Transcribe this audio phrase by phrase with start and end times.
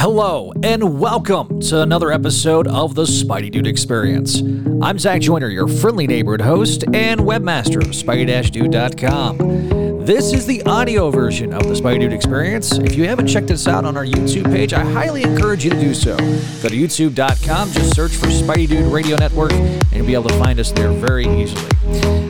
[0.00, 4.40] Hello, and welcome to another episode of the Spidey Dude Experience.
[4.80, 9.79] I'm Zach Joyner, your friendly neighborhood host and webmaster of Spidey-Dude.com.
[10.10, 12.76] This is the audio version of the Spidey Dude Experience.
[12.78, 15.78] If you haven't checked us out on our YouTube page, I highly encourage you to
[15.78, 16.16] do so.
[16.16, 20.36] Go to youtube.com, just search for Spidey Dude Radio Network, and you'll be able to
[20.40, 21.62] find us there very easily.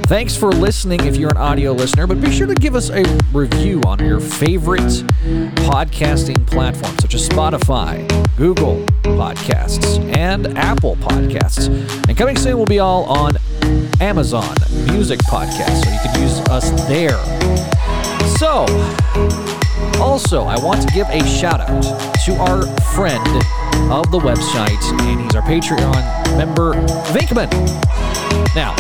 [0.03, 3.03] Thanks for listening if you're an audio listener, but be sure to give us a
[3.33, 4.83] review on your favorite
[5.65, 8.07] podcasting platform, such as Spotify,
[8.37, 11.69] Google Podcasts, and Apple Podcasts.
[12.07, 13.39] And coming soon will be all on
[14.03, 14.55] Amazon
[14.87, 17.19] Music Podcast, so you can use us there.
[18.39, 18.67] So,
[20.01, 21.83] also, I want to give a shout out
[22.25, 22.63] to our
[22.95, 23.27] friend
[23.93, 26.75] of the website, and he's our Patreon member,
[27.13, 27.51] Vinkman.
[28.55, 28.75] Now,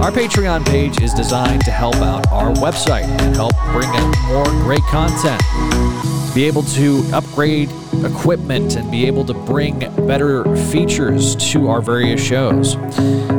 [0.00, 4.44] our Patreon page is designed to help out our website and help bring in more
[4.64, 5.40] great content.
[5.42, 7.68] To be able to upgrade
[8.04, 12.72] equipment and be able to bring better features to our various shows.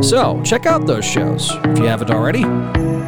[0.08, 2.44] So, check out those shows if you haven't already.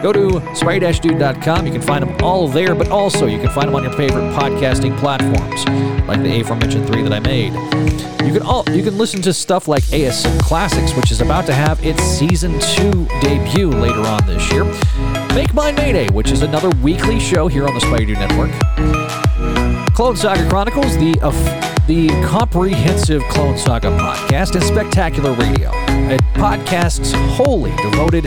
[0.01, 1.65] Go to spidey-dude.com.
[1.65, 4.31] You can find them all there, but also you can find them on your favorite
[4.33, 5.65] podcasting platforms,
[6.07, 7.53] like the aforementioned three that I made.
[8.25, 11.53] You can all you can listen to stuff like ASM Classics, which is about to
[11.53, 14.63] have its season two debut later on this year.
[15.33, 19.24] Make Mine Mayday, which is another weekly show here on the Spidey Network.
[19.95, 21.31] Clone Saga Chronicles, the uh,
[21.87, 28.25] the comprehensive Clone Saga podcast, and Spectacular Radio, a podcast wholly devoted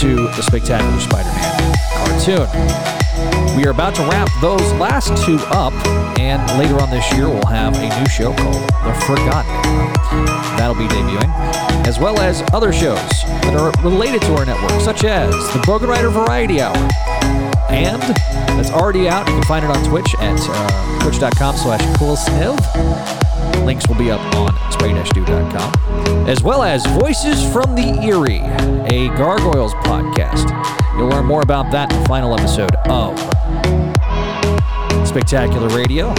[0.00, 3.56] to the Spectacular Spider-Man cartoon.
[3.56, 5.72] We are about to wrap those last two up,
[6.20, 9.50] and later on this year we'll have a new show called The Forgotten.
[10.58, 11.32] That'll be debuting,
[11.86, 15.88] as well as other shows that are related to our network, such as the Broken
[15.88, 16.76] Rider Variety Hour,
[17.68, 18.02] and
[18.56, 19.26] that's already out.
[19.28, 22.56] You can find it on Twitch at uh, twitch.com slash coolsniv.
[23.64, 26.28] Links will be up on spray-do.com.
[26.28, 28.40] As well as Voices from the Eyrie,
[28.94, 30.48] a Gargoyles podcast.
[30.96, 33.18] You'll learn more about that in the final episode of
[35.06, 36.14] Spectacular Radio.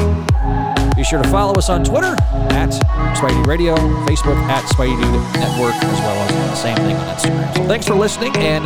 [0.96, 2.16] Be sure to follow us on Twitter
[2.52, 2.69] at
[3.16, 3.75] Spidey Radio,
[4.06, 5.00] Facebook at Spidey
[5.34, 7.56] Network, as well as the same thing on Instagram.
[7.56, 8.35] So thanks for listening.
[8.38, 8.66] And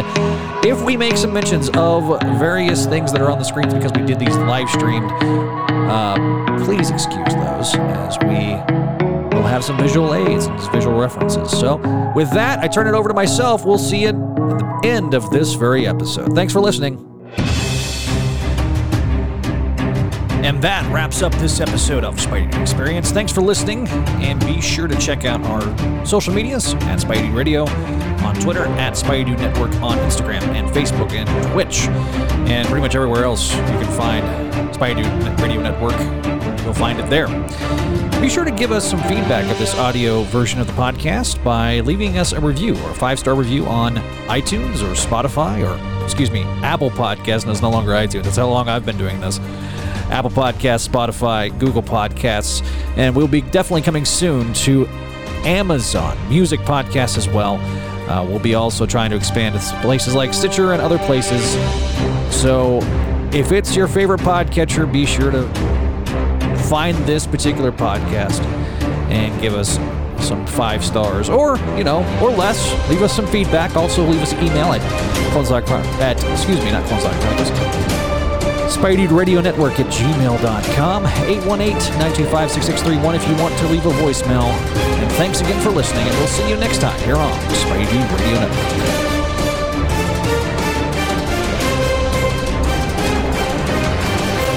[0.66, 4.06] if we make some mentions of various things that are on the screens because we
[4.06, 8.56] did these live streamed, uh, please excuse those as we
[9.36, 11.52] will have some visual aids and visual references.
[11.52, 11.78] So
[12.16, 13.66] with that, I turn it over to myself.
[13.66, 16.34] We'll see you at the end of this very episode.
[16.34, 17.13] Thanks for listening.
[20.44, 23.12] And that wraps up this episode of Spidey Experience.
[23.12, 27.66] Thanks for listening, and be sure to check out our social medias at Spidey Radio
[28.26, 31.88] on Twitter, at Spidey Network on Instagram and Facebook and Twitch,
[32.50, 34.26] and pretty much everywhere else you can find
[34.76, 35.98] Spidey Dude Radio Network.
[36.66, 37.28] You'll find it there.
[38.20, 41.80] Be sure to give us some feedback of this audio version of the podcast by
[41.82, 43.96] leaving us a review or a five star review on
[44.28, 47.46] iTunes or Spotify or, excuse me, Apple Podcasts.
[47.46, 48.24] No, it's no longer iTunes.
[48.24, 49.40] That's how long I've been doing this.
[50.12, 52.66] Apple Podcasts, Spotify, Google Podcasts,
[52.98, 54.88] and we'll be definitely coming soon to
[55.46, 57.56] Amazon Music Podcasts as well.
[58.10, 61.54] Uh, we'll be also trying to expand to places like Stitcher and other places.
[62.34, 62.80] So
[63.32, 65.48] if it's your favorite podcatcher, be sure to
[66.64, 68.42] find this particular podcast
[69.10, 69.78] and give us
[70.24, 74.32] some five stars or you know or less leave us some feedback also leave us
[74.32, 74.82] an email at
[75.34, 75.68] cloneside
[76.00, 78.13] at excuse me not Spidey
[78.78, 84.44] Radio Network at gmail.com, 818-925-6631 if you want to leave a voicemail.
[84.44, 88.40] And thanks again for listening, and we'll see you next time here on Spidey Radio
[88.40, 89.04] Network.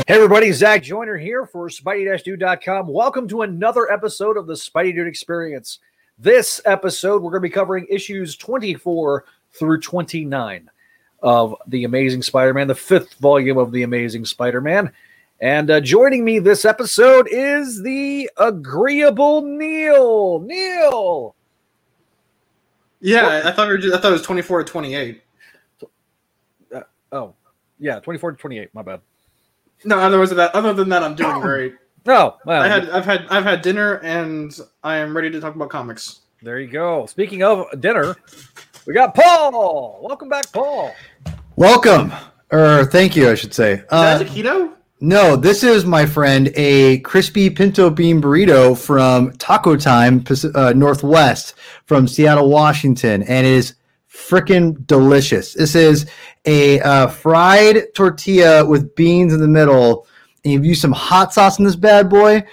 [0.07, 2.87] Hey everybody, Zach Joyner here for Spidey-Dude.com.
[2.87, 5.81] Welcome to another episode of the Spidey Dude Experience.
[6.19, 10.71] This episode, we're going to be covering issues 24 through 29
[11.27, 14.93] of The Amazing Spider Man, the fifth volume of The Amazing Spider Man.
[15.41, 20.39] And uh, joining me this episode is the agreeable Neil.
[20.39, 21.35] Neil.
[23.01, 25.23] Yeah, I thought we were just, I thought it was 24 to 28.
[26.73, 26.81] Uh,
[27.11, 27.35] oh,
[27.81, 28.73] yeah, 24 to 28.
[28.73, 29.01] My bad.
[29.85, 31.75] No, other than that other than that I'm doing great.
[32.07, 35.57] Oh, well, I had I've had I've had dinner and I am ready to talk
[35.57, 36.21] about comics.
[36.41, 37.05] there you go.
[37.07, 38.17] Speaking of dinner,
[38.87, 39.99] we got Paul.
[40.03, 40.95] Welcome back, Paul.
[41.57, 42.13] Welcome,
[42.53, 43.75] or thank you, I should say.
[43.75, 44.73] Is Uh, that a keto?
[45.01, 50.25] no, this is my friend a crispy pinto bean burrito from Taco Time
[50.55, 51.55] uh, Northwest
[51.87, 53.75] from Seattle, Washington, and it is
[54.13, 55.55] freaking delicious.
[55.55, 56.07] This is
[56.45, 60.07] a uh, fried tortilla with beans in the middle,
[60.45, 62.45] and you use some hot sauce in this bad boy.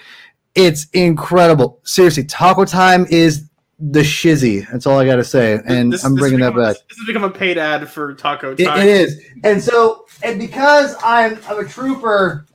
[0.54, 1.80] It's incredible.
[1.84, 3.48] Seriously, Taco Time is
[3.90, 4.66] the shizzy.
[4.70, 5.60] That's all I got to say.
[5.66, 6.76] And This- I'm this bringing that back.
[6.88, 9.22] This has become a paid ad for Taco It, it is.
[9.42, 12.46] And so, and because I'm, I'm a trooper,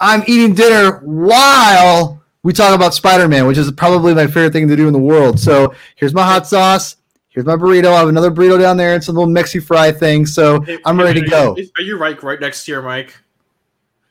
[0.00, 4.68] I'm eating dinner while we talk about Spider Man, which is probably my favorite thing
[4.68, 5.40] to do in the world.
[5.40, 6.96] So here's my hot sauce.
[7.30, 7.92] Here's my burrito.
[7.92, 10.26] I have another burrito down there and some little Mexi fry thing.
[10.26, 11.56] So Hey, I'm ready to go.
[11.76, 13.16] Are you right, right next to your mic?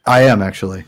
[0.06, 0.84] I am actually.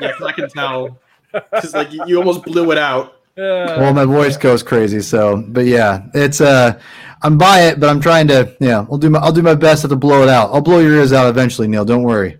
[0.00, 0.98] Yeah, I can tell.
[1.32, 3.22] Because like you, you almost blew it out.
[3.36, 5.00] Uh, Well, my voice goes crazy.
[5.00, 6.80] So, but yeah, it's uh,
[7.22, 8.54] I'm by it, but I'm trying to.
[8.60, 10.52] Yeah, I'll do my I'll do my best to blow it out.
[10.52, 11.84] I'll blow your ears out eventually, Neil.
[11.84, 12.38] Don't worry.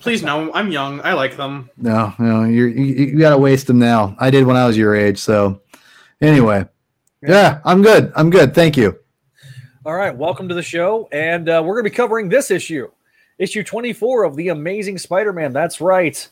[0.00, 1.00] Please no, I'm young.
[1.02, 1.70] I like them.
[1.76, 4.16] No, no, you're, you you got to waste them now.
[4.18, 5.18] I did when I was your age.
[5.18, 5.60] So,
[6.20, 6.66] anyway,
[7.22, 8.12] yeah, I'm good.
[8.16, 8.52] I'm good.
[8.52, 8.98] Thank you.
[9.84, 12.88] All right, welcome to the show, and uh, we're going to be covering this issue,
[13.38, 15.52] issue 24 of the Amazing Spider-Man.
[15.52, 16.28] That's right,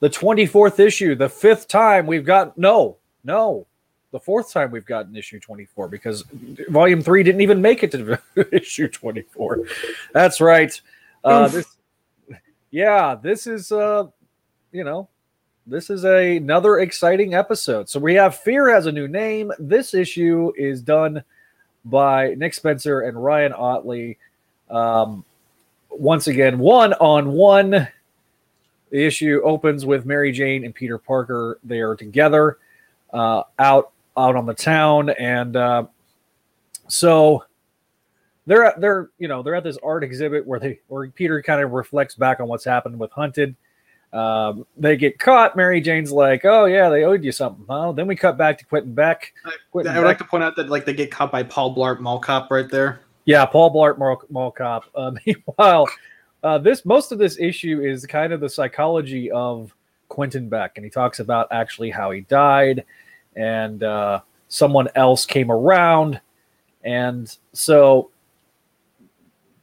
[0.00, 3.66] the 24th issue, the fifth time we've got no, no,
[4.12, 6.24] the fourth time we've gotten issue 24 because
[6.68, 8.18] volume three didn't even make it to
[8.52, 9.60] issue 24.
[10.12, 10.80] That's right.
[11.22, 11.76] Uh, this,
[12.70, 14.06] yeah, this is uh,
[14.72, 15.08] you know,
[15.66, 17.88] this is a, another exciting episode.
[17.88, 19.52] So we have Fear has a new name.
[19.58, 21.22] This issue is done
[21.84, 24.18] by Nick Spencer and Ryan Ottley.
[24.68, 25.24] Um,
[25.90, 27.88] once again, one on one.
[28.90, 31.60] The issue opens with Mary Jane and Peter Parker.
[31.62, 32.58] They are together
[33.12, 35.84] uh, out out on the town, and uh,
[36.88, 37.44] so
[38.46, 41.62] they're at, they're you know they're at this art exhibit where they where Peter kind
[41.62, 43.54] of reflects back on what's happened with Hunted.
[44.12, 45.56] Um, they get caught.
[45.56, 47.92] Mary Jane's like, "Oh yeah, they owed you something." Huh?
[47.92, 49.32] Then we cut back to Quentin Beck.
[49.70, 52.00] Quentin I would like to point out that like they get caught by Paul Blart
[52.00, 53.00] Mall Cop right there.
[53.24, 54.84] Yeah, Paul Blart Mall, Mall Cop.
[54.94, 55.88] Uh, meanwhile,
[56.42, 59.72] uh, this most of this issue is kind of the psychology of
[60.10, 62.84] Quentin Beck, and he talks about actually how he died,
[63.34, 66.20] and uh, someone else came around,
[66.84, 68.10] and so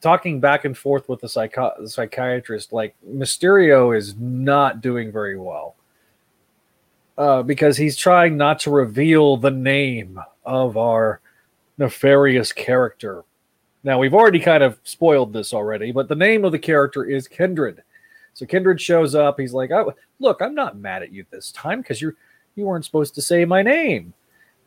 [0.01, 5.75] talking back and forth with the, the psychiatrist, like Mysterio is not doing very well.
[7.17, 11.19] Uh, because he's trying not to reveal the name of our
[11.79, 13.23] nefarious character.
[13.83, 17.27] Now we've already kind of spoiled this already, but the name of the character is
[17.27, 17.81] Kindred.
[18.37, 19.39] So Kindred shows up.
[19.39, 22.15] He's like, oh, "Look, I'm not mad at you this time because you
[22.55, 24.13] you weren't supposed to say my name."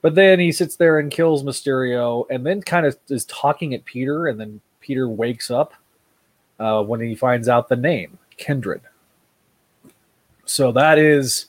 [0.02, 3.84] But then he sits there and kills Mysterio, and then kind of is talking at
[3.84, 5.72] Peter, and then Peter wakes up
[6.58, 8.80] uh, when he finds out the name Kindred.
[10.46, 11.46] So that is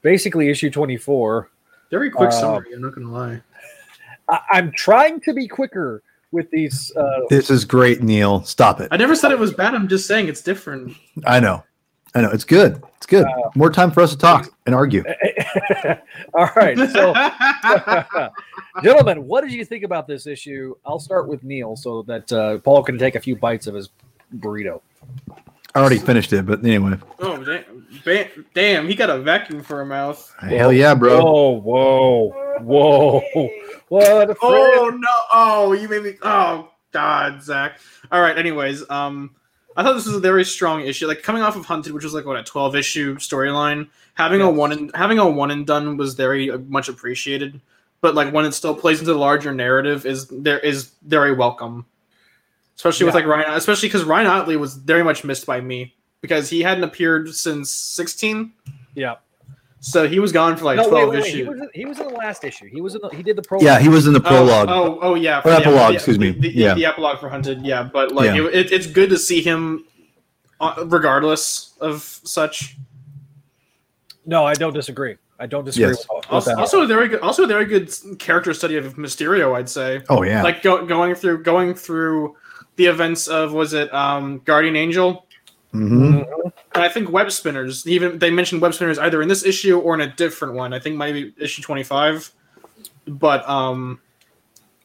[0.00, 1.50] basically issue 24.
[1.90, 2.72] Very quick Uh, summary.
[2.72, 3.42] I'm not gonna lie.
[4.28, 8.42] I- I'm trying to be quicker with these uh, This is great, Neil.
[8.44, 8.88] Stop it.
[8.90, 9.74] I never said it was bad.
[9.74, 10.94] I'm just saying it's different.
[11.26, 11.64] I know.
[12.14, 12.30] I know.
[12.30, 12.82] It's good.
[12.98, 13.26] It's good.
[13.54, 15.04] More time for us to talk and argue.
[16.34, 16.76] All right.
[16.76, 17.14] So,
[18.82, 20.74] gentlemen, what did you think about this issue?
[20.84, 23.90] I'll start with Neil so that uh, Paul can take a few bites of his
[24.36, 24.80] burrito.
[25.74, 26.98] I already finished it, but anyway.
[27.18, 27.36] oh
[28.04, 28.88] damn, damn!
[28.88, 30.34] He got a vacuum for a mouth.
[30.40, 31.22] Hell yeah, bro.
[31.22, 33.50] Whoa, whoa, whoa.
[33.88, 35.08] What a Oh no!
[35.32, 36.14] Oh, you made me.
[36.22, 37.78] Oh God, Zach.
[38.10, 38.36] All right.
[38.36, 39.34] Anyways, um,
[39.76, 41.06] I thought this was a very strong issue.
[41.06, 43.88] Like coming off of Hunted, which was like what a twelve issue storyline.
[44.14, 44.56] Having a Yes.
[44.56, 47.60] one and having a one and done was very uh, much appreciated.
[48.00, 51.86] But like when it still plays into the larger narrative, is there is very welcome.
[52.76, 56.48] Especially with like Ryan, especially because Ryan Ottley was very much missed by me because
[56.48, 58.54] he hadn't appeared since sixteen.
[58.94, 59.16] Yeah.
[59.80, 61.26] So he was gone for like No, twelve wait, wait.
[61.34, 61.48] He issues.
[61.48, 62.66] was, in, he was in the last issue.
[62.70, 63.66] He was in the, he did the prologue.
[63.66, 64.68] Yeah, he was in the prologue.
[64.70, 65.40] Oh, oh, oh yeah.
[65.40, 66.30] Or for the- epilogue, the- excuse me.
[66.30, 66.72] The, the, Yeah.
[66.74, 67.82] the epilogue for Hunted, yeah.
[67.82, 68.46] But like, Yeah.
[68.46, 69.84] It, it, it's good to see him,
[70.58, 72.78] uh, regardless of such.
[74.24, 75.16] No, I don't disagree.
[75.38, 75.98] I don't disagree Yes.
[76.08, 76.58] with, with Also, that.
[76.58, 80.00] also a very good, also a very good character study of Mysterio, I'd say.
[80.08, 80.42] Oh yeah.
[80.42, 82.36] Like go, going through going through
[82.76, 85.23] the events of was it um, Guardian Angel,
[85.74, 86.22] hmm
[86.74, 87.86] and I think web spinners.
[87.86, 90.72] Even they mentioned web spinners either in this issue or in a different one.
[90.72, 92.30] I think maybe issue twenty five.
[93.06, 94.00] But um,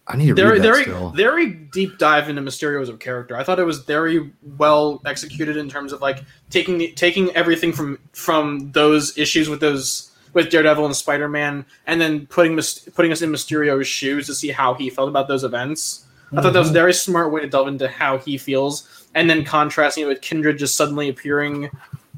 [0.08, 1.10] I need to very read that very still.
[1.12, 3.36] very deep dive into Mysterio as a character.
[3.36, 7.74] I thought it was very well executed in terms of like taking the, taking everything
[7.74, 12.60] from from those issues with those with Daredevil and Spider Man, and then putting
[12.94, 16.06] putting us in Mysterio's shoes to see how he felt about those events.
[16.32, 19.30] I thought that was a very smart way to delve into how he feels, and
[19.30, 21.70] then contrasting it with Kindred just suddenly appearing,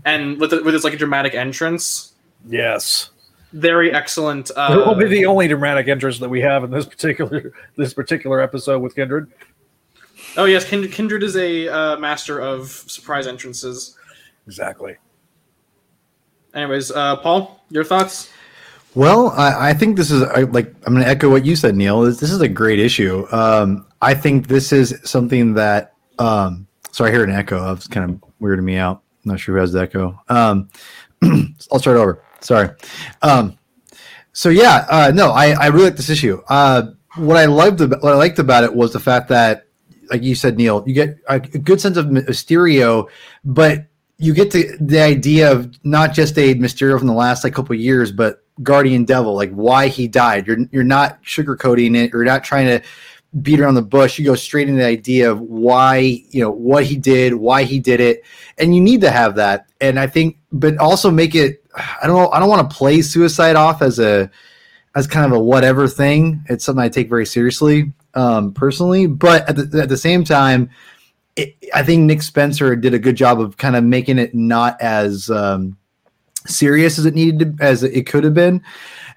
[0.06, 2.14] and with it, with his like a dramatic entrance.
[2.48, 3.10] yes.
[3.54, 4.50] Very excellent.
[4.56, 7.94] Uh, It will be the only dramatic entrance that we have in this particular this
[7.94, 9.30] particular episode with Kindred.
[10.38, 13.98] oh yes, Kindred, Kindred is a uh, master of surprise entrances.
[14.48, 14.96] Exactly.
[16.54, 18.30] Anyways, uh, Paul, your thoughts?
[18.94, 21.76] Well, I, I think this is I, like I'm going to echo what you said,
[21.76, 22.02] Neil.
[22.02, 23.26] This, this is a great issue.
[23.32, 25.94] Um, I think this is something that.
[26.20, 27.74] Um, sorry, I hear an echo.
[27.74, 29.02] It's kind of weirding me out.
[29.24, 30.20] I'm not sure who has the echo.
[30.28, 30.70] Um,
[31.72, 32.24] I'll start over.
[32.42, 32.70] Sorry.
[33.22, 33.58] Um,
[34.34, 36.42] so yeah, uh, no, I, I really like this issue.
[36.50, 39.68] Uh, what I loved about, what I liked about it was the fact that,
[40.10, 43.10] like you said, Neil, you get a good sense of Mysterio,
[43.44, 43.88] but
[44.22, 47.76] you get the the idea of not just a Mysterio from the last like couple
[47.76, 50.46] years, but Guardian Devil, like why he died.
[50.46, 52.14] You're you're not sugarcoating it.
[52.14, 52.88] You're not trying to
[53.42, 54.20] beat around the bush.
[54.20, 55.98] You go straight into the idea of why
[56.30, 58.24] you know what he did, why he did it,
[58.60, 59.68] and you need to have that.
[59.82, 61.66] And I think, but also make it.
[61.76, 62.30] I don't know.
[62.30, 64.30] I don't want to play suicide off as a
[64.94, 66.46] as kind of a whatever thing.
[66.48, 70.70] It's something I take very seriously um, personally, but at the, at the same time
[71.36, 74.80] it, I think Nick Spencer did a good job of kind of making it not
[74.82, 75.78] as um,
[76.46, 78.62] serious as it needed to, as it could have been,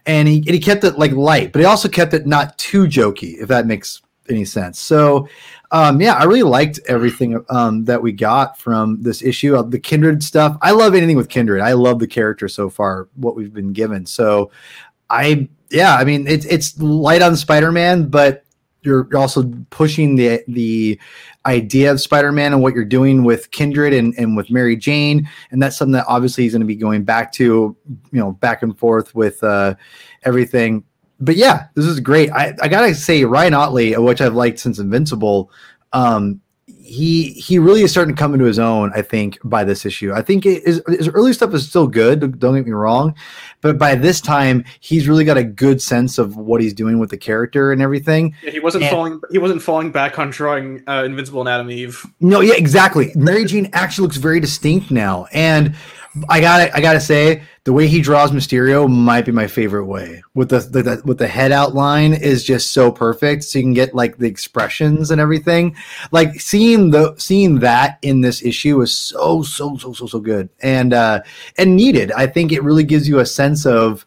[0.06, 2.84] and he and he kept it like light, but he also kept it not too
[2.84, 4.78] jokey, if that makes any sense.
[4.78, 5.28] So,
[5.70, 9.54] um, yeah, I really liked everything um, that we got from this issue.
[9.54, 11.60] of the Kindred stuff, I love anything with Kindred.
[11.60, 14.06] I love the character so far, what we've been given.
[14.06, 14.50] So,
[15.10, 18.43] I yeah, I mean it's it's light on Spider Man, but
[18.84, 21.00] you're also pushing the the
[21.46, 25.62] idea of Spider-Man and what you're doing with Kindred and, and with Mary Jane, and
[25.62, 27.76] that's something that obviously he's going to be going back to,
[28.12, 29.74] you know, back and forth with uh,
[30.22, 30.84] everything.
[31.20, 32.30] But yeah, this is great.
[32.30, 35.50] I, I gotta say, Ryan Ottley, which I've liked since Invincible,
[35.92, 38.92] um, he he really is starting to come into his own.
[38.94, 42.38] I think by this issue, I think it is, his early stuff is still good.
[42.38, 43.14] Don't get me wrong,
[43.60, 47.10] but by this time, he's really got a good sense of what he's doing with
[47.10, 48.34] the character and everything.
[48.42, 49.20] Yeah, he wasn't and, falling.
[49.30, 52.04] He wasn't falling back on drawing uh, Invincible and Atom Eve.
[52.20, 53.12] No, yeah, exactly.
[53.14, 55.74] Mary Jane actually looks very distinct now, and
[56.28, 60.22] I gotta I gotta say the way he draws Mysterio might be my favorite way.
[60.34, 63.94] With the, the, with the head outline is just so perfect, so you can get
[63.94, 65.74] like the expressions and everything.
[66.12, 70.48] Like seeing the seeing that in this issue is so so so so so good
[70.60, 71.22] and uh,
[71.58, 72.12] and needed.
[72.12, 74.06] I think it really gives you a sense of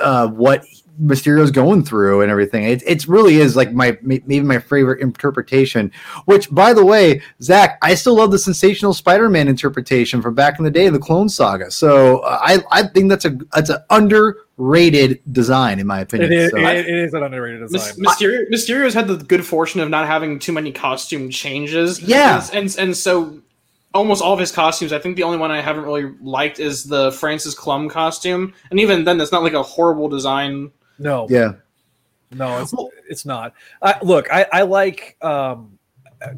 [0.00, 0.64] uh, what
[1.00, 2.64] Mysterio's going through and everything.
[2.64, 5.90] It it really is like my maybe my favorite interpretation.
[6.26, 10.64] Which, by the way, Zach, I still love the sensational Spider-Man interpretation from back in
[10.64, 11.70] the day, the Clone Saga.
[11.70, 16.32] So uh, I I think that's a that's an underrated design in my opinion.
[16.32, 17.94] It is, so, it, it is an underrated design.
[17.96, 22.00] Mysterio, Mysterio's had the good fortune of not having too many costume changes.
[22.00, 23.40] Yeah, and and, and so
[23.94, 24.92] almost all of his costumes.
[24.92, 28.78] I think the only one I haven't really liked is the Francis Klum costume, and
[28.78, 30.70] even then, that's not like a horrible design.
[31.02, 31.26] No.
[31.28, 31.54] Yeah.
[32.30, 32.74] No, it's
[33.08, 33.52] it's not.
[33.82, 35.78] I, look, I, I like um,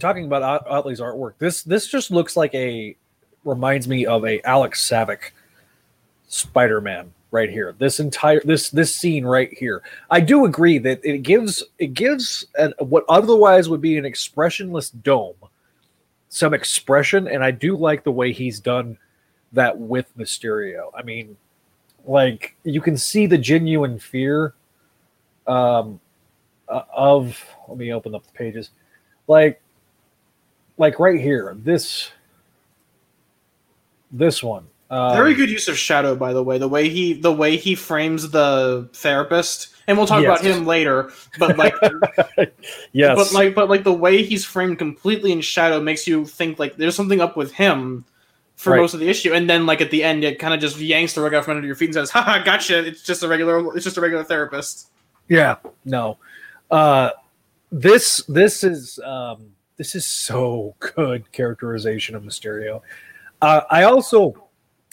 [0.00, 1.34] talking about Ottley's artwork.
[1.38, 2.96] This this just looks like a
[3.44, 5.30] reminds me of a Alex Saviuk
[6.26, 7.76] Spider-Man right here.
[7.78, 9.82] This entire this this scene right here.
[10.10, 14.90] I do agree that it gives it gives an, what otherwise would be an expressionless
[14.90, 15.36] dome
[16.34, 18.98] some expression, and I do like the way he's done
[19.52, 20.90] that with Mysterio.
[20.92, 21.36] I mean,
[22.06, 24.54] like you can see the genuine fear
[25.46, 26.00] um,
[26.68, 27.42] uh, of.
[27.68, 28.70] Let me open up the pages,
[29.26, 29.60] like,
[30.76, 31.56] like right here.
[31.58, 32.10] This,
[34.12, 34.66] this one.
[34.90, 36.58] Um, Very good use of shadow, by the way.
[36.58, 40.40] The way he the way he frames the therapist, and we'll talk yes.
[40.40, 41.10] about him later.
[41.38, 41.74] But like,
[42.92, 46.58] yes, but like, but like the way he's framed completely in shadow makes you think
[46.58, 48.04] like there's something up with him
[48.56, 48.80] for right.
[48.80, 51.14] most of the issue, and then like at the end, it kind of just yanks
[51.14, 52.86] the rug out from under your feet and says, "Ha gotcha!
[52.86, 54.90] It's just a regular, it's just a regular therapist."
[55.28, 56.18] Yeah, no,
[56.70, 57.10] uh,
[57.72, 62.82] this this is um, this is so good characterization of Mysterio.
[63.42, 64.48] Uh, I also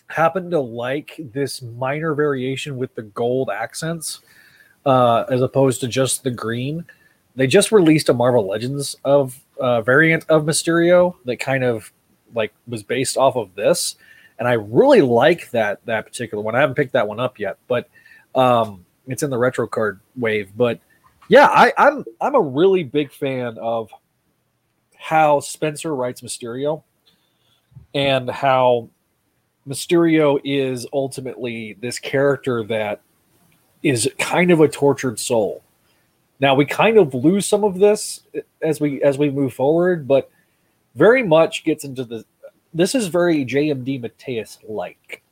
[0.07, 4.19] happen to like this minor variation with the gold accents
[4.85, 6.85] uh, as opposed to just the green.
[7.35, 11.91] They just released a Marvel Legends of uh, variant of Mysterio that kind of
[12.33, 13.95] like was based off of this,
[14.39, 16.55] and I really like that that particular one.
[16.55, 17.89] I haven't picked that one up yet, but
[18.35, 20.51] um, it's in the retro card wave.
[20.55, 20.79] But
[21.27, 23.91] yeah, I, I'm I'm a really big fan of
[24.97, 26.83] how Spencer writes Mysterio
[27.93, 28.89] and how
[29.67, 33.01] Mysterio is ultimately this character that
[33.83, 35.63] is kind of a tortured soul.
[36.39, 38.21] Now we kind of lose some of this
[38.61, 40.29] as we as we move forward, but
[40.95, 42.25] very much gets into the.
[42.73, 45.23] This is very JM DeMatteis like.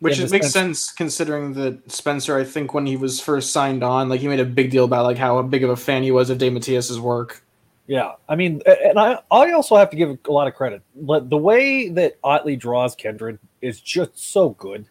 [0.00, 4.08] Which is, makes sense considering that Spencer, I think, when he was first signed on,
[4.08, 6.28] like he made a big deal about like how big of a fan he was
[6.28, 7.44] of DeMatteis's work.
[7.86, 10.82] Yeah, I mean, and I I also have to give a lot of credit.
[10.96, 14.86] But the way that Ottley draws Kindred is just so good.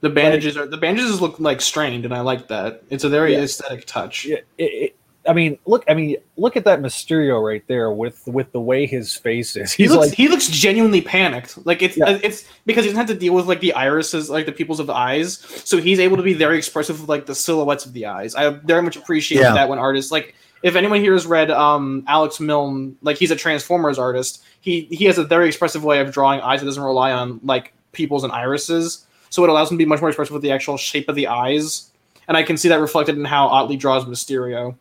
[0.00, 2.82] The bandages are the bandages look like strained, and I like that.
[2.88, 3.42] It's a very Yeah.
[3.42, 4.24] aesthetic touch.
[4.24, 4.96] Yeah, it, it,
[5.28, 5.84] I mean, look.
[5.86, 9.70] I mean, look at that Mysterio right there with with the way his face is.
[9.72, 11.64] He He's looks like, he looks genuinely panicked.
[11.66, 12.18] Like it's Yeah.
[12.22, 14.86] it's because he doesn't have to deal with like the irises, like the pupils of
[14.86, 15.38] the eyes.
[15.64, 18.34] So he's able to be very expressive of like the silhouettes of the eyes.
[18.34, 19.52] I very much appreciate Yeah.
[19.52, 23.36] that when artists like if anyone here has read um Alex Milne, like he's a
[23.36, 24.42] Transformers artist.
[24.62, 27.74] He he has a very expressive way of drawing eyes that doesn't rely on like
[27.92, 29.06] pupils and irises.
[29.28, 31.26] So it allows him to be much more expressive with the actual shape of the
[31.26, 31.90] eyes.
[32.26, 34.76] And I can see that reflected in how Ottley draws Mysterio.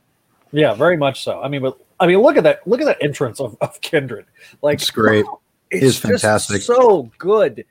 [0.52, 1.42] Yeah, very much so.
[1.42, 2.66] I mean, but I mean, look at that.
[2.68, 4.26] Look at that entrance of, of Kindred.
[4.62, 5.26] Like, It's great.
[5.70, 6.62] it's is just fantastic.
[6.62, 7.66] So good.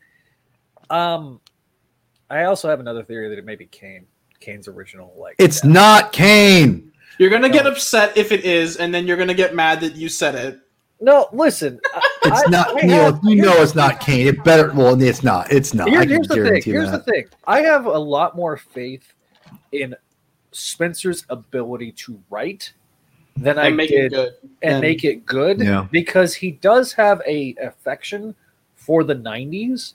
[0.91, 1.41] Um,
[2.31, 4.07] I also have another theory that it may be Kaine.
[4.41, 5.71] Kaine's original, like It's death.
[5.71, 6.93] not Kaine.
[7.19, 10.09] You're gonna get upset if it is, and then you're gonna get mad that you
[10.09, 10.61] said it.
[11.01, 11.81] No, listen.
[12.25, 12.97] It's I- not I Neil.
[13.05, 14.27] have- You know it's not Kaine.
[14.29, 14.73] It better.
[14.73, 15.51] Well, it's not.
[15.53, 15.89] It's not.
[15.89, 16.63] Here- I can here's the thing.
[16.63, 17.05] Here's that.
[17.05, 17.25] the thing.
[17.47, 19.13] I have a lot more faith
[19.73, 19.95] in
[20.53, 22.73] Spencer's ability to write
[23.37, 24.33] than I make did it good.
[24.63, 25.87] and, And- make it good Yeah.
[25.91, 28.35] because he does have a affection
[28.75, 29.95] for the 90s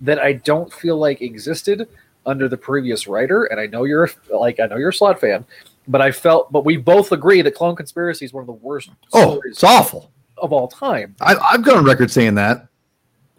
[0.00, 1.88] that I don't feel like existed
[2.26, 5.20] under the previous writer and I know you're a- like I know you're a Slott
[5.20, 5.44] fan
[5.88, 8.90] but I felt but we both agree that Clone Conspiracy is one of the worst
[9.12, 10.10] Oh, it's awful.
[10.38, 12.66] of all time I, I've gone on record saying that.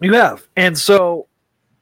[0.00, 0.46] you have.
[0.56, 1.26] And so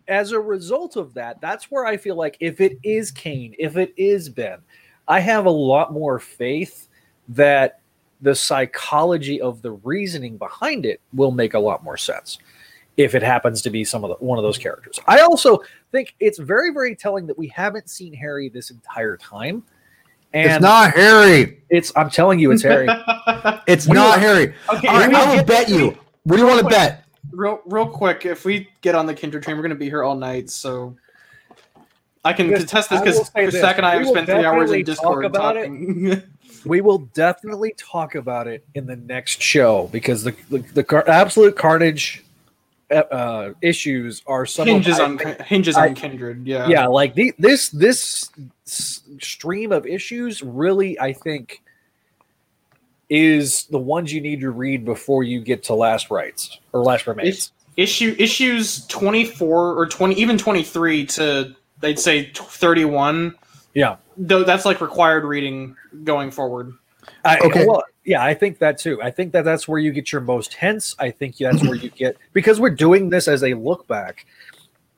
[0.08, 3.76] as a result of that, that's where I feel like if it is Kaine, if
[3.76, 4.58] it is Ben,
[5.08, 6.88] I have a lot more faith
[7.28, 7.80] that
[8.20, 12.38] the psychology of the reasoning behind it will make a lot more sense
[12.96, 15.00] if it happens to be some of the one of those characters.
[15.06, 19.62] I also think it's very very telling that we haven't seen Harry this entire time.
[20.34, 21.62] And it's not Harry.
[21.68, 22.88] it's I'm telling you it's Harry.
[23.66, 24.54] It's We not will- Harry.
[24.74, 25.96] okay, All right, we I will bet you.
[26.24, 27.04] What do you want to bet?
[27.30, 28.24] Real, real quick.
[28.26, 30.48] If we get on the Kindred train, we're gonna be here all night.
[30.50, 30.96] So
[32.24, 33.60] I can Yes, contest this because will say this.
[33.60, 35.66] Zach and I have spent three hours in talk Discord about it.
[35.66, 36.22] talking.
[36.64, 41.08] we will definitely talk about it in the next show because the the, the car-
[41.08, 42.22] absolute carnage
[42.92, 46.46] uh, uh, issues are some hinges of, on think- hinges I- on Kindred.
[46.46, 46.68] Yeah.
[46.68, 48.30] yeah like the, this this
[49.18, 51.62] stream of issues really i think
[53.08, 57.06] is the ones you need to read before you get to last rights or last
[57.06, 63.34] remains It's- issue issues 24 or 20 even 23 to they'd say 31
[63.74, 66.72] yeah though that's like required reading going forward
[67.24, 67.66] I, Okay.
[67.66, 69.00] well, yeah, I think that too.
[69.02, 70.94] I think that that's where you get your most hints.
[70.98, 74.26] I think that's where you get because we're doing this as a look back.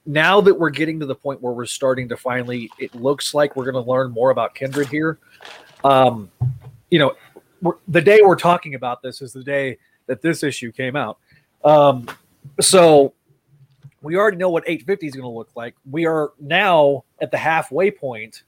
[0.06, 3.56] Now that we're getting to the point where we're starting to finally, it looks like
[3.56, 5.18] we're going to learn more about Kindred here.
[5.82, 6.30] Um,
[6.90, 7.14] you know,
[7.62, 11.18] we're, the day we're talking about this is the day that this issue came out.
[11.64, 12.06] Um,
[12.60, 13.14] so
[14.04, 15.74] we already know what 850 is going to look like.
[15.90, 18.42] We are now at the halfway point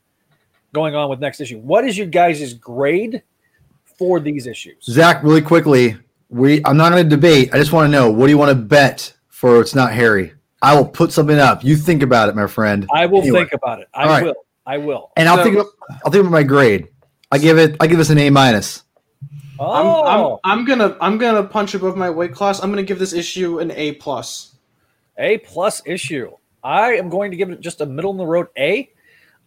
[0.72, 1.58] going on with next issue.
[1.58, 3.22] What is your guys' grade
[3.98, 4.84] for these issues?
[4.84, 5.96] Zach, really quickly.
[6.28, 6.62] We.
[6.64, 7.54] I'm not going to debate.
[7.54, 8.10] I just want to know.
[8.10, 9.60] What do you want to bet for?
[9.60, 10.32] It's not Harry.
[10.62, 11.62] I will put something up.
[11.64, 12.86] You think about it, my friend.
[12.92, 13.40] I will Anyway.
[13.40, 13.88] think about it.
[13.94, 14.24] I All right.
[14.24, 14.34] will.
[14.66, 15.12] I will.
[15.16, 15.54] And I'll So- think.
[15.56, 15.66] About,
[16.04, 16.88] I'll think about my grade.
[17.30, 17.76] I give it.
[17.80, 18.82] I give this an A minus.
[19.58, 22.98] Oh, I'm, I'm i'm gonna i'm gonna punch above my weight class i'm gonna give
[22.98, 24.54] this issue an a plus
[25.18, 26.32] A plus issue.
[26.62, 28.90] I am going to give it just a middle in the road A.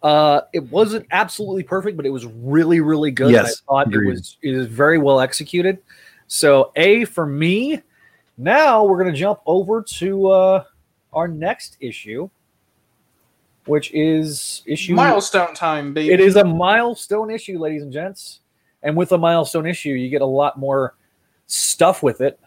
[0.02, 3.30] Uh, it wasn't absolutely perfect, but it was really, really good.
[3.30, 4.08] Yes, I thought agreed.
[4.08, 5.78] it was it was very well executed.
[6.26, 7.82] So A for me.
[8.38, 10.64] Now we're going to jump over to uh,
[11.12, 12.30] our next issue,
[13.66, 18.40] which is issue milestone time baby It is a milestone issue, ladies and gents.
[18.82, 20.94] And with a milestone issue, you get a lot more
[21.46, 22.40] stuff with it.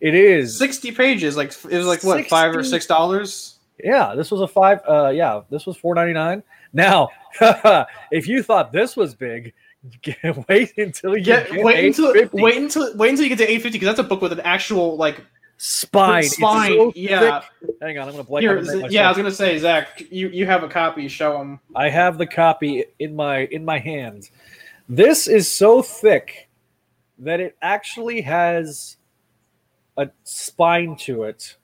[0.00, 4.30] It is 60 pages like it was like what five or six dollars yeah, this
[4.30, 6.42] was a five uh yeah, this was four ninety nine.
[6.72, 7.10] Now
[8.10, 9.52] if you thought this was big,
[10.02, 13.44] get, wait until you Get, get, wait until wait until wait until you get to
[13.44, 15.22] 850 because that's a book with an actual like
[15.58, 16.24] spine.
[16.24, 16.72] Spine.
[16.72, 17.76] so yeah, thick.
[17.82, 18.42] Hang on, I'm gonna blank.
[18.42, 19.06] here, yeah.
[19.06, 21.08] I was gonna say, Zach, you you have a copy.
[21.08, 21.60] Show them.
[21.74, 24.30] I have the copy in my in my hands.
[24.88, 26.48] This is so thick
[27.18, 28.95] that it actually has
[29.96, 31.56] a spine to it,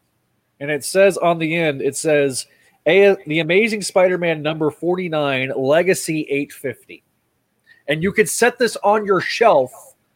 [0.60, 2.46] and it says on the end, it says
[2.86, 7.02] a, the Amazing Spider-Man number forty nine Legacy eight fifty,
[7.88, 9.70] and you could set this on your shelf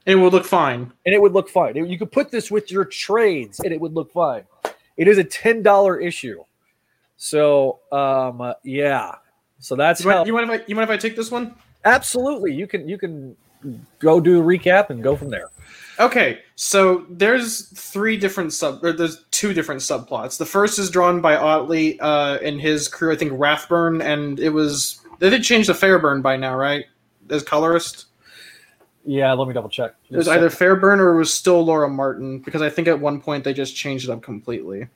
[0.06, 0.92] And It would look fine.
[1.04, 1.76] and it would look fine.
[1.76, 4.44] You could put this with your trades and it would look fine.
[4.96, 6.42] It is a ten dollar issue,
[7.16, 9.16] so um, yeah.
[9.58, 10.16] So that's You how.
[10.18, 11.54] mind, you mind if I you mind if I take this one?
[11.84, 13.36] Absolutely, you can you can
[13.98, 15.50] go do a recap and go from there.
[15.98, 20.36] Okay, so there's three different sub, or there's two different subplots.
[20.36, 24.50] The first is drawn by Ottley uh, and his crew, I think Rathburn, and it
[24.50, 26.84] was they did change to Fairbairn by now, right?
[27.30, 28.06] As colorist,
[29.04, 29.94] Yeah, let me double check.
[30.10, 33.20] it was either Fairbairn or it was still Laura Martin because I think at one
[33.20, 34.88] point they just changed it up completely.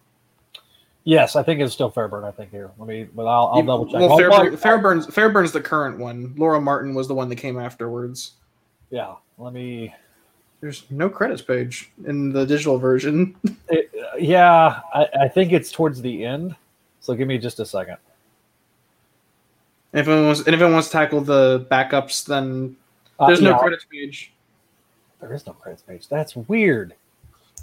[1.05, 2.25] Yes, I think it's still Fairbairn.
[2.25, 2.71] I think here.
[2.79, 4.01] Let me, but I'll, I'll double check.
[4.01, 6.35] Well, Fairbairn, Fairbairn's Fairbairn's the current one.
[6.37, 8.33] Laura Martin was the one that came afterwards.
[8.91, 9.95] yeah, let me.
[10.61, 13.35] There's no credits page in the digital version.
[13.68, 16.57] It, uh, yeah, I, I think it's towards the end.
[17.01, 17.99] So give me just a second.
[19.92, 22.77] if anyone wants, if anyone wants to tackle the backups, then
[23.18, 24.33] Uh, there's no yeah, credits page.
[25.20, 26.09] There is no credits page.
[26.09, 26.94] That's weird.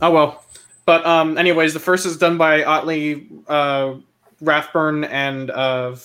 [0.02, 0.44] Oh well.
[0.86, 3.96] But um, anyways, the first is done by Ottley, uh,
[4.40, 5.96] Rathburn, and uh,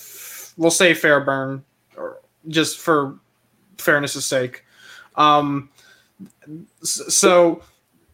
[0.57, 1.62] we'll say Fairbairn,
[1.96, 3.16] or just for
[3.78, 4.64] fairness' sake.
[5.14, 5.68] Um,
[6.82, 7.62] so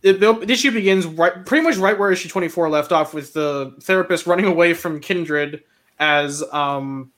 [0.03, 3.33] it, the issue begins right, pretty much right where issue twenty four left off, with
[3.33, 5.63] the therapist running away from Kindred
[5.99, 7.11] as um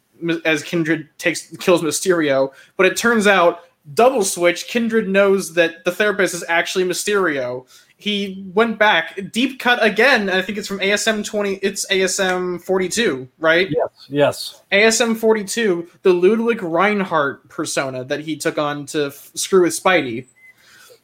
[0.45, 2.53] as Kindred takes kills Mysterio.
[2.77, 3.61] But it turns out
[3.95, 4.67] double switch.
[4.67, 7.67] Kindred knows that the therapist is actually Mysterio
[8.01, 12.61] he went back deep cut again and i think it's from asm 20 it's asm
[12.63, 14.63] 42 right Yes, yes.
[14.73, 20.27] asm 42 the ludwig rinehart persona that he took on to f- screw with spidey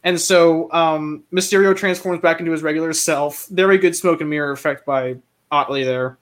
[0.06, 4.52] and so um, mysterio transforms back into his regular self very good smoke and mirror
[4.52, 5.16] effect by
[5.52, 6.16] ottley there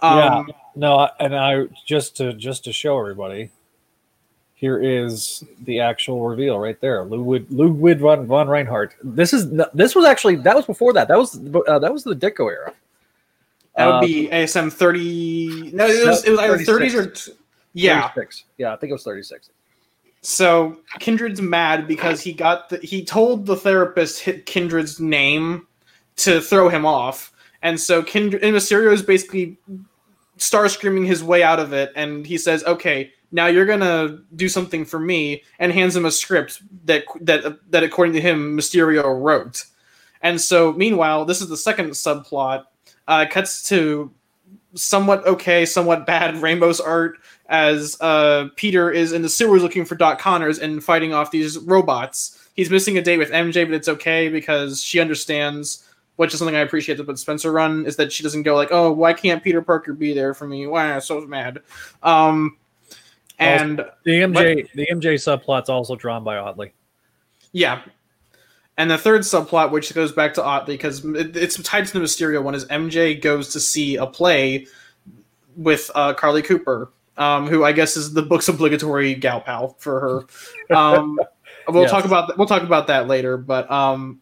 [0.00, 3.50] um, No, and I just to just to show everybody,
[4.54, 7.04] here is the actual reveal right there.
[7.04, 8.92] Ludwig Ludwig von, von Rinehart.
[9.04, 11.06] This is this was actually that was before that.
[11.08, 12.72] That was uh, that was the Ditko era.
[13.76, 17.32] that would Uh, be asm 30 no it was, it was either 30s or
[17.74, 18.44] yeah 36.
[18.58, 19.50] yeah, I think it was thirty six.
[20.22, 25.66] So Kindred's mad because he got the, he told the therapist Kindred's name
[26.16, 29.58] to throw him off, and so Kindred and Mysterio is basically
[30.36, 34.48] star screaming his way out of it, and he says, "Okay, now you're gonna do
[34.48, 39.20] something for me," and hands him a script that that that according to him Mysterio
[39.20, 39.64] wrote.
[40.20, 42.64] And so, meanwhile, this is the second subplot.
[43.08, 44.12] Uh, cuts to
[44.74, 47.18] somewhat okay, somewhat bad Ramos's art
[47.52, 51.58] as uh, Peter is in the sewers looking for Doc Connors and fighting off these
[51.58, 52.48] robots.
[52.54, 55.86] He's missing a date with MJ, but it's okay because she understands,
[56.16, 58.90] which is something I appreciate about Spencer run, is that she doesn't go like, "Oh,
[58.90, 60.66] why can't Peter Parker be there for me?
[60.66, 61.60] Why am I'm so mad."
[62.02, 62.56] Um,
[63.38, 66.72] and The MJ the MJ subplot's also drawn by Ottley.
[67.52, 67.82] yeah.
[68.78, 72.00] And the third subplot, which goes back to Ottley, because it, it's tied to the
[72.00, 74.66] Mysterio one, is MJ goes to see a play
[75.56, 80.00] with uh, Carly Cooper, um, who I guess is the book's obligatory gal pal for
[80.68, 80.74] her.
[80.76, 81.18] Um,
[81.68, 81.90] we'll Yes.
[81.90, 83.36] talk about th- we'll talk about that later.
[83.36, 84.20] But um,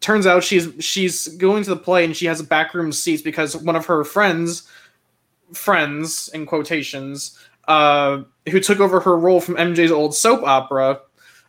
[0.00, 3.56] turns out she's she's going to the play and she has a backroom seats because
[3.56, 4.68] one of her friends,
[5.52, 11.00] friends in quotations, uh, who took over her role from MJ's old soap opera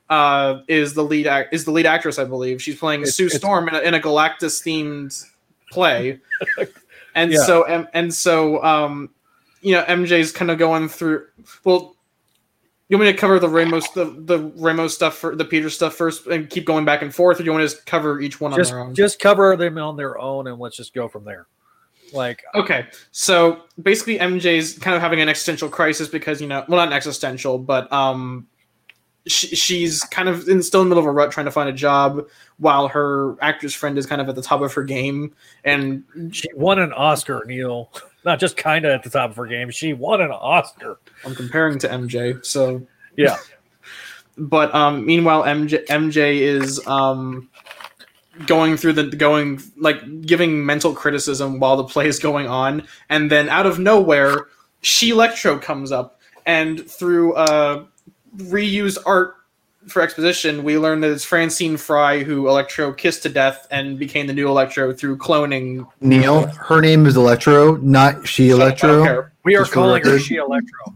[0.10, 2.62] uh, is the lead act is the lead actress, I believe.
[2.62, 5.24] She's playing It's- Sue it's- Storm in a, in a Galactus themed
[5.72, 6.20] play,
[7.16, 7.44] and Yeah.
[7.44, 9.10] so and, and so um,
[9.62, 11.26] you know MJ's kind of going through.
[11.64, 11.96] Well,
[12.90, 15.94] you want me to cover the Ramos the the Ramos stuff for the Peter stuff
[15.94, 18.42] first and keep going back and forth, or do you want to just cover each
[18.42, 18.96] one Just on their own?
[18.96, 21.48] just cover them on their own and let's just go from there.
[22.12, 26.78] Like Okay, so basically, MJ's kind of having an existential crisis because you know, well,
[26.78, 28.48] not an existential, but um,
[29.28, 31.70] she, she's kind of in, still in the middle of a rut trying to find
[31.70, 35.36] a job, while her actress friend is kind of at the top of her game,
[35.64, 37.92] and she won an Oscar, Neil.
[38.26, 39.70] Not just kind of at the top of her game.
[39.72, 41.00] She won an Oscar.
[41.26, 42.46] I'm comparing to MJ.
[42.46, 43.38] So Yeah.
[44.38, 47.50] but um, meanwhile, MJ MJ is um
[48.46, 53.30] going through the going like giving mental criticism while the play is going on, and
[53.30, 54.48] then out of nowhere,
[54.82, 57.86] she Electro comes up, and through uh
[58.38, 59.36] reused art
[59.90, 64.28] for exposition, we learn that it's Francine Frye who Electro kissed to death and became
[64.28, 65.88] the new Electro through cloning.
[66.02, 69.30] Neil, her name is Electro, not she Electro.
[69.44, 70.20] We are calling her.
[70.20, 70.96] She Electro.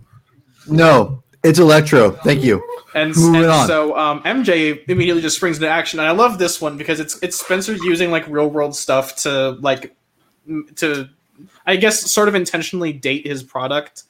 [0.67, 2.11] No, it's Electro.
[2.11, 2.63] Thank you.
[2.95, 3.67] And, Moving and on.
[3.67, 7.17] so um, MJ immediately just springs into action, and I love this one because it's
[7.23, 9.95] it's Spencer using like real world stuff to like
[10.75, 11.09] to
[11.65, 14.03] I guess sort of intentionally date his product,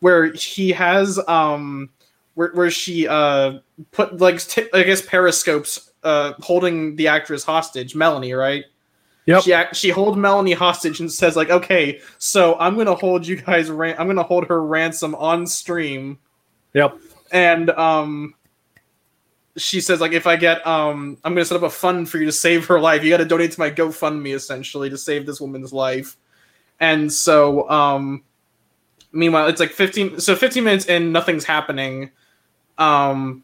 [0.00, 1.90] where he has um
[2.38, 3.58] where where she uh
[3.90, 8.64] put like t- I guess periscopes uh holding the actress hostage, Melanie, right?
[9.26, 9.42] Yep.
[9.42, 13.42] She act- she holds Melanie hostage and says like, okay, so I'm gonna hold you
[13.42, 16.16] guys ran- I'm gonna hold her ransom on stream
[16.74, 16.96] Yep.
[17.32, 18.34] and um
[19.56, 22.26] she says like if I get um I'm gonna set up a fund for you
[22.26, 23.02] to save her life.
[23.02, 26.16] You got to donate to my GoFundMe essentially to save this woman's life.
[26.78, 28.22] And so um
[29.10, 32.12] meanwhile it's like 15 so 15 minutes in nothing's happening.
[32.78, 33.42] Um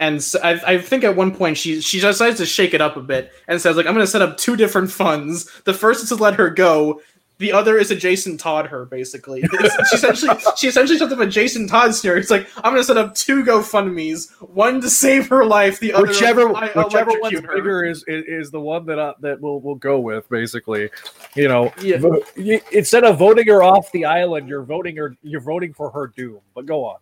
[0.00, 2.96] and so I, I think at one point she she decides to shake it up
[2.96, 5.50] a bit and says like I'm gonna set up two different funds.
[5.62, 7.00] The first is to let her go.
[7.38, 9.42] The other is to Jason Todd her basically.
[9.42, 12.20] She essentially she essentially set up a Jason Todd scenario.
[12.20, 16.06] It's like I'm gonna set up two GoFundmes, one to save her life, the other
[16.08, 17.54] whichever I whichever one's her.
[17.56, 20.90] bigger is, is is the one that uh, that we'll we'll go with basically
[21.36, 21.98] you know Yeah.
[21.98, 25.90] vo- you, instead of voting her off the island you're voting her you're voting for
[25.90, 26.98] her doom but go on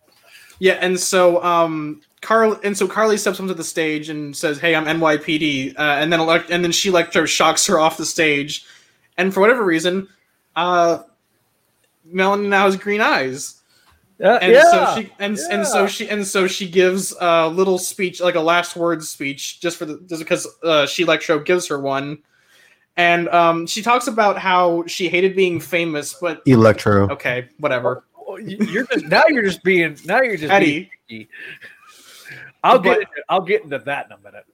[0.59, 4.75] Yeah, and so um Carl and so Carly steps onto the stage and says, "Hey,
[4.75, 8.65] I'm NYPD," uh, and then elect and then she electro shocks her off the stage,
[9.17, 10.07] and for whatever reason,
[10.55, 10.99] uh,
[12.05, 13.55] Melanie now has green eyes.
[14.19, 17.77] Uh, and yeah so she and and so she and so she gives a little
[17.77, 21.67] speech like a last words speech just for the just because uh, she Electro gives
[21.67, 22.17] her one
[22.95, 27.07] and um, she talks about how she hated being famous but Electro.
[27.11, 28.03] okay whatever
[28.39, 31.27] You- you're just now you're just being now you're just Eddie being,
[32.63, 34.45] I'll get But- into, I'll get into that in a minute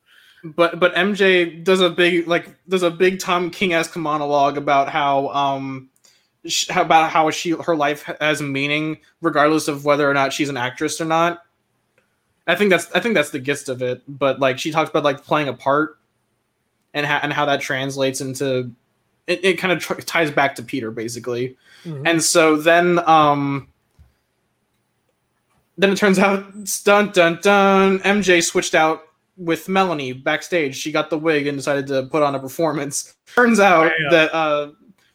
[0.44, 4.90] but but MJ does a big like does a big Tom King esque monologue about
[4.90, 5.90] how um
[6.46, 10.58] sh- about how she her life has meaning regardless of whether or not she's an
[10.58, 11.44] actress or not.
[12.46, 14.02] I think that's I think that's the gist of it.
[14.06, 15.98] But like she talks about like playing a part
[16.94, 18.70] and how and how that translates into
[19.28, 19.40] it.
[19.46, 21.56] It kind of tr- ties back to Peter basically.
[21.86, 23.70] And so then um
[25.78, 26.46] then it turns out
[26.84, 29.04] dun dun dun MJ switched out
[29.38, 30.76] with Melanie backstage.
[30.76, 33.16] She got the wig and decided to put on a performance.
[33.36, 34.10] Turns out Yeah.
[34.12, 34.72] that uh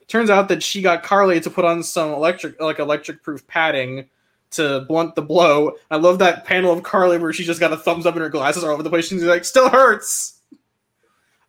[0.09, 4.09] turns out that she got Carly to put on some electric like electric proof padding
[4.51, 5.73] to blunt the blow.
[5.91, 8.31] I love that panel of Carly where she just got a thumbs up and her
[8.31, 9.07] glasses are all over the place.
[9.07, 10.41] She's like, still hurts.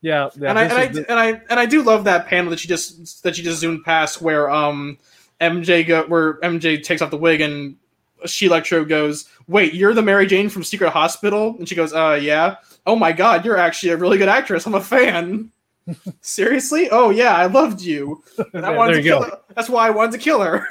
[0.02, 2.50] yeah, yeah and I and I, the- and I and I do love that panel
[2.52, 4.98] that she just that she just zoomed past where um
[5.42, 7.76] MJ go where MJ takes off the wig and
[8.26, 12.20] she Electro goes, "Wait, you're the Mary Jane from Secret Hospital?" And she goes, "Uh,
[12.22, 14.66] yeah." Oh my God, you're actually a really good actress.
[14.66, 15.52] I'm a fan.
[16.22, 16.90] Seriously?
[16.92, 18.24] Oh yeah, I loved you.
[18.54, 19.26] And I wanted to kill go.
[19.26, 19.40] her.
[19.56, 20.68] That's why I wanted to kill her.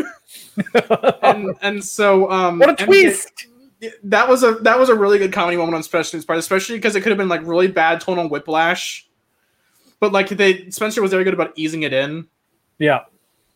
[1.22, 3.46] and and so um, what a twist
[4.02, 6.96] that was a that was a really good comedy moment on Spencer's part, especially because
[6.96, 9.08] it could have been like really bad tonal whiplash.
[10.00, 12.26] But like they Spencer was very good about easing it in.
[12.78, 13.04] yeah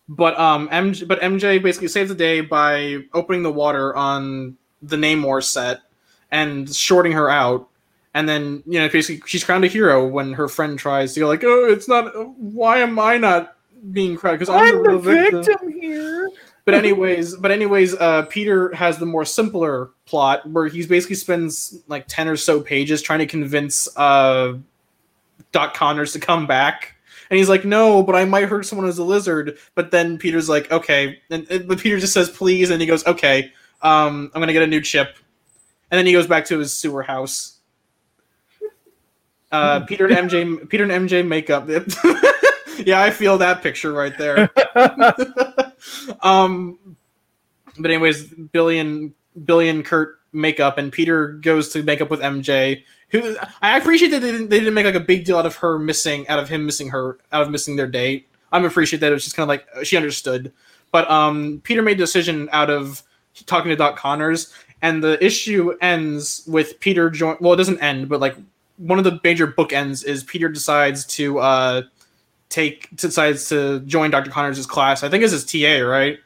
[0.09, 4.97] But um MJ but MJ basically saves the day by opening the water on the
[4.97, 5.81] Namor set
[6.31, 7.69] and shorting her out.
[8.15, 11.29] And then, you know, basically she's crowned a hero when her friend tries to go
[11.29, 13.57] like, Oh, it's not why am I not
[13.93, 14.39] being crowned?
[14.39, 15.45] Because I'm, I'm the, victim.
[15.45, 16.29] victim here
[16.65, 21.81] But anyways, but anyways, uh, Peter has the more simpler plot where he's basically spends
[21.89, 24.55] like ten or so pages trying to convince uh,
[25.53, 26.92] Doc Connors to come back,
[27.33, 30.51] and he's like, "No, but I might hurt someone as a lizard." But then Peter's
[30.51, 34.43] like, "Okay," and, and but Peter just says, "Please," and he goes, "Okay, um, I'm
[34.43, 35.17] gonna get a new chip,"
[35.91, 37.57] and then he goes back to his sewer house.
[39.51, 41.69] Uh, Peter and MJ, Peter and MJ make up.
[42.85, 44.51] yeah, I feel that picture right there
[46.23, 46.79] um
[47.79, 49.13] but anyways billy and
[49.45, 53.77] billy and kurt make up and peter goes to make up with mj who i
[53.77, 56.27] appreciate that they didn't, they didn't make like a big deal out of her missing
[56.29, 59.25] out of him missing her out of missing their date i'm appreciate that it was
[59.25, 60.53] just kind of like she understood
[60.91, 63.03] but um peter made a decision out of
[63.47, 68.09] talking to doc connors and the issue ends with peter join well it doesn't end
[68.09, 68.37] but like
[68.79, 71.83] one of the major bookends is peter decides to uh
[72.49, 74.31] take decides to join Dr.
[74.31, 75.03] Connors' class.
[75.03, 76.19] I think it's his TA, right?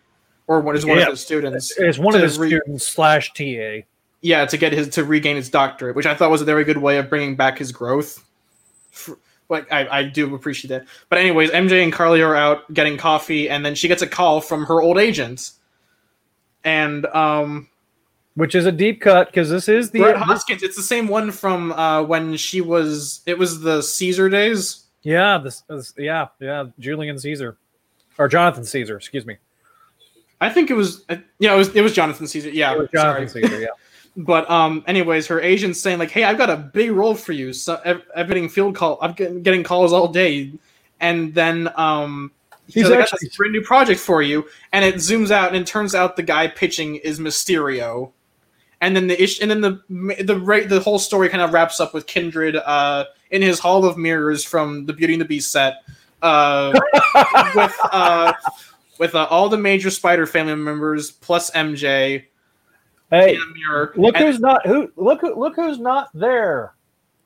[0.48, 1.04] Or what is one Yeah.
[1.04, 1.72] of his students.
[1.78, 3.82] it's one of his re- students slash ta
[4.26, 6.78] Yeah, to get his to regain his doctorate, which I thought was a very good
[6.78, 8.24] way of bringing back his growth.
[9.48, 10.86] Like I, I do appreciate that.
[11.08, 14.40] But anyways, MJ and Carly are out getting coffee, and then she gets a call
[14.40, 15.52] from her old agent.
[16.64, 17.68] And um,
[18.34, 21.30] which is a deep cut because this is the Brett Hoskins, it's the same one
[21.30, 23.20] from uh, when she was.
[23.26, 24.86] It was the Caesar days.
[25.02, 27.56] yeah this, this yeah yeah Julian Caesar
[28.18, 29.36] or Jonathan Caesar excuse me
[30.40, 31.04] I think it was.
[31.08, 31.74] Uh, yeah, it was.
[31.74, 32.50] It was Jonathan Caesar.
[32.50, 33.20] Yeah, It was sorry.
[33.20, 33.68] Jonathan Caesar yeah
[34.16, 37.52] But um, anyways, her agent's saying like, "Hey, I've got a big role for you.
[37.52, 38.98] So I've, getting field call.
[39.02, 40.52] I'm getting, getting calls all day."
[41.00, 42.32] And then um,
[42.66, 45.58] He's "I got actually- this brand new project for you." And it zooms out, and
[45.58, 48.12] it turns out the guy pitching is Mysterio.
[48.80, 51.92] And then the ish, and then the the the whole story kind of wraps up
[51.92, 55.82] with Kindred uh, in his Hall of Mirrors from the Beauty and the Beast set,
[56.22, 56.72] uh,
[57.54, 58.32] with uh,
[58.98, 62.24] with uh, all the major Spider family members plus MJ
[63.10, 64.90] Hey, in a look And who's not who.
[64.96, 65.38] Look who.
[65.38, 66.74] Look who's not there.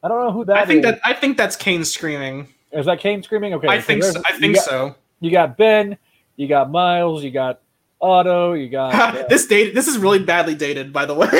[0.02, 0.90] I don't know who that I think is.
[0.92, 2.48] that I think that's Kaine screaming.
[2.72, 3.54] Is that Kaine screaming?
[3.54, 4.22] Okay, I so think so.
[4.26, 4.94] I you think got- so.
[5.20, 5.98] You got Ben,
[6.36, 7.60] you got Miles, you got
[8.00, 8.94] Otto, you got.
[8.94, 11.28] uh, this date this is really badly dated, by the way.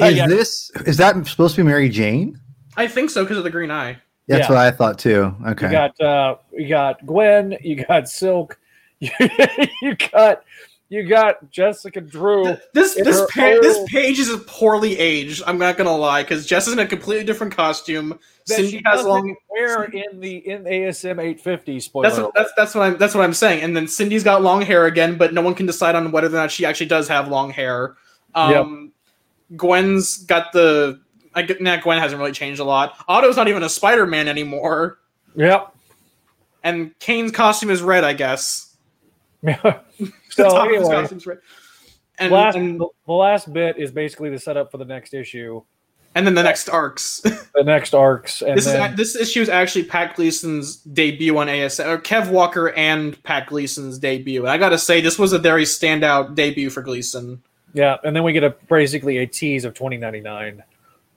[0.00, 2.38] Is yeah, this is that supposed to be Mary Jane?
[2.76, 3.96] I think so because of the green eye.
[4.28, 4.54] That's Yeah.
[4.54, 5.34] what I thought too.
[5.46, 5.66] Okay.
[5.66, 8.58] You got uh, you got Gwen, you got Silk,
[9.00, 9.10] you,
[10.12, 10.42] got
[10.88, 12.56] you got Jessica Drew.
[12.72, 15.42] This this pa- this page is poorly aged.
[15.46, 18.18] I'm not gonna lie because Jess is in a completely different costume.
[18.46, 19.34] that Cindy she has long.
[19.50, 22.08] wear in the in ASM 850 spoiler.
[22.08, 23.62] That's what, that's that's what I'm that's what I'm saying.
[23.64, 26.30] And then Cindy's got long hair again, but no one can decide on whether or
[26.30, 27.96] not she actually does have long hair.
[28.36, 28.92] Um,
[29.56, 31.00] Gwen's got the.
[31.34, 32.94] I get nah, Gwen hasn't really changed a lot.
[33.08, 34.98] Otto's not even a Spider-Man anymore,
[35.34, 35.74] yep.
[36.62, 38.74] and Kaine's costume is red, I guess.
[40.42, 41.38] so the top of anyway, red.
[42.18, 45.62] And, last, and the, the last bit is basically the setup for the next issue,
[46.14, 47.20] and then the next arcs.
[47.54, 51.46] the next arcs, and this then is this issue is actually Pat Gleason's debut on
[51.46, 54.42] ASM, or Kev Walker and Pat Gleason's debut.
[54.42, 57.42] And I gotta say, this was a very standout debut for Gleason.
[57.74, 60.62] yeah, and then we get a basically a tease of 2099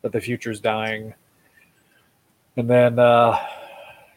[0.02, 1.14] that the future's dying,
[2.58, 3.38] and then uh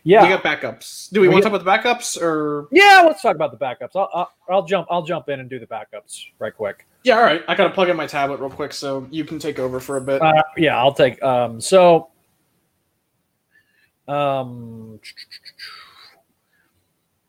[0.04, 1.10] yeah, We got backups.
[1.10, 2.68] Do we We want to talk about the backups or?
[2.72, 3.90] Yeah, let's talk about the backups.
[3.94, 4.88] I'll, I'll, I'll jump.
[4.90, 6.86] I'll jump in and do the backups right quick.
[7.04, 7.42] Yeah, all right.
[7.46, 10.00] I gotta plug in my tablet real quick so you can take over for a
[10.00, 10.20] bit.
[10.20, 11.22] Uh, yeah, I'll take.
[11.22, 12.10] Um, so,
[14.08, 14.98] um,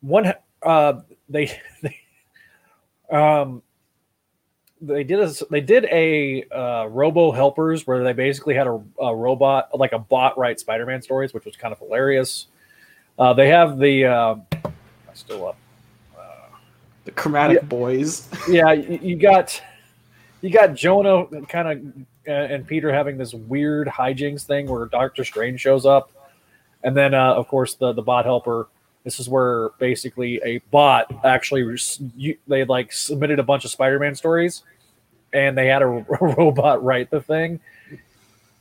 [0.01, 0.33] one.
[0.61, 1.97] Uh, they, they,
[3.11, 3.61] um,
[4.81, 9.15] they did a they did a uh, Robo Helpers where they basically had a, a
[9.15, 12.47] robot like a bot write Spider Man stories, which was kind of hilarious.
[13.17, 14.05] Uh, they have the.
[14.05, 14.35] Uh,
[15.13, 15.57] still up.
[17.05, 17.67] the Chromatic yeah.
[17.67, 18.27] Boys.
[18.49, 19.61] yeah, you, you got
[20.41, 25.23] you got Jonah kind of uh, and Peter having this weird hijinks thing where Doctor
[25.23, 26.11] Strange shows up,
[26.83, 28.67] and then uh, of course the the bot helper.
[29.03, 31.77] This is where basically a bot actually
[32.15, 34.63] you, they like submitted a bunch of Spider-Man stories,
[35.33, 35.87] and they had a,
[36.21, 37.59] a robot write the thing.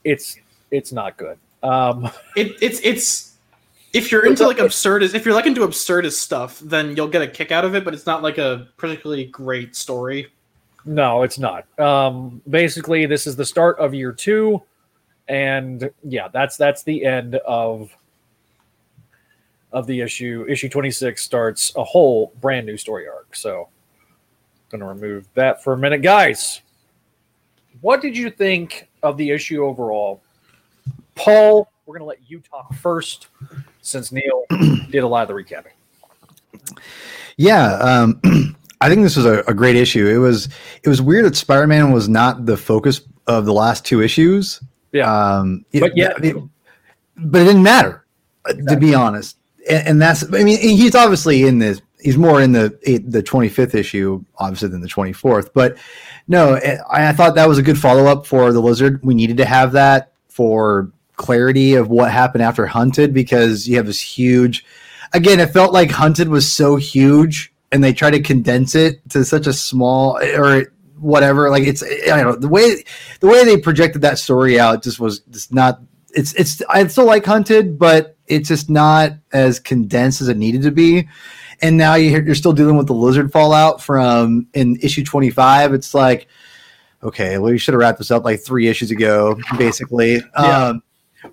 [0.05, 0.37] It's
[0.71, 1.39] it's not good.
[1.63, 3.32] Um, It, it's it's
[3.93, 7.29] if you're into like absurdist, if you're like into absurdist stuff, then you'll get a
[7.29, 7.85] kick out of it.
[7.85, 10.33] But it's not like a particularly great story.
[10.85, 11.67] No, it's not.
[11.79, 14.63] Um, basically, this is the start of year two,
[15.29, 17.97] and yeah, that's that's the end of
[19.73, 20.45] of the issue.
[20.49, 23.37] Issue twenty six starts a whole brand new story arc.
[23.37, 23.69] So,
[24.71, 26.63] gonna remove that for a minute, guys.
[27.81, 30.23] What did you think of the issue overall,
[31.15, 31.72] Paul?
[31.93, 33.27] We're gonna let you talk first,
[33.83, 34.45] since Neil
[34.91, 35.73] did a lot of the recapping.
[37.37, 38.19] Yeah, um,
[38.81, 40.07] I think this was a, a great issue.
[40.09, 40.49] It was
[40.83, 44.63] it was weird that Spider Man was not the focus of the last two issues.
[44.93, 45.13] Yeah.
[45.13, 46.37] um, it- But yeah- it-
[47.19, 48.07] but it didn't matter,
[48.47, 49.37] uh, to be honest.
[49.69, 51.83] And, and that's I mean he's obviously in this.
[52.01, 55.53] He's more in the the twenty fifth issue, obviously, than the twenty fourth.
[55.53, 55.77] But
[56.27, 56.55] no,
[56.91, 59.01] I, I thought that was a good follow up for the Lizard.
[59.05, 60.91] We needed to have that for
[61.23, 64.65] clarity of what happened after Hunted because you have this huge.
[65.15, 69.25] Again, it felt like Hunted was so huge, and they tried to condense it to
[69.25, 70.65] such a small or
[70.99, 71.49] whatever.
[71.49, 72.85] Like it's I don't know the way
[73.21, 75.81] the way they projected that story out just was just not.
[76.15, 80.63] It's it's I still like Hunted, but it's just not as condensed as it needed
[80.63, 81.09] to be.
[81.61, 85.75] And now you're, you're still dealing with the lizard fallout from in issue 25.
[85.75, 86.27] It's like,
[87.03, 90.21] okay, well, you should have wrapped this up like three issues ago, basically.
[90.35, 90.83] Um,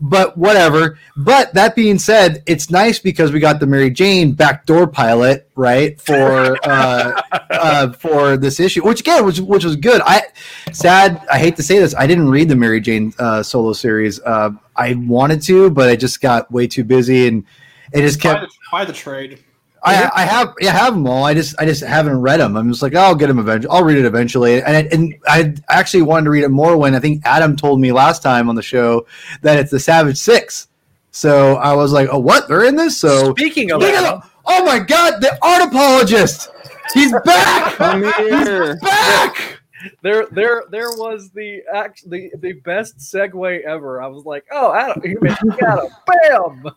[0.02, 0.98] but whatever.
[1.18, 6.00] But that being said, it's nice because we got the Mary Jane backdoor pilot, right?
[6.00, 10.02] For uh, uh, for this issue, which again, which which was good.
[10.06, 10.24] I
[10.72, 11.26] sad.
[11.32, 11.96] I hate to say this.
[11.96, 14.20] I didn't read the Mary Jane uh, solo series.
[14.22, 17.46] Uh, I wanted to, but I just got way too busy, and
[17.94, 18.42] it just kept.
[18.42, 19.44] the, buy the trade.
[19.84, 21.24] I, I have I have them all.
[21.24, 22.58] I just I just haven't read them.
[22.58, 23.72] I'm just like, oh, I'll get them eventually.
[23.74, 24.62] I'll read it eventually.
[24.62, 27.80] And I, and I actually wanted to read it more when I think Adam told
[27.80, 29.06] me last time on the show
[29.42, 30.68] that it's the Savage Six.
[31.12, 32.48] So I was like, oh, what?
[32.48, 32.98] They're in this?
[32.98, 34.30] So Speaking of Look at that, him.
[34.46, 36.50] oh my god, the art apologist.
[36.94, 37.74] He's back.
[37.76, 38.76] Come here.
[38.78, 39.60] back.
[40.02, 44.02] there there there was the act the, the best segue ever.
[44.02, 46.72] I was like, oh, Adam, you mentioned Adam, bam.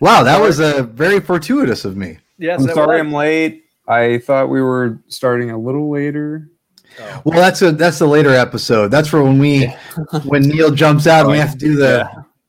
[0.00, 2.18] Wow, that was a very fortuitous of me.
[2.38, 3.06] Yes, I'm sorry was.
[3.06, 3.64] I'm late.
[3.86, 6.48] I thought we were starting a little later.
[7.00, 7.22] Oh.
[7.24, 8.88] Well, that's a that's a later episode.
[8.88, 9.66] That's for when we
[10.24, 12.08] when Neil jumps out and we have to do the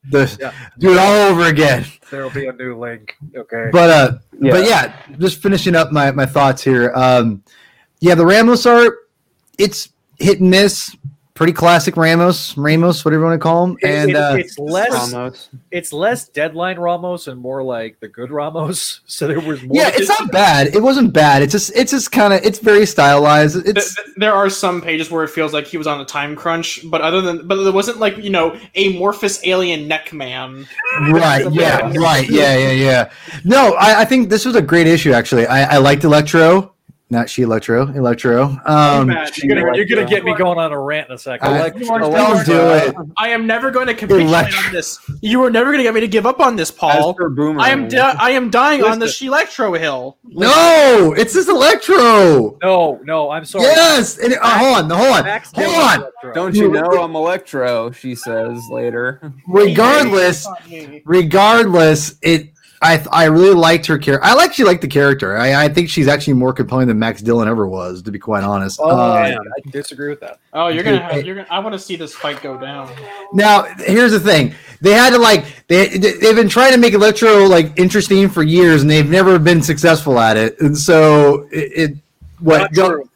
[0.10, 0.52] the Yeah.
[0.80, 1.86] do it all over again.
[2.10, 3.16] There'll be a new link.
[3.36, 3.70] Okay.
[3.72, 4.52] But uh, Yeah.
[4.52, 6.91] but yeah, just finishing up my my thoughts here.
[6.95, 7.43] Um,
[7.99, 8.95] yeah, the Ramos art.
[9.58, 9.89] it's
[10.20, 10.95] hit and miss.
[11.34, 13.78] Pretty classic Ramos, Ramos, whatever you want to call him.
[13.82, 15.50] It- And it- uh, it's less Almost.
[15.72, 19.00] it's less deadline Ramos and more like the good Ramos.
[19.12, 19.76] So there was more.
[19.76, 20.76] yeah, it's not bad.
[20.76, 21.42] It wasn't bad.
[21.42, 23.66] It's just it's just kind of it's very stylized.
[23.68, 26.36] It's th- there are some pages where it feels like he was on a time
[26.36, 30.68] crunch, but other than but there wasn't like you know amorphous alien neck man.
[31.12, 31.50] right.
[31.52, 31.92] Yeah.
[31.98, 32.30] Right.
[32.30, 32.58] Yeah.
[32.58, 32.72] Yeah.
[32.72, 33.12] Yeah.
[33.46, 35.14] No, I, I think this was a great issue.
[35.14, 36.74] Actually, I, I liked Electro,
[37.12, 38.57] not she Electro, Electro.
[38.66, 41.47] Um, Matt, You're gonna, you're gonna get me going on a rant in a second.
[41.47, 42.95] I- Like, don't do it.
[43.18, 44.59] I am never going to capitulate Electro.
[44.68, 44.97] on this.
[45.22, 47.14] You are never going to get me to give up on this, Paul.
[47.14, 49.28] Boomer, I am di- I am dying on the Listen.
[49.28, 50.18] Shelectro hill.
[50.24, 52.57] No, it's this Electro.
[52.64, 53.66] no, no, I'm sorry.
[53.66, 54.18] Yes.
[54.18, 54.89] And, uh, hold on.
[54.89, 55.24] Hold on.
[55.26, 55.99] Max Hold on.
[56.01, 56.34] Electro.
[56.34, 57.91] don't you know I'm Electro?
[57.91, 59.22] She says later.
[59.47, 60.47] Regardless,
[61.05, 62.47] regardless, it.
[62.84, 64.26] I I really liked her character.
[64.26, 65.38] I actually like the character.
[65.38, 68.44] I, I think she's actually more compelling than Max Dillon ever was, to be quite
[68.44, 68.80] honest.
[68.82, 70.40] Oh, Um, I, I disagree with that.
[70.52, 71.24] Oh, you're gonna have.
[71.24, 71.48] You're gonna.
[71.52, 72.92] I want to see this fight go down.
[73.34, 77.46] Now, here's the thing: they had to like they they've been trying to make Electro
[77.46, 80.60] like interesting for years, and they've never been successful at it.
[80.60, 81.98] And so it, it
[82.40, 83.10] what Not go- true.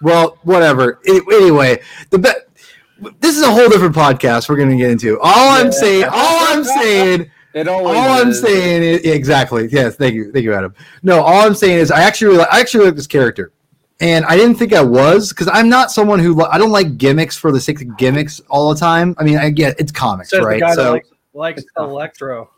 [0.00, 1.00] well whatever.
[1.04, 5.20] It, anyway, the be- this is a whole different podcast we're going to get into.
[5.20, 6.10] All I'm saying, all
[6.48, 7.30] I'm saying.
[7.54, 7.98] It All always.
[8.22, 9.68] I'm saying is exactly.
[9.70, 10.74] Yes, thank you, thank you, Adam.
[11.02, 13.52] No, all I'm saying is I actually really, I actually like this character,
[14.00, 16.96] and I didn't think I was because I'm not someone who li- I don't like
[16.96, 19.14] gimmicks for the sake of gimmicks all the time.
[19.18, 20.60] I mean, I get it's comics, Says the right?
[20.60, 22.50] guy that So, likes, likes Electro.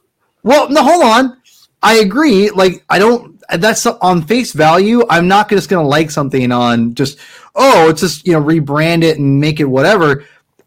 [0.43, 1.39] well, no, hold on.
[1.83, 2.51] I agree.
[2.51, 3.35] Like, I don't.
[3.59, 5.03] That's on face value.
[5.11, 7.19] I'm not just going to like something on just
[7.57, 10.25] oh, it's just you know rebrand it and make it whatever.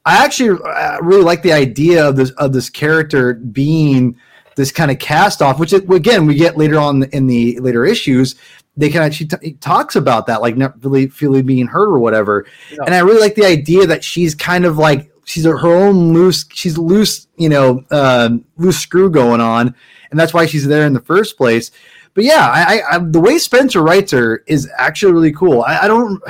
[0.07, 4.15] I actually uh, really like the idea of this of this character being
[4.55, 7.85] this kind of cast off, which it, again we get later on in the later
[7.85, 8.35] issues.
[8.77, 12.45] They can actually t- talks about that, like not really feeling being hurt or whatever.
[12.71, 12.83] Yeah.
[12.85, 16.45] And I really like the idea that she's kind of like she's her own loose,
[16.53, 19.75] she's loose, you know, um, loose screw going on,
[20.09, 21.71] and that's why she's there in the first place.
[22.13, 25.63] But yeah, I, I, the way Spencer writes her is actually really cool.
[25.63, 26.23] I, I don't,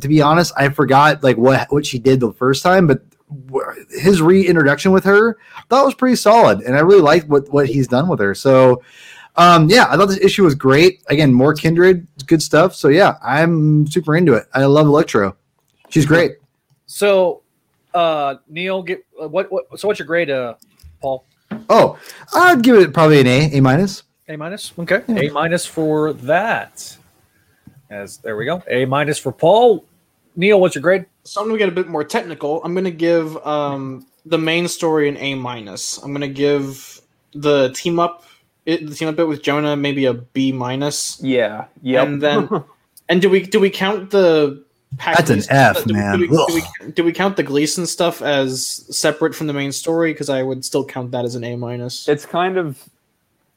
[0.00, 3.02] to be honest, I forgot like what what she did the first time, but
[3.90, 7.88] his reintroduction with her that was pretty solid, and I really liked what what he's
[7.88, 8.34] done with her.
[8.34, 8.82] So.
[9.36, 11.02] Um, yeah, I thought this issue was great.
[11.06, 12.74] Again, more kindred, good stuff.
[12.74, 14.46] So yeah, I'm super into it.
[14.52, 15.36] I love Electro.
[15.88, 16.32] She's great.
[16.86, 17.42] So,
[17.94, 19.66] uh, Neil, get uh, what, what?
[19.78, 20.54] So, what's your grade, uh,
[21.00, 21.24] Paul?
[21.68, 21.98] Oh,
[22.34, 24.02] I'd give it probably an A, A minus.
[24.28, 24.72] A minus.
[24.78, 26.96] Okay, A minus for that.
[27.88, 28.62] As there we go.
[28.68, 29.84] A minus for Paul.
[30.40, 31.04] Neil, what's your grade?
[31.24, 32.64] So I'm gonna get a bit more technical.
[32.64, 35.98] I'm gonna give um, the main story an A minus.
[35.98, 37.02] I'm gonna give
[37.34, 38.24] the team up,
[38.64, 41.22] it, the team up bit with Jonah maybe a B minus.
[41.22, 41.66] Yeah.
[41.82, 42.02] yeah.
[42.04, 42.48] And then,
[43.10, 44.64] and do we do we count the?
[44.96, 46.18] Pac That's an Gleason- F, do we- man.
[46.18, 46.46] Do we, do,
[46.86, 50.12] we, do we count the Gleason stuff as separate from the main story?
[50.12, 52.08] Because I would still count that as an A minus.
[52.08, 52.82] it's kind of.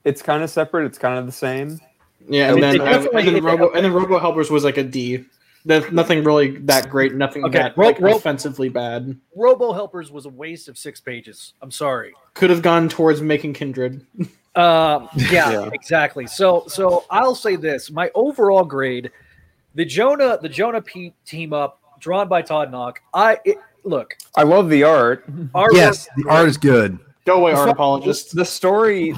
[0.03, 0.85] It's kind of separate.
[0.85, 1.79] It's kind of the same.
[2.27, 4.77] Yeah, and It- then it and, then it- Robo and then Robo Helpers was like
[4.77, 5.23] a D.
[5.65, 7.13] There's nothing really that great.
[7.15, 9.17] Nothing Okay, that Ro- like Ro- offensively bad.
[9.35, 11.53] Robo Helpers was a waste of six pages.
[11.61, 12.13] I'm sorry.
[12.33, 14.05] Could have gone towards making Kindred.
[14.55, 15.69] Um, yeah, Yeah.
[15.73, 16.27] exactly.
[16.27, 19.09] So, so I'll say this: my overall grade,
[19.73, 22.97] the Jonah, the Jonah Pete team up, drawn by Todd Nauck.
[23.15, 24.15] I it, look.
[24.37, 25.25] I love the art.
[25.55, 26.99] Our Yes, the art is good.
[27.25, 28.35] Go away, The art fu- apologist.
[28.35, 29.13] The story,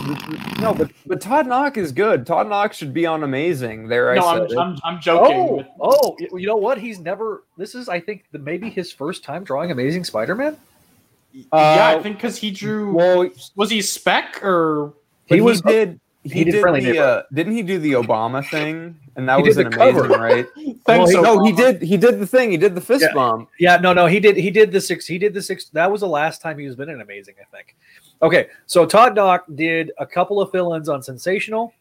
[0.60, 2.26] no, but but Todd Nauck is good.
[2.28, 3.88] Todd Nauck should be on Amazing.
[3.88, 4.58] There, I No, said I'm, it.
[4.60, 5.66] I'm, I'm joking.
[5.80, 6.78] Oh, oh, you know what?
[6.78, 7.44] He's never.
[7.58, 10.56] This is, I think, the, maybe his first time drawing Amazing Spider-Man.
[11.34, 12.94] yeah, I Uh, think because he drew.
[12.94, 14.94] well, was he Spec or?
[15.26, 16.00] He was- did.
[16.26, 16.86] He, he did did, Friendly the.
[16.94, 17.20] Neighborhood.
[17.20, 19.00] Uh, didn't he do the Obama thing?
[19.16, 20.06] And that He was an the cover.
[20.06, 20.48] amazing, right?
[20.86, 21.82] Thanks, he- no, he did.
[21.82, 22.50] He did the thing.
[22.52, 23.14] He did the fist Yeah.
[23.14, 23.50] bump.
[23.60, 24.36] Yeah, no, no, he did.
[24.36, 25.06] He did the six.
[25.06, 25.70] He did the six.
[25.70, 27.76] That was the last time he was been in Amazing, I think.
[28.22, 31.74] Okay, so Todd Nauck did a couple of fill-ins on Sensational,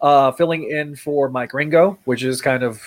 [0.00, 2.82] uh, filling in for Mike Wieringo, which is kind of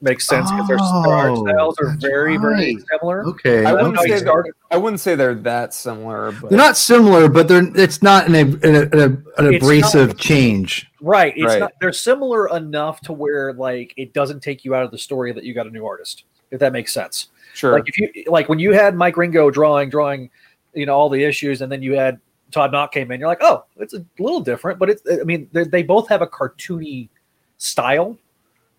[0.00, 3.24] makes sense because their, their art Oh, styles are that's very, very similar.
[3.26, 3.64] Okay.
[3.64, 6.58] I I wouldn't don't say he that- I wouldn't say they're that similar, but They're
[6.58, 9.24] not similar, but they're it's not an, an, an, an
[9.54, 10.90] It's abrasive change.
[11.00, 11.32] Right.
[11.36, 11.60] It's Right.
[11.60, 15.32] not they're similar enough to where like it doesn't take you out of the story
[15.32, 17.28] that you got a new artist, if that makes sense.
[17.54, 17.72] sure.
[17.72, 20.28] Like if you like when you had Mike Wieringo drawing, drawing,
[20.74, 22.18] you know, all the issues, and then you had
[22.50, 25.48] Todd Nauck came in, you're like, oh, it's a little different, but it's I mean,
[25.52, 27.08] they they both have a cartoony
[27.56, 28.16] style,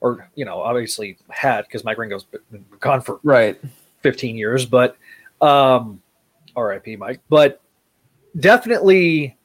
[0.02, 3.60] or you know, obviously had because Mike Wieringo's been gone for right.
[4.02, 4.98] 15 years, but
[5.42, 6.02] um
[6.56, 7.20] RIP Mike.
[7.30, 7.62] But
[8.40, 9.38] definitely,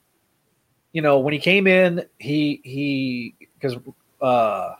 [0.92, 3.76] you know, when he came in, he he because
[4.20, 4.74] uh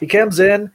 [0.00, 0.70] he comes in,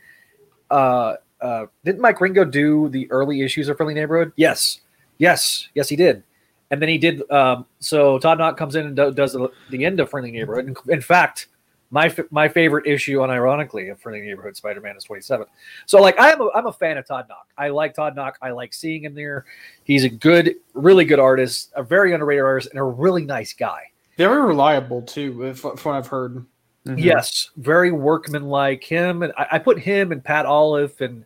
[0.70, 4.32] uh uh, didn't Mike Ringo do the early issues of Friendly Neighborhood?
[4.38, 4.80] Yes,
[5.18, 6.24] yes, yes, he did.
[6.72, 7.30] And then he did.
[7.30, 10.68] Um, so Todd Nauck comes in and do, does the, the end of Friendly Neighborhood.
[10.68, 11.48] In, in fact,
[11.94, 15.46] my my favorite issue, unironically, of Friendly Neighborhood Spider Man is 27.
[15.86, 17.46] So like I'm a, I'm a fan of Todd Nauck.
[17.56, 18.34] I like Todd Nauck.
[18.42, 19.46] I like seeing him there.
[19.84, 23.84] He's a good, really good artist, a very underrated artist, and a really nice guy.
[24.18, 26.44] Very reliable too, if, from what I've heard.
[26.88, 26.96] Mhm.
[26.98, 28.84] Yes, very workmanlike.
[28.84, 31.24] Him and I, I put him and Pat Olliffe and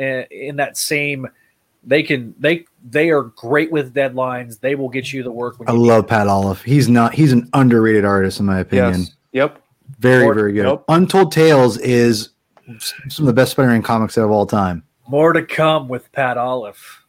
[0.00, 1.28] uh, in that same.
[1.84, 4.58] They can they they are great with deadlines.
[4.58, 5.58] They will get you the work.
[5.58, 6.62] When I you love Pat Olliffe.
[6.62, 7.12] He's not.
[7.12, 9.00] He's an underrated artist in my opinion.
[9.00, 9.16] Yes.
[9.32, 9.62] Yep.
[9.98, 10.64] Very, Or- very good.
[10.64, 10.84] Nope.
[10.88, 12.30] Untold Tales is
[13.08, 14.84] some of the best Spider-Man comics of all time.
[15.08, 17.02] More to come with Pat Olliffe.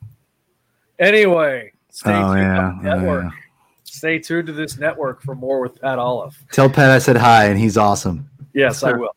[1.00, 3.24] Anyway, stay oh tuned yeah, the oh, network.
[3.26, 3.40] yeah.
[3.84, 6.36] Stay tuned to this network for more with Pat Olliffe.
[6.52, 8.30] Tell Pat I said hi, and he's awesome.
[8.54, 9.16] Yes, I will.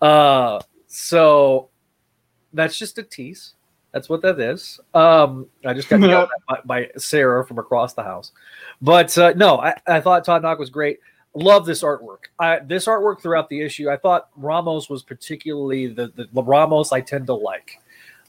[0.00, 1.70] Uh, so
[2.52, 3.54] that's just a tease.
[3.92, 4.80] That's what that is.
[4.92, 8.32] Um, I just got yelled at by, by Sarah from across the house.
[8.82, 10.98] But uh, no, I, I thought Todd Nauck was great.
[11.34, 12.26] Love this artwork.
[12.38, 16.92] I, this artwork throughout the issue, I thought Ramos was particularly the, the, the Ramos
[16.92, 17.80] I tend to like.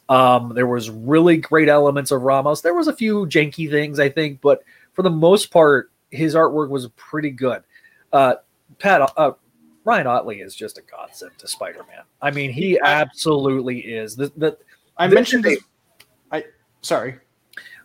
[0.09, 2.61] Um, there was really great elements of Ramos.
[2.61, 6.69] There was a few janky things, I think, but for the most part, his artwork
[6.69, 7.63] was pretty good.
[8.11, 8.35] Uh,
[8.79, 9.31] Pat, uh,
[9.83, 12.03] Ryan Ottley is just a godsend to Spider-Man.
[12.21, 14.15] I mean, he absolutely is.
[14.15, 14.57] The, the,
[14.97, 15.59] I This mentioned this.
[16.31, 16.43] I
[16.81, 17.19] sorry.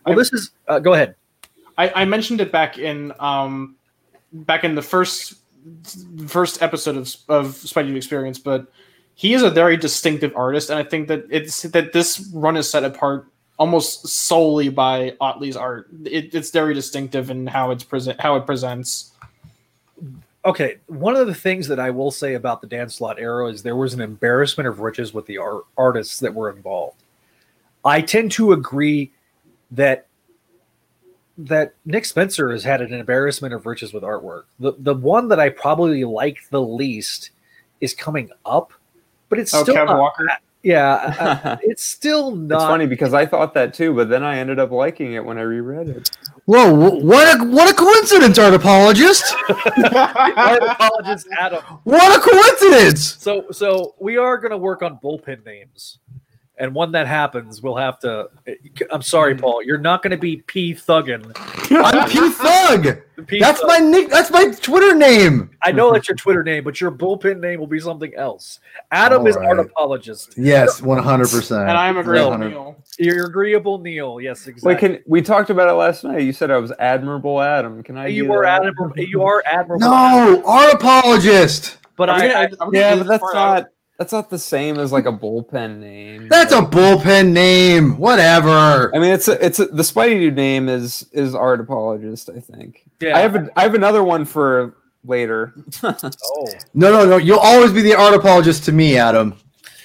[0.05, 0.51] well, I- this is.
[0.67, 1.15] Uh, go ahead.
[1.77, 3.75] I, I mentioned it back in um
[4.31, 5.35] back in the first
[6.27, 8.71] first episode of of Spidey Experience, but
[9.15, 12.69] he is a very distinctive artist, and I think that it's that this run is
[12.69, 13.27] set apart
[13.57, 15.87] almost solely by Ottley's art.
[16.05, 19.11] It, it's very distinctive in how it's present how it presents.
[20.43, 23.61] Okay, one of the things that I will say about the Dan Slott era is
[23.61, 27.03] there was an embarrassment of riches with the art, artists that were involved.
[27.85, 29.11] I tend to agree
[29.69, 30.07] that
[31.47, 34.43] that Nick Spencer has had an embarrassment of riches with artwork.
[34.59, 37.31] The the one that I probably like the least
[37.79, 38.73] is coming up,
[39.29, 40.27] but it's Oh, still Kevin not- Walker.
[40.63, 44.37] yeah, uh, it's still not It's funny because I thought that too, but then I
[44.37, 46.09] ended up liking it when I reread it.
[46.45, 46.73] Whoa!
[46.73, 49.23] What a what a coincidence, art apologist!
[49.49, 51.63] Art apologist Adam.
[51.83, 53.15] What a coincidence!
[53.17, 55.99] So so we are going to work on bullpen names,
[56.57, 58.29] and when that happens, we'll have to.
[58.91, 59.63] I'm sorry, Paul.
[59.63, 61.31] You're not going to be P Thuggin.
[61.71, 63.01] I'm P Thug.
[63.27, 64.09] P That's Thug- my nick.
[64.09, 65.49] That's my Twitter name.
[65.63, 68.59] I know that's your Twitter name, but your bullpen name will be something else.
[68.91, 70.35] Adam All is art apologist.
[70.37, 71.69] Yes, one hundred percent.
[71.69, 72.83] and I'm agreeable Neil.
[72.99, 74.19] You're agreeable, Neil.
[74.21, 74.67] Yes, exactly.
[74.73, 76.21] Wait, can we talked about it last night?
[76.21, 77.81] You said I was admirable Adam.
[77.83, 78.07] Can I?
[78.07, 78.65] you do are that?
[78.65, 78.99] admirable.
[78.99, 79.87] You are admirable.
[79.87, 81.77] No, art apologist.
[81.95, 83.53] but Are we I, gonna- I are Yeah, but that's far out?
[83.63, 83.67] not
[84.01, 86.27] that's not the same as like a bullpen name.
[86.27, 87.99] That's a bullpen name.
[87.99, 88.89] Whatever.
[88.95, 92.27] I mean, it's a, it's a, the Spidey dude name is is art apologist.
[92.35, 92.83] I think.
[92.99, 93.15] yeah.
[93.15, 94.75] I have a, I have another one for
[95.05, 95.53] later.
[95.83, 96.47] oh.
[96.73, 97.17] No, no, no.
[97.17, 99.35] You'll always be the art apologist to me, Adam.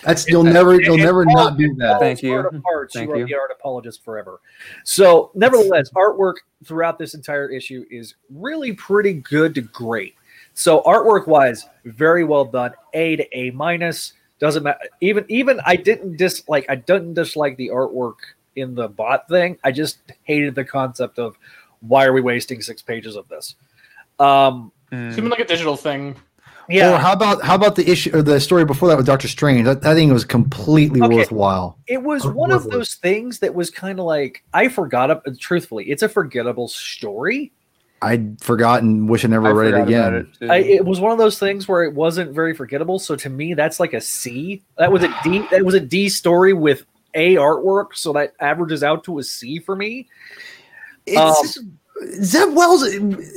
[0.02, 2.00] That's you'll never you'll It- never it- not do that.
[2.00, 2.32] Thank you.
[2.36, 3.24] Art of arts, Thank you you.
[3.24, 3.34] Are you.
[3.34, 4.40] the art apologist forever.
[4.84, 10.14] So, nevertheless, artwork throughout this entire issue is really pretty good to great.
[10.58, 12.72] So, artwork wise, very well done.
[12.94, 14.14] A to A minus.
[14.38, 14.78] Doesn't matter.
[15.02, 16.64] Even even I didn't dislike.
[16.68, 18.14] I didn't dislike the artwork
[18.56, 19.58] in the bot thing.
[19.64, 21.36] I just hated the concept of
[21.80, 23.54] why are we wasting six pages of this.
[24.18, 26.16] Um, Seeming like a digital thing.
[26.70, 29.28] yeah, Or how about how about the issue or the story before that with Doctor
[29.28, 29.66] Strange?
[29.68, 31.16] I, I think it was completely Okay.
[31.16, 31.78] worthwhile.
[31.86, 35.10] It was Or one of those things that was kind of like I forgot.
[35.10, 37.52] It, truthfully, it's a forgettable story.
[38.02, 40.30] I'd forgotten, wish I never I read it again.
[40.40, 40.50] it.
[40.50, 42.98] I, it was one of those things where it wasn't very forgettable.
[42.98, 44.62] So to me, that's like a C.
[44.78, 45.46] That was a D.
[45.50, 46.84] That was a D story with
[47.14, 47.94] A artwork.
[47.94, 50.08] So that averages out to a C for me.
[51.06, 51.78] It's um,
[52.22, 52.86] Zeb Wells.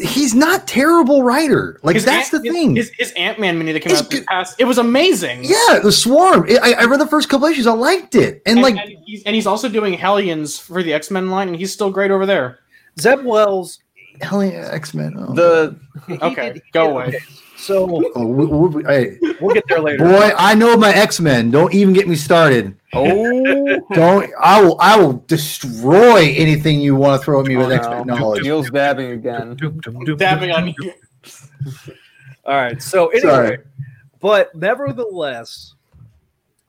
[0.02, 1.80] He's not terrible writer.
[1.82, 2.76] Like that's Ant- the thing.
[2.76, 4.28] His, his Ant Man mini that came It's out this good.
[4.28, 5.46] past, it was amazing.
[5.46, 6.46] yeah, the Swarm.
[6.62, 7.66] I, I read the first couple issues.
[7.68, 10.94] I liked it, and, and, like and he's, and he's also doing Hellions for the
[10.94, 12.60] X Men line, and he's still great over there.
[13.00, 13.80] Zeb Wells.
[14.22, 15.16] Hell yeah, X Men.
[15.18, 15.76] Oh, the
[16.08, 17.06] he Okay, did- go away.
[17.08, 17.20] okay.
[17.58, 20.06] So oh, we, we, hey, we'll get there later.
[20.06, 21.52] boy, I know my X Men.
[21.52, 22.74] Don't even get me started.
[22.94, 24.32] oh Don't.
[24.40, 24.80] I will.
[24.80, 28.44] I will destroy anything you want to throw at me with Oh, X Men knowledge.
[28.44, 29.58] Neil's dabbing again.
[30.18, 30.94] Dabbing on you.
[32.46, 32.82] All right.
[32.82, 33.58] So anyway, Sorry.
[34.22, 35.76] but nevertheless,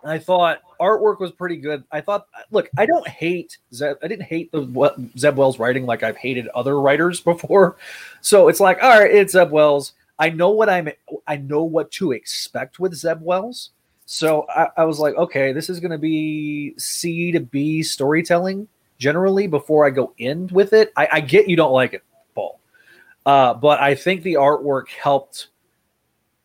[0.05, 1.85] I thought artwork was pretty good.
[1.93, 3.97] I thought, look, I don't hate Zeb.
[4.03, 7.77] I didn't hate the what Zeb Wells writing like I've hated other writers before.
[8.21, 9.93] So it's like, all right, it's Zeb Wells.
[10.19, 10.91] I know what I'm.
[11.27, 13.71] I know what to expect with Zeb Wells.
[14.07, 18.67] So I, I was like, okay, this is going to be C to B storytelling
[18.99, 20.93] generally before I go in with it.
[20.97, 22.03] I, I get you don't like it,
[22.35, 22.61] Paul,
[23.25, 25.49] uh, but I think the artwork helped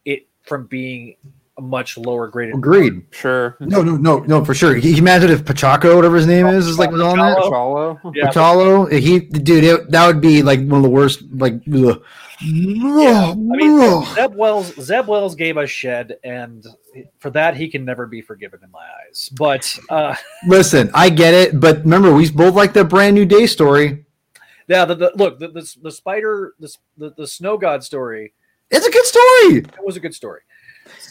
[0.06, 1.16] it from being
[1.58, 2.56] a much lower graded.
[2.56, 3.04] Agreed.
[3.12, 3.56] Sure.
[3.60, 4.76] No, no, no, no, for sure.
[4.76, 7.38] He, imagine if Pachaco, whatever his name is, is like was on that.
[7.38, 8.00] Chalo.
[8.14, 11.24] Yeah, Bachalo, he, dude, it, that would be like one of the worst.
[11.32, 12.04] Like, ugh.
[12.42, 16.66] Yeah, I mean, Zeb Wells, Zeb Wells gave us Shed, and
[17.20, 19.30] for that he can never be forgiven in my eyes.
[19.30, 20.16] But uh,
[20.48, 24.06] listen, I get it, but remember, we both like the brand new day story.
[24.68, 28.34] yeah, the, the look, the, the the spider, the, the the snow god story,
[28.70, 29.58] It's a good story.
[29.60, 30.42] it was a good story.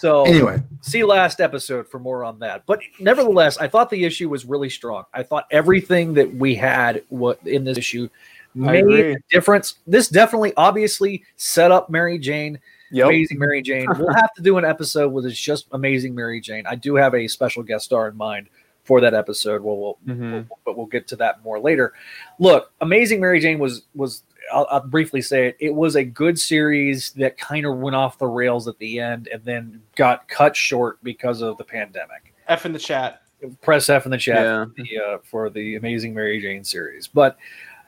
[0.05, 2.67] So Anyway, see last episode for more on that.
[2.67, 5.05] But nevertheless, I thought the issue was really strong.
[5.15, 8.11] I thought everything that we had what in this issue
[8.55, 9.77] made a difference.
[9.87, 12.61] This definitely, obviously, set up Mary Jane.
[12.91, 13.07] Yep.
[13.07, 13.87] Amazing Mary Jane.
[13.99, 16.67] We'll have to do an episode with it's just Amazing Mary Jane.
[16.67, 18.49] I do have a special guest star in mind
[18.85, 19.63] for that episode.
[19.63, 20.47] We'll, we'll, Mhm.
[20.67, 21.95] but we'll get to that more later.
[22.39, 24.23] Look, Amazing Mary Jane was was
[24.53, 25.57] I'll, I'll briefly say it.
[25.61, 29.29] It was a good series that kind of went off the rails at the end
[29.33, 32.35] and then got cut short because of the pandemic.
[32.49, 33.23] F in the chat.
[33.63, 34.65] Press F in the chat Yeah.
[34.65, 37.37] for, the, uh, for the Amazing Mary Jane series, but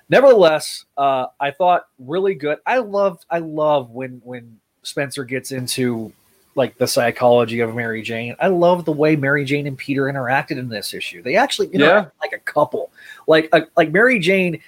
[0.09, 2.59] nevertheless, uh, I thought really good.
[2.67, 6.13] I loved I love when when Spencer gets into
[6.55, 8.35] like the psychology of Mary Jane.
[8.41, 11.23] I love the way Mary Jane and Peter interacted in this issue.
[11.23, 12.91] They actually interact like a couple.
[13.27, 14.61] Like a, like Mary Jane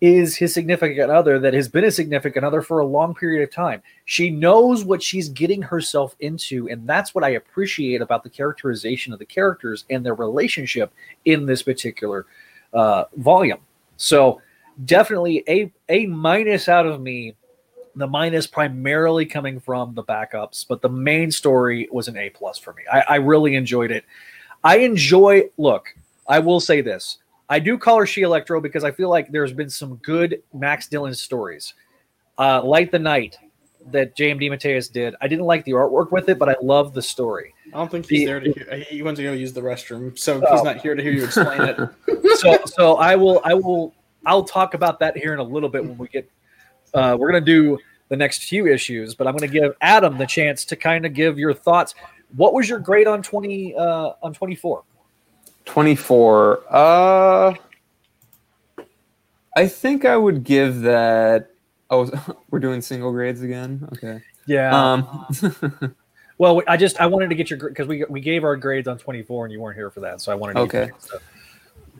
[0.00, 3.54] is his significant other that has been a significant other for a long period of
[3.54, 3.82] time.
[4.04, 9.12] She knows what she's getting herself into, and that's what I appreciate about the characterization
[9.12, 10.92] of the characters and their relationship
[11.24, 12.26] in this particular
[12.74, 13.60] uh, volume.
[13.96, 14.42] So
[14.84, 17.34] definitely a a minus out of me.
[17.94, 22.58] The minus primarily coming from the backups, but the main story was an A plus
[22.58, 22.82] for me.
[22.92, 24.04] I, I really enjoyed it.
[24.62, 25.44] I enjoy.
[25.56, 25.94] Look,
[26.28, 27.16] I will say this.
[27.48, 30.88] I do call her She Electro because I feel like there's been some good Max
[30.88, 31.74] Dillon stories,
[32.38, 33.36] uh, like the Night
[33.92, 35.14] that JM DeMatteis did.
[35.20, 37.54] I didn't like the artwork with it, but I love the story.
[37.72, 38.76] I don't think he's The- there to hear.
[38.88, 40.52] He went to go use the restroom, so Oh.
[40.54, 41.78] he's not here to hear you explain it.
[42.38, 43.94] so so I will I will
[44.24, 46.28] I'll talk about that here in a little bit when we get
[46.94, 47.78] uh, we're gonna do
[48.08, 51.38] the next few issues, but I'm gonna give Adam the chance to kind of give
[51.38, 51.94] your thoughts.
[52.36, 54.82] What was your grade on twenty uh, on twenty four?
[55.66, 56.62] 24.
[56.68, 57.54] Uh
[59.56, 61.50] I think I would give that
[61.90, 62.10] Oh,
[62.50, 63.88] we're doing single grades again.
[63.92, 64.22] Okay.
[64.46, 64.92] Yeah.
[64.92, 65.94] Um
[66.38, 68.98] well, I just I wanted to get your because we we gave our grades on
[68.98, 70.60] twenty four and you weren't here for that, so I wanted to.
[70.60, 70.78] Okay.
[70.78, 71.22] Get your stuff.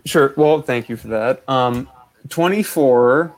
[0.07, 0.33] Sure.
[0.37, 1.47] Well, thank you for that.
[1.49, 1.89] Um,
[2.29, 3.35] 24.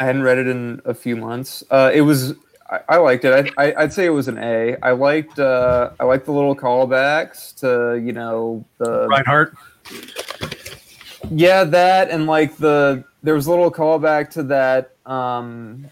[0.00, 1.64] I hadn't read it in a few months.
[1.70, 2.34] Uh, it was.
[2.70, 3.52] I, I liked it.
[3.56, 4.76] I, I, I'd say it was an A.
[4.82, 5.38] I liked.
[5.38, 9.54] Uh, I liked the little callbacks to you know the Rinehart.
[11.30, 15.86] yeah that and like the there was a little callback to that um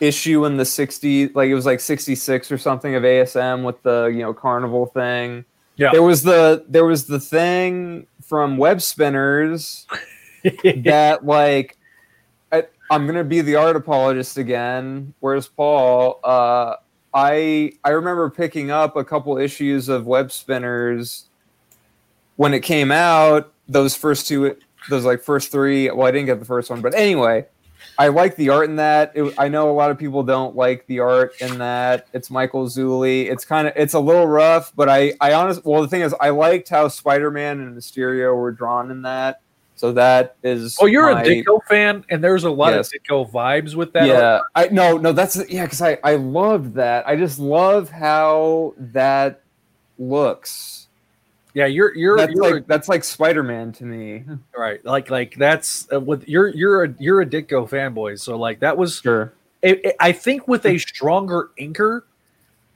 [0.00, 4.06] issue in the 60 like it was like 66 or something of ASM with the
[4.06, 5.44] you know carnival thing.
[5.76, 5.90] Yeah.
[5.90, 9.86] There was the there was the thing from web spinners
[10.42, 11.76] that like
[12.90, 15.14] I'm gonna be the art apologist again.
[15.20, 16.20] Where's Paul?
[16.22, 16.76] Uh,
[17.12, 21.26] I I remember picking up a couple issues of web spinners
[22.36, 23.52] when it came out.
[23.68, 24.56] Those first two,
[24.90, 25.90] those like first three.
[25.90, 27.46] Well, I didn't get the first one, but anyway,
[27.98, 29.12] I like the art in that.
[29.14, 32.08] It, I know a lot of people don't like the art in that.
[32.12, 33.30] It's Michael Zulli.
[33.30, 35.64] It's kind of it's a little rough, but I I honest.
[35.64, 39.40] well the thing is I liked how Spider Man and Mysterio were drawn in that.
[39.84, 40.78] So that is.
[40.80, 42.90] Oh, you're my- a Ditko fan, and there's a lot Yes.
[42.94, 44.06] of Ditko vibes with that.
[44.06, 47.06] yeah, I no no that's yeah because I I loved that.
[47.06, 49.42] I just love how that
[49.98, 50.86] looks.
[51.52, 51.66] yeah.
[51.66, 54.24] You're you're, That's you're like that's like Spider Man to me.
[54.56, 54.82] right.
[54.86, 58.18] Like like that's uh, with you're you're a you're a Ditko fanboy.
[58.18, 59.34] So like that was Sure.
[59.60, 62.04] it, it- I think with a stronger inker,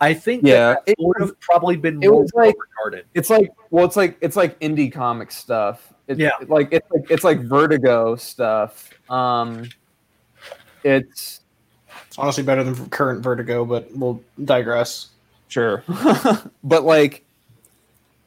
[0.01, 3.07] I think Yeah, that, that it would have probably been it more was like- regarded.
[3.14, 5.92] It's like well, it's like it's like indie comic stuff.
[6.07, 6.30] It's, Yeah.
[6.46, 8.90] like it's like it's like Vertigo stuff.
[9.11, 9.68] Um,
[10.84, 11.40] it's
[12.07, 15.09] It's honestly better than current Vertigo, but we'll digress.
[15.49, 15.82] Sure,
[16.62, 17.24] but like,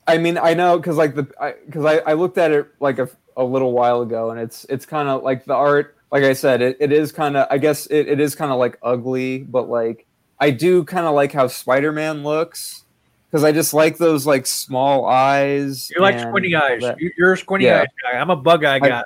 [0.07, 1.23] I mean, I know because like the
[1.65, 3.07] because I, I looked at it like a,
[3.37, 5.95] a little while ago, and it's it's kind of like the art.
[6.11, 8.57] Like I said, it, it is kind of I guess it, it is kind of
[8.59, 10.05] like ugly, but like
[10.41, 12.83] I do kind of like how Spider Man looks
[13.29, 15.89] because I just like those like small eyes.
[15.89, 16.81] You're like squinty eyes.
[16.81, 17.81] that- You- You're a squinty Yeah.
[17.81, 18.17] eyes guy.
[18.19, 19.03] I'm a bug eye I- guy.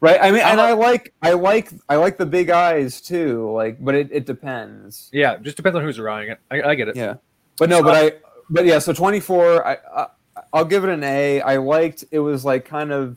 [0.00, 0.18] right?
[0.20, 3.50] I mean, and I like I like I like the big eyes too.
[3.52, 5.08] Like, but it, it depends.
[5.12, 6.38] yeah, just depends on who's drawing it.
[6.50, 6.96] I, I get it.
[6.96, 7.14] Yeah.
[7.58, 8.12] But no, but I
[8.50, 9.66] but yeah, so 24.
[9.66, 10.06] I, I
[10.52, 11.40] I'll give it an A.
[11.40, 13.16] I liked it was like kind of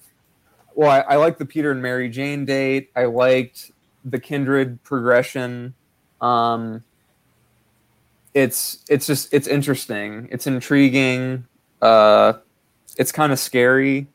[0.76, 2.92] well, I, I liked the Peter and Mary Jane date.
[2.96, 3.72] I liked
[4.06, 5.74] the kindred progression.
[6.22, 6.84] Um,
[8.38, 10.28] it's it's just it's interesting.
[10.32, 11.48] It's intriguing.
[11.82, 12.34] Uh,
[12.96, 14.08] it's kind of scary.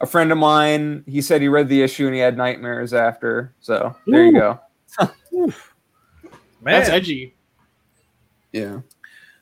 [0.00, 3.54] A friend of mine, he said he read the issue and he had nightmares after.
[3.60, 4.60] So there you go.
[5.30, 5.52] Man.
[6.62, 7.34] That's edgy.
[8.50, 8.80] Yeah.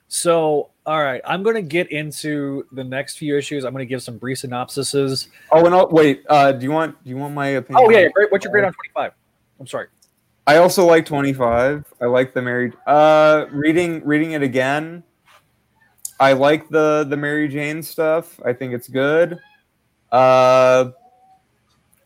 [0.08, 3.64] So, all right, I'm going to get into the next few issues.
[3.64, 5.28] I'm going to give some brief synopsises.
[5.52, 6.24] Oh, and I'll, wait.
[6.28, 7.84] Uh, do you want do you want my opinion?
[7.86, 8.30] Oh yeah, yeah, great.
[8.30, 9.12] What's your grade on 25?
[9.60, 9.88] I'm sorry.
[10.48, 11.84] I also like 25.
[12.00, 15.02] I like the married uh reading reading it again.
[16.18, 18.40] I like the the Mary Jane stuff.
[18.42, 19.38] I think it's good.
[20.10, 20.92] Uh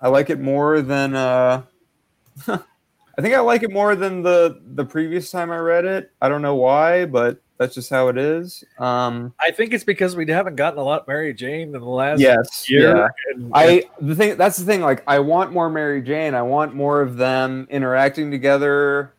[0.00, 1.62] I like it more than uh
[2.48, 6.10] I think I like it more than the the previous time I read it.
[6.20, 8.64] I don't know why, but that's just how it is.
[8.78, 11.80] Um I think it's because we haven't gotten a lot of Mary Jane in the
[11.80, 12.96] last yes, year.
[12.96, 13.08] yeah.
[13.34, 14.80] and- I the thing that's the thing.
[14.80, 16.34] Like, I want more Mary Jane.
[16.34, 19.12] I want more of them interacting together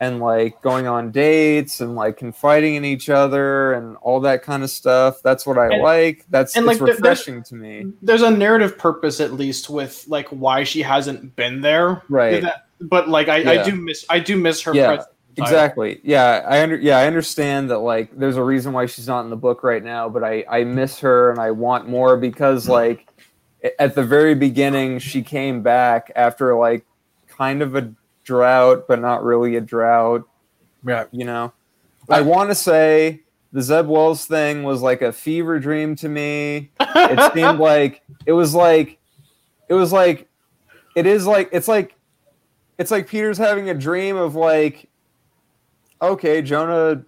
[0.00, 4.64] and like going on dates and like confiding in each other and all that kind
[4.64, 5.22] of stuff.
[5.22, 6.24] That's what I And- like.
[6.30, 7.92] That's and, like, refreshing to me.
[8.02, 12.02] There's a narrative purpose at least with like why she hasn't been there.
[12.08, 12.42] Right.
[12.42, 15.08] That- but like I, I do miss I do miss her Yeah, presence.
[15.36, 16.00] Exactly.
[16.02, 19.30] Yeah, I under yeah I understand that like there's a reason why she's not in
[19.30, 22.72] the book right now, but I I miss her and I want more because hmm.
[22.72, 23.08] like
[23.78, 26.84] at the very beginning she came back after like
[27.28, 27.92] kind of a
[28.24, 30.28] drought, but not really a drought.
[30.86, 31.04] yeah.
[31.12, 31.52] You know,
[32.08, 33.22] I want to say
[33.52, 36.70] the Zeb Wells thing was like a fever dream to me.
[36.80, 38.98] It seemed like it was like
[39.68, 40.28] it was like
[40.94, 41.94] it is like it's like
[42.78, 44.88] it's like Peter's having a dream of like
[46.02, 47.04] okay, Jonah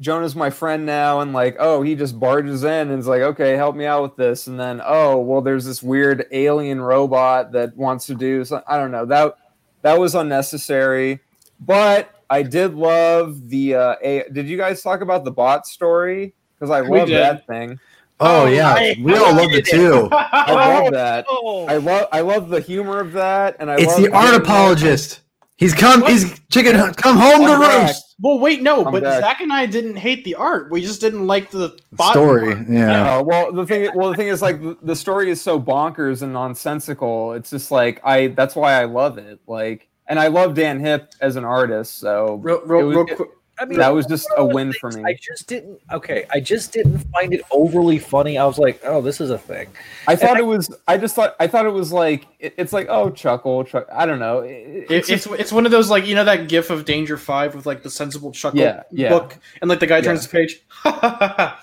[0.00, 3.52] Jonah's my friend now and like oh, he just barges in and is like okay,
[3.56, 7.76] help me out with this and then oh, well there's this weird alien robot that
[7.76, 9.04] wants to do so I don't know.
[9.06, 9.34] That
[9.82, 11.20] that was unnecessary.
[11.60, 16.34] But I did love the uh a, did you guys talk about the bot story?
[16.58, 17.18] Because I We love did.
[17.22, 17.78] that thing.
[18.20, 20.08] Oh, Oh, yeah, I- we all loved it too.
[20.12, 21.26] I love that.
[21.28, 24.24] Oh, I love I love the humor of that, and I It's love the art
[24.26, 25.20] getting apologist.
[25.56, 26.00] He's come.
[26.02, 26.10] What?
[26.12, 26.76] He's chicken.
[26.94, 27.86] Come home to I'm back.
[27.88, 28.11] roost.
[28.22, 29.20] Well, wait, no, I'm but back.
[29.20, 30.70] Zach and I didn't hate the art.
[30.70, 31.76] We just didn't like the
[32.12, 32.54] Story.
[32.54, 32.68] part.
[32.68, 33.18] Yeah.
[33.18, 36.22] Uh, well, the thing, well, the thing is, like, the- the story is so bonkers
[36.22, 37.32] and nonsensical.
[37.32, 38.28] It's just like I.
[38.28, 39.40] That's why I love it.
[39.48, 41.98] Like, and I love Dan Hipp as an artist.
[41.98, 43.28] So Real, real, was- real quick.
[43.62, 45.04] I mean, that was just a one of win for me.
[45.04, 45.80] I just didn't.
[45.92, 48.36] Okay, I just didn't find it overly funny.
[48.38, 49.68] I was like, oh, this is a thing.
[50.08, 50.74] I thought I- it was.
[50.88, 51.36] I just thought.
[51.38, 52.26] I thought it was like.
[52.40, 53.86] It, it's like oh, chuckle, chuck.
[53.92, 54.40] I don't know.
[54.40, 56.84] It- It, it's it's just- it's one of those like you know that gif of
[56.84, 59.08] Danger Five with like the sensible chuckle Yeah, yeah.
[59.10, 60.62] book and like the guy turns the page.
[60.84, 61.56] I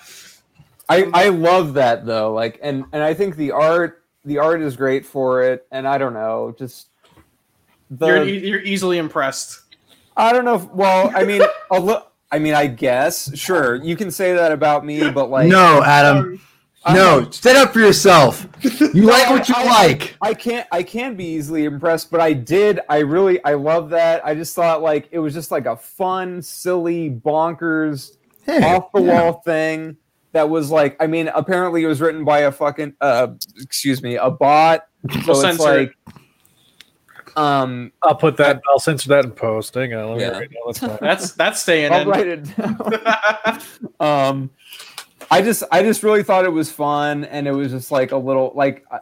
[0.88, 2.32] I love that though.
[2.32, 3.98] Like, and and I think the art.
[4.26, 6.88] The art is great for it, and I don't know, just
[7.90, 9.62] the you're you're easily impressed.
[10.14, 10.56] I don't know.
[10.56, 11.40] If, well, I mean,
[11.70, 11.96] a li-
[12.32, 16.40] I mean, I guess sure you can say that about me, but like, no, Adam.
[16.84, 18.46] I'm No, not- stand up for yourself.
[18.62, 20.16] You like what you I- like.
[20.22, 20.66] I can't.
[20.72, 22.80] I can be easily impressed, but I did.
[22.88, 23.42] I really.
[23.44, 24.24] I love that.
[24.24, 28.16] I just thought like it was just like a fun, silly, bonkers,
[28.46, 29.22] Hey, off the yeah.
[29.22, 29.96] wall thing
[30.32, 30.96] that was like.
[31.00, 32.94] I mean, apparently it was written by a fucking.
[33.00, 33.28] Uh,
[33.60, 34.86] excuse me, a bot.
[35.10, 35.94] So We'll it's censor like.
[37.30, 37.38] It.
[37.38, 38.60] Um, I'll put that.
[38.68, 39.74] I'll censor that in post.
[39.74, 40.08] Hang on.
[40.10, 40.30] Let me Yeah.
[40.30, 40.62] write it down.
[40.66, 40.98] That's fine.
[41.00, 42.08] That's that's staying I'll in.
[42.08, 43.60] write it down.
[44.00, 44.50] um
[45.30, 48.16] i just i just really thought it was fun and it was just like a
[48.16, 48.98] little like I,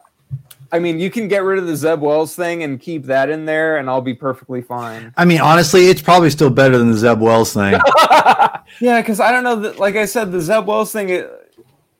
[0.72, 3.46] I mean you can get rid of the zeb wells thing and keep that in
[3.46, 6.98] there and i'll be perfectly fine I mean, honestly, it's probably still better than the
[6.98, 7.72] Zeb Wells thing.
[8.80, 11.30] yeah because i don't know that like i said the zeb wells thing it,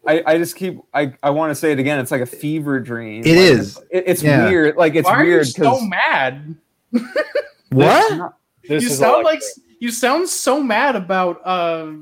[0.09, 1.99] I, I just keep I, I want to say it again.
[2.01, 3.21] It's like a fever dream.
[3.21, 3.61] It It is.
[3.61, 3.79] is.
[3.91, 4.49] It, it's Yeah.
[4.49, 4.77] weird.
[4.77, 6.57] Like it's Why are you weird so mad?
[7.71, 8.33] what?
[8.69, 9.43] This you sound all- like
[9.81, 11.93] you sound so mad about uh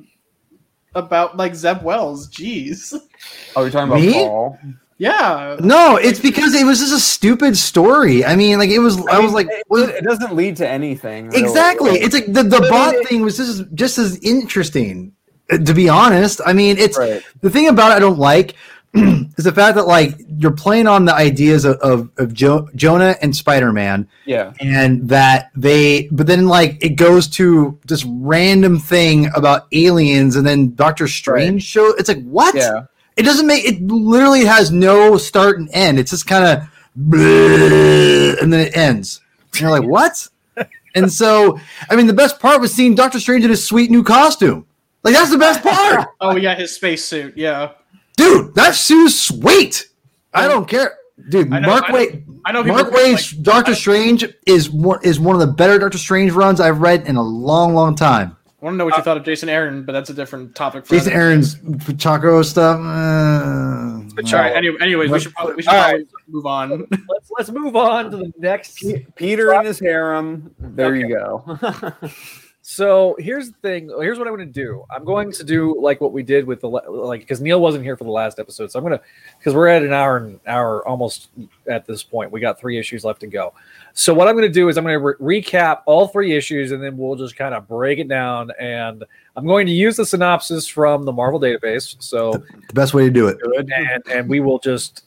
[0.95, 2.29] about like Zeb Wells.
[2.31, 2.95] Jeez.
[3.57, 4.13] oh, you're talking about Me?
[4.13, 4.59] Paul.
[4.99, 5.57] Yeah.
[5.61, 8.25] No, it's because it was just a stupid story.
[8.25, 8.97] I mean, like it was.
[9.09, 11.27] I, was like, it, what- it doesn't lead to anything.
[11.27, 11.41] really.
[11.43, 11.91] exactly.
[11.99, 15.13] It's like the the But bot it- thing was just just as interesting.
[15.51, 17.23] To be honest, I mean, it's Right.
[17.41, 18.55] the thing about it I don't like
[18.95, 23.15] is the fact that like you're playing on the ideas of of, of jo- Jonah
[23.23, 24.53] and Spider Man, Yeah.
[24.61, 30.45] and that they, but then like it goes to this random thing about aliens, and
[30.47, 31.95] then Doctor Strange show.
[31.97, 32.55] It's like what?
[32.57, 32.87] Yeah.
[33.17, 33.81] It doesn't make it.
[33.83, 35.99] Literally has no start and end.
[35.99, 36.69] It's just kind of,
[38.43, 39.21] and then it ends.
[39.53, 40.29] And you're like, what?
[40.95, 41.59] and so,
[41.91, 44.67] I mean, the best part was seeing Doctor Strange in his sweet new costume.
[45.07, 47.37] Like that's the best part, Oh yeah, his spacesuit.
[47.37, 47.73] Yeah,
[48.17, 48.55] dude.
[48.57, 49.87] That suit's sweet.
[50.35, 50.99] I don't care,
[51.31, 51.53] dude.
[51.53, 54.69] I know- Mark I know- Waid, I know people Mark like- Waid's Doctor Strange is
[54.69, 57.95] one is one of the better Doctor Strange runs I've read in a long, long
[57.95, 58.37] time.
[58.61, 60.87] I want to know what you thought of Jason Aaron, but that's a different topic.
[60.87, 62.81] For Jason another- Aaron's Pachaco stuff.
[62.81, 64.57] Uh, All right.
[64.57, 66.87] Anyway, anyways, we should probably we should All probably move on.
[67.09, 68.83] Let's let's move on to the next.
[69.15, 70.53] Peter and his harem.
[70.59, 71.59] There you go.
[72.69, 73.93] So here's the thing.
[74.01, 74.85] Here's what I'm going to do.
[74.91, 77.97] I'm going to do like what we did with the like because Neil wasn't here
[77.97, 78.73] for the last episode.
[78.73, 79.01] So I'm gonna
[79.39, 81.29] because we're at an hour and hour almost
[81.69, 82.33] at this point.
[82.33, 83.55] We got three issues left to go.
[83.95, 86.73] So what I'm going to do is I'm going to re- recap all three issues
[86.73, 88.51] and then we'll just kind of break it down.
[88.59, 89.05] And
[89.37, 91.95] I'm going to use the synopsis from the Marvel database.
[92.03, 93.39] So the best way to do it.
[93.73, 95.05] and and we will just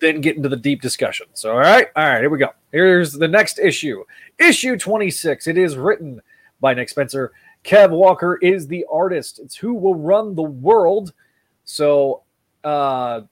[0.00, 1.28] then get into the deep discussion.
[1.32, 2.50] So, all right, all right, here we go.
[2.72, 4.04] Here's the next issue,
[4.38, 5.46] issue 26.
[5.46, 6.20] It is written
[6.60, 7.32] by Nick Spencer.
[7.64, 9.38] Kev Walker is the artist.
[9.38, 11.12] It's who will run the world.
[11.64, 12.22] So,
[12.64, 13.22] uh,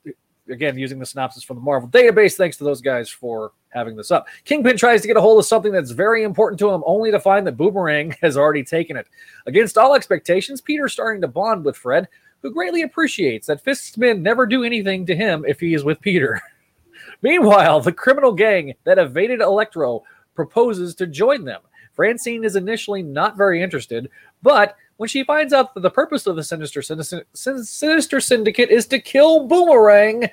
[0.48, 2.36] again, using the synopsis from the Marvel database.
[2.36, 4.26] Thanks to those guys for having this up.
[4.44, 7.20] Kingpin tries to get a hold of something that's very important to him, only to
[7.20, 9.06] find that Boomerang has already taken it.
[9.46, 12.08] Against all expectations, Peter's starting to bond with Fred,
[12.42, 16.40] who greatly appreciates that Fistmen never do anything to him if he is with Peter.
[17.22, 20.02] Meanwhile, the criminal gang that evaded Electro
[20.34, 21.60] proposes to join them.
[21.96, 24.10] Francine is initially not very interested,
[24.42, 28.70] but when she finds out that the purpose of the Sinister, Sin- Sin- Sinister Syndicate
[28.70, 30.28] is to kill Boomerang,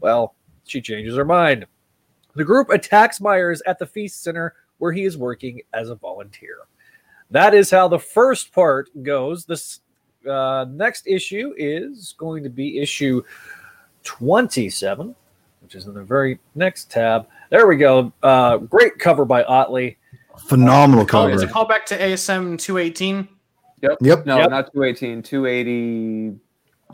[0.00, 1.66] well, she changes her mind.
[2.34, 6.58] The group attacks Myers at the Feast Center where he is working as a volunteer.
[7.30, 9.44] That is how the first part goes.
[9.44, 9.80] This
[10.28, 13.22] uh, next issue is going to be issue
[14.04, 15.14] 27,
[15.60, 17.28] which is in the very next tab.
[17.50, 18.12] There we go.
[18.22, 19.98] Uh, great cover by Ottley.
[20.46, 21.34] Phenomenal Call, cover.
[21.34, 23.28] is it callback to ASM 218?
[23.82, 23.98] Yep.
[24.00, 24.26] Yep.
[24.26, 24.50] No, Yep.
[24.50, 26.38] not 218, 280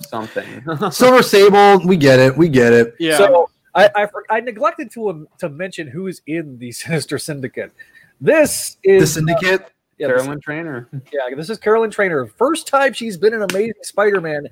[0.00, 0.64] something.
[0.90, 1.80] Silver Sable.
[1.86, 2.36] We get it.
[2.36, 2.94] We get it.
[2.98, 3.16] Yeah.
[3.16, 7.18] So I, I for- I neglected to um, to mention who is in the Sinister
[7.18, 7.72] Syndicate.
[8.20, 9.72] This is The is Syndicate.
[9.98, 10.88] yeah, this, Carolyn Trainer.
[11.12, 12.26] yeah, this is Carolyn Trainer.
[12.26, 14.48] First time she's been an Amazing Spider-Man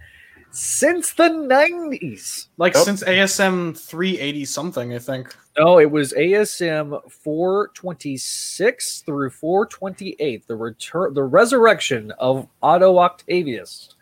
[0.53, 2.47] since the '90s.
[2.59, 2.85] like Yep.
[2.85, 5.35] since ASM 380 something, I think.
[5.59, 10.47] No, it was ASM 426 through 428.
[10.47, 13.95] The return, the resurrection of Otto Octavius.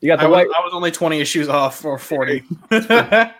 [0.00, 2.42] You got I the was, white, I was only 20 issues off or 40.
[2.70, 3.30] uh,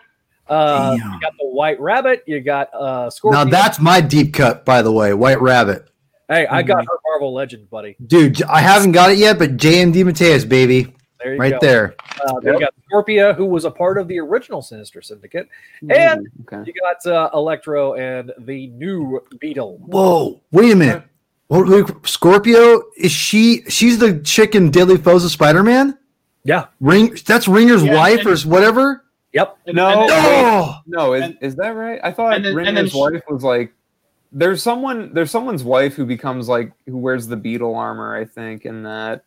[0.49, 0.95] Damn.
[1.13, 2.23] you got the white rabbit.
[2.27, 3.45] You got uh, Scorpion.
[3.45, 5.13] Now that's my deep cut, by the way.
[5.13, 5.89] White Rabbit.
[6.27, 7.95] hey, I got her Marvel Legend, buddy.
[8.05, 10.93] Dude, I haven't got it yet, but JM DeMatteis, baby.
[11.23, 11.59] There you Right go.
[11.61, 11.95] there.
[12.25, 15.47] Uh, then You got Scorpia, who was a part of the original Sinister Syndicate.
[15.89, 16.63] And- Ooh, okay.
[16.65, 19.79] You got uh, Electro and the new Beetle.
[19.81, 20.39] Whoa.
[20.51, 21.03] Wait a minute.
[21.47, 25.97] What, wait, Scorpio, is she she's the chick in Deadly Foes of Spider-Man?
[26.43, 26.67] Yeah.
[26.79, 29.03] Ring that's Ringer's Yeah, wife and- or whatever?
[29.33, 29.57] Yep.
[29.65, 29.87] And- No.
[30.01, 31.99] and then- Oh, No, is, And- is that right?
[32.03, 33.73] I thought and then- and then Ringer's she- wife was like
[34.31, 38.65] there's someone there's someone's wife who becomes like who wears the beetle armor, I think,
[38.65, 39.23] in that.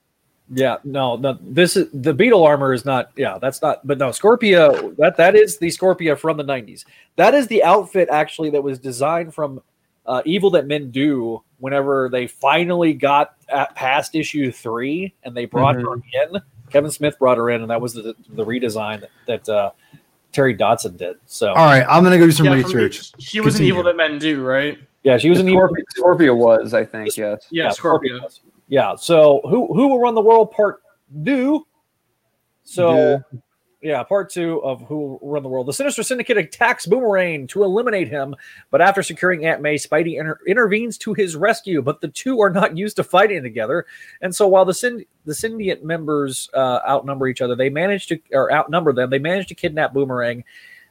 [0.54, 1.38] Yeah, no, no.
[1.40, 3.10] This is the Beetle armor is not.
[3.16, 3.86] Yeah, that's not.
[3.86, 4.94] But no, Scorpia.
[4.96, 6.84] That that is the Scorpia from the '90s.
[7.16, 9.62] That is the outfit actually that was designed from
[10.04, 11.42] uh, Evil That Men Do.
[11.58, 16.40] Whenever they finally got at past issue three and they brought her in,
[16.70, 19.70] Kevin Smith brought her in, and that was the the redesign that, that uh,
[20.32, 21.16] Terry Dodson did.
[21.26, 21.86] So all right.
[21.88, 23.12] I'm gonna go do some yeah, from- research.
[23.20, 24.78] She was an evil that men do, right?
[25.02, 25.62] yeah, she was an Evil.
[25.62, 27.46] Scorpio, Scorpio was, I think, yes.
[27.50, 28.22] Yeah, Scorpio.
[28.22, 28.40] was.
[28.72, 28.94] Yeah.
[28.96, 30.50] So who who will run the world?
[30.50, 30.82] Part
[31.26, 31.66] two.
[32.62, 33.22] So
[33.82, 35.68] yeah, part two of who will run the world.
[35.68, 38.34] The Sinister Syndicate attacks Boomerang to eliminate him,
[38.70, 41.82] but after securing Aunt May, Spidey inter- intervenes to his rescue.
[41.82, 43.84] But the two are not used to fighting together,
[44.22, 48.50] and so while the the syndicate members uh, outnumber each other, they manage to or
[48.50, 49.10] outnumber them.
[49.10, 50.44] They manage to kidnap Boomerang.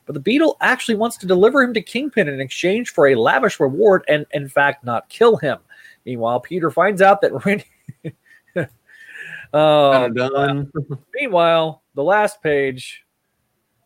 [0.06, 3.60] But the Beetle actually wants to deliver him to Kingpin in exchange for a lavish
[3.60, 5.58] reward, and in fact, not kill him.
[6.06, 7.66] Meanwhile, Peter finds out that Randy.
[9.54, 10.72] uh, Kinda done.
[11.14, 13.04] meanwhile, the last page,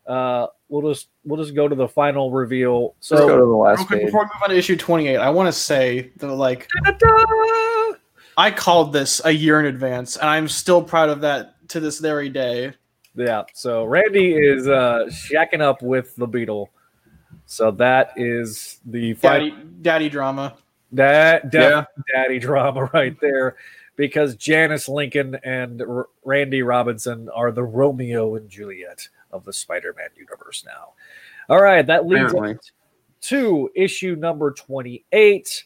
[0.07, 2.95] uh, we'll just we'll just go to the final reveal.
[2.99, 4.05] So Let's go to So, the Real last quick, page.
[4.07, 7.93] before we move on to issue 28, I want to say that, like, Ta-da!
[8.37, 11.99] I called this a year in advance, and I'm still proud of that to this
[11.99, 12.73] very day.
[13.15, 13.43] yeah.
[13.53, 16.69] So Randy is uh, shacking up with the Beetle.
[17.47, 20.57] So that is the final Daddy, daddy drama.
[20.91, 21.85] That Yeah.
[22.15, 23.55] daddy drama right there,
[23.95, 30.09] because Janice Lincoln and R- Randy Robinson are the Romeo and Juliet of the Spider-Man
[30.15, 30.93] universe now.
[31.49, 32.71] All right, that leads us
[33.21, 35.63] to issue number twenty-eight.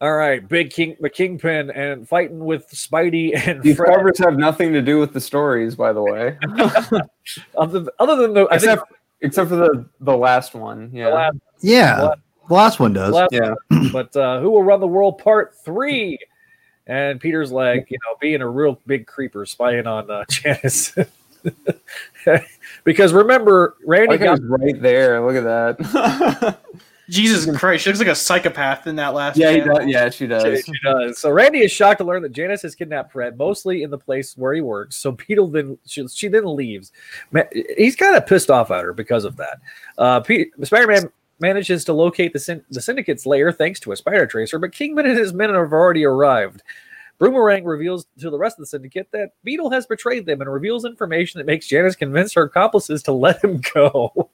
[0.00, 3.94] All right, big king, the kingpin, and fighting with Spidey and These Fred.
[3.94, 6.36] covers have nothing to do with the stories, by the way,
[7.56, 10.90] Other, other than the, I think except except for the the last one.
[10.90, 12.18] the Yeah, last Yeah, What?
[12.48, 13.12] The last one does.
[13.12, 13.54] last yeah.
[13.92, 16.18] but uh, who will run the world part three
[16.86, 20.94] and peter's like you know being a real big creeper spying on uh, janice
[22.84, 25.24] because remember randy got, was right there.
[25.24, 26.58] Look at that.
[27.10, 29.36] Jesus Christ, she looks like a psychopath in that last.
[29.36, 29.86] yeah, he does.
[29.86, 30.64] Yeah, she she, does.
[30.64, 33.90] she does so randy is shocked to learn that janice has kidnapped fred mostly in
[33.90, 36.92] the place where he works so Peter then she, she then leaves
[37.32, 37.42] Ma-
[37.76, 39.58] he's kind of pissed off at her because of that
[39.98, 40.22] uh
[40.62, 41.10] spider-man
[41.42, 45.04] manages to locate the, syn- the syndicate's lair thanks to a spider tracer but kingpin
[45.04, 46.62] and his men have already arrived
[47.18, 50.84] Boomerang reveals to the rest of the syndicate that Beetle has betrayed them and reveals
[50.84, 54.28] information that makes Janice convince her accomplices to let him go.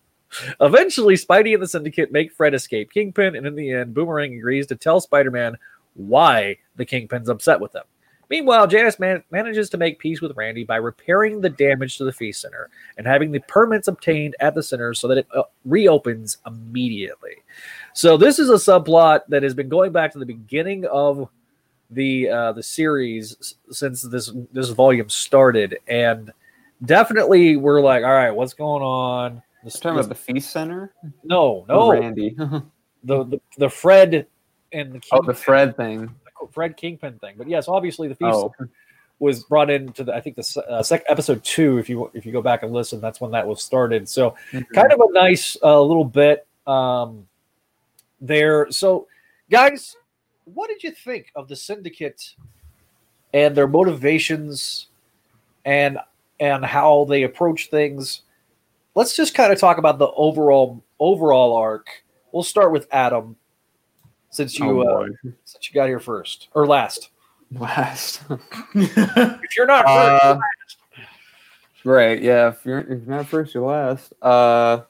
[0.61, 4.67] Eventually, Spidey and the syndicate make Fred escape Kingpin, and in the end, Boomerang agrees
[4.69, 5.59] to tell Spider Man
[5.95, 7.85] why the Kingpin's upset with them.
[8.31, 12.13] Meanwhile, Janice man- manages to make peace with Randy by repairing the damage to the
[12.13, 16.39] Feast Center and having the permits obtained at the center so that it uh, reopens
[16.47, 17.37] immediately.
[17.95, 21.29] So, this is a subplot that has been going back to the beginning of
[21.91, 26.31] the uh, the series since this this volume started, and
[26.85, 29.43] definitely we're like, all right, what's going on?
[29.65, 30.93] This, Talking this- about the feast center.
[31.25, 32.35] no, no, Randy.
[33.05, 34.27] the, the the Fred
[34.73, 36.15] and the oh, the Fred thing.
[36.47, 37.35] Fred Kingpin thing.
[37.37, 38.55] But yes, obviously the feast Oh,
[39.19, 41.79] was brought into the I think the uh, sec- episode two.
[41.79, 44.09] If you if you go back and listen, that's when that was started.
[44.09, 44.37] So
[44.75, 47.27] kind of a nice uh, little bit um,
[48.21, 48.71] there.
[48.71, 49.09] So,
[49.51, 49.97] guys,
[50.45, 52.35] what did you think of the syndicate
[53.35, 54.89] and their motivations
[55.65, 55.99] and
[56.41, 58.23] and how they approach things?
[58.95, 61.89] Let's just kind of talk about the overall overall arc.
[62.33, 63.37] We'll start with Adam,
[64.31, 65.07] since you Oh, uh,
[65.45, 67.11] since you got here first or last.
[67.53, 68.23] last.
[68.75, 70.39] If you're not first, Uh,
[71.85, 72.21] right.
[72.21, 72.49] Yeah.
[72.49, 74.13] If you're, if you're not first, you're last.
[74.23, 74.83] Uh,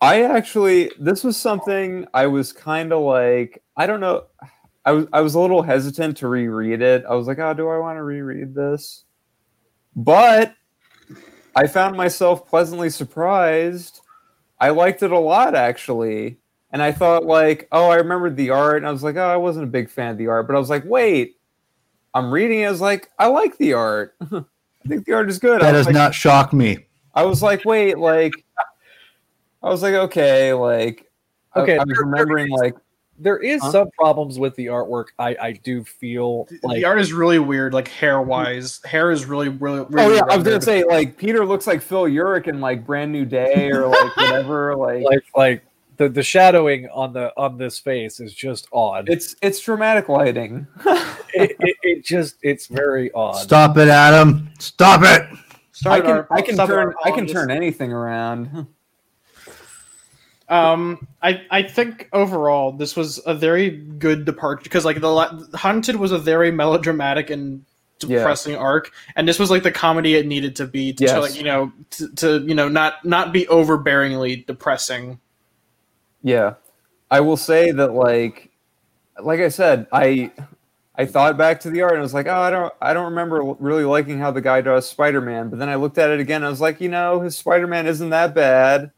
[0.00, 4.24] I actually, this was something I was kind of like, I don't know.
[4.84, 7.04] I was, I was a little hesitant to reread it.
[7.08, 9.04] I was like, oh, do I want to reread this?
[9.96, 10.54] But
[11.56, 14.00] I found myself pleasantly surprised.
[14.60, 16.38] I liked it a lot, actually.
[16.70, 18.76] And I thought, like, oh, I remembered the art.
[18.78, 20.46] And I was like, oh, I wasn't a big fan of the art.
[20.46, 21.36] But I was like, wait,
[22.14, 22.66] I'm reading it.
[22.66, 24.14] I was like, I like the art.
[24.32, 25.62] I think the art is good.
[25.62, 26.86] That does like, not shock me.
[27.14, 28.32] I was like, wait, like,
[29.62, 31.10] I was like, okay, like,
[31.56, 32.74] Okay, I, was there- there remembering, like,
[33.18, 33.72] there is Huh?
[33.72, 35.06] some problems with the artwork.
[35.18, 38.80] I I do feel like the art is really weird, like hair wise.
[38.84, 39.84] Hair is really, really.
[39.90, 42.86] really oh yeah, I was gonna say, like, Peter looks like Phil Urich in like
[42.86, 44.76] Brand New Day or like whatever.
[44.76, 45.64] Like, like like
[45.98, 49.08] the the shadowing on the on this face is just odd.
[49.08, 50.66] it's it's dramatic lighting.
[51.34, 53.36] it, it, it just it's very odd.
[53.36, 54.50] Stop it, Adam.
[54.58, 55.26] Stop it.
[55.86, 58.66] I can our- I can turn I can turn anything around.
[60.48, 65.96] Um, I I think overall this was a very good departure because like the Hunted
[65.96, 67.64] was a very melodramatic and
[68.00, 68.18] Yeah.
[68.18, 71.20] depressing arc, and this was like the comedy it needed to be to, Yes.
[71.20, 75.20] like you know to, to you know not not be overbearingly depressing.
[76.22, 76.54] Yeah,
[77.10, 78.50] I will say that like,
[79.22, 80.32] like I said, I
[80.96, 83.06] I thought back to the art and I was like, oh, I don't I don't
[83.06, 85.50] remember really liking how the guy draws Spider Man.
[85.50, 86.44] But then I looked at it again.
[86.44, 88.92] I was like, you know, his Spider Man isn't that bad.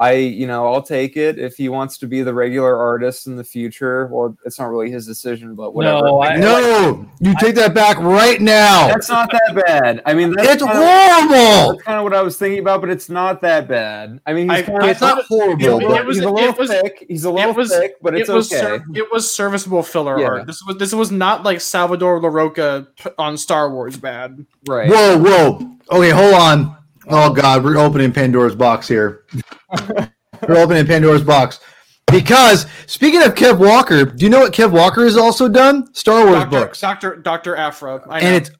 [0.00, 3.34] I you know I'll take it if he wants to be the regular artist in
[3.36, 4.06] the future.
[4.12, 6.02] Well, it's not really his decision, but whatever.
[6.06, 8.86] No, I- No, you take that back right now.
[8.88, 10.02] that's not that bad.
[10.06, 11.72] I mean, that's It's kinda- horrible.
[11.72, 14.20] That's kind of what I was thinking about, but it's not that bad.
[14.26, 15.80] I mean, he's I- kind I It's not horrible.
[15.80, 17.06] it but was- he's a little it was- thick.
[17.08, 18.60] He's a little it was- thick, but it's it was okay.
[18.60, 20.26] ser- it was serviceable filler Yeah.
[20.28, 20.46] art.
[20.46, 24.46] This was this was not like Salvador Larroca p- on Star Wars bad.
[24.68, 24.88] right.
[24.88, 25.70] Whoa, whoa.
[25.90, 26.76] Okay, hold on.
[27.10, 29.24] Oh God, we're opening Pandora's box here.
[30.46, 31.60] we're opening Pandora's box
[32.10, 35.92] because speaking of Kev Walker, do you know what Kev Walker has also done?
[35.94, 38.02] Star Wars Doctor books, Doctor Doctor Aphra.
[38.10, 38.50] And it's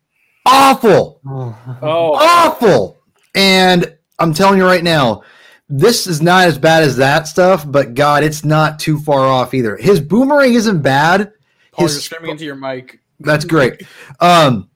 [0.47, 2.97] awful, oh, awful.
[3.35, 5.23] And I'm telling you right now,
[5.69, 7.65] this is not as bad as that stuff.
[7.71, 9.77] But God, it's not too far off either.
[9.77, 11.33] His boomerang isn't bad.
[11.73, 13.01] Paul, His you're screaming into your mic.
[13.21, 13.83] that's great.
[14.21, 14.71] Um,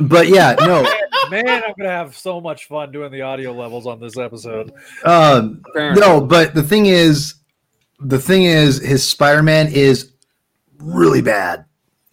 [0.00, 0.90] but yeah, no.
[1.28, 4.72] man, I'm gonna have so much fun doing the audio levels on this episode.
[5.04, 7.34] Um, no, but the thing is,
[8.00, 10.12] the thing is, his Spider-Man is
[10.78, 11.64] really bad.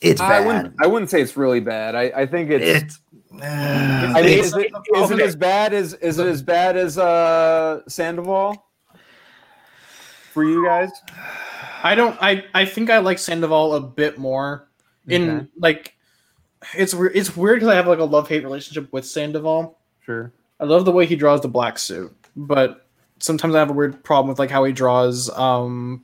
[0.01, 0.45] It's I bad.
[0.45, 0.75] wouldn't.
[0.81, 1.95] I wouldn't say it's really bad.
[1.95, 2.83] I, I think it's.
[2.83, 2.99] It's.
[3.41, 6.97] I mean, it's- is it, is it as bad as is it as bad as
[6.97, 8.65] uh Sandoval
[10.33, 10.89] for you guys?
[11.83, 12.17] I don't.
[12.21, 14.69] I I think I like Sandoval a bit more.
[15.07, 15.47] In Okay.
[15.57, 15.96] like,
[16.75, 17.15] it's weird.
[17.15, 19.77] It's weird because I have like a love hate relationship with Sandoval.
[20.01, 20.31] Sure.
[20.59, 22.87] I love the way he draws the black suit, but
[23.19, 26.03] sometimes I have a weird problem with like how he draws um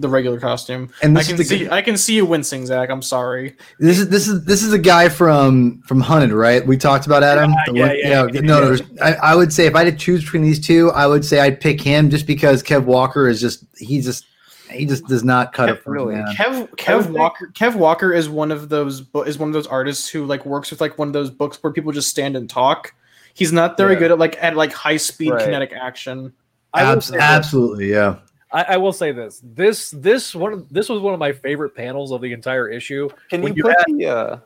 [0.00, 0.90] the regular costume.
[1.02, 2.88] And I can is the, see I can see you wincing, Zach.
[2.88, 3.56] I'm sorry.
[3.80, 6.64] this is this is this is a guy from from Hunted, right?
[6.66, 7.50] We talked about Adam.
[7.66, 8.64] The yeah, one- yeah, yeah, no, yeah.
[8.64, 11.24] there's- I, I would say if I had to choose between these two, I would
[11.24, 14.24] say I'd pick him just because Kev Walker is just he's just
[14.70, 15.90] he just does not cut it for.
[15.92, 16.14] Really?
[16.16, 16.26] man.
[16.36, 20.24] Kev Kev Walker Kev Walker is one of those is one of those artists who
[20.26, 22.94] like works with like one of those books where people just stand and talk.
[23.34, 23.98] He's not very Yeah.
[24.00, 25.44] good at like at like high speed Right.
[25.44, 26.32] kinetic action.
[26.74, 27.22] Abs- say this.
[27.22, 28.16] absolutely, yeah.
[28.52, 29.40] I, I will say this.
[29.44, 33.08] This this one of this was one of my favorite panels of the entire issue.
[33.30, 34.06] Can When you you put the?
[34.06, 34.38] Uh,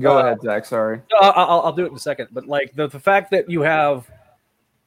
[0.00, 0.64] go Uh, ahead, Zach.
[0.64, 1.00] Sorry.
[1.12, 2.28] No, I- I'll, I'll do it in a second.
[2.32, 4.08] But like the, the fact that you have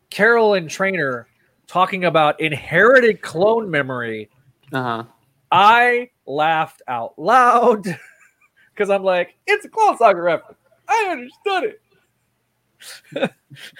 [0.09, 1.27] Carolyn Trainer
[1.67, 4.29] talking about inherited clone memory,
[4.71, 5.03] Uh huh.
[5.51, 7.83] I laughed out loud
[8.73, 10.57] because I'm like, it's a Clone Saga reference.
[10.87, 11.63] I understood
[13.13, 13.31] it.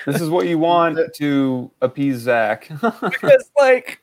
[0.06, 2.68] This is what you want to appease Zach.
[2.82, 4.00] because like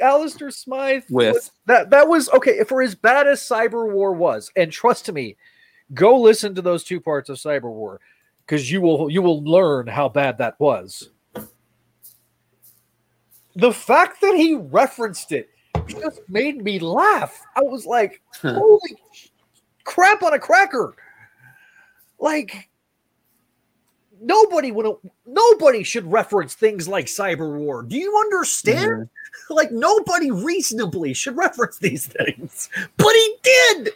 [0.00, 1.34] Alistair Smythe With.
[1.34, 5.36] was- that that was okay for as bad as Cyber War was, and trust me,
[5.94, 8.00] go listen to those two parts of Cyber War
[8.46, 11.10] because you will you will learn how bad that was.
[13.56, 15.48] The fact that he referenced it
[15.88, 17.44] just made me laugh.
[17.56, 18.96] I was like, holy
[19.84, 20.94] crap on a cracker.
[22.18, 22.68] Like
[24.20, 27.82] nobody would nobody should reference things like cyber war.
[27.82, 28.90] Do you understand?
[28.90, 29.02] Mm-hmm.
[29.50, 32.68] Like nobody reasonably should reference these things.
[32.96, 33.90] But he did.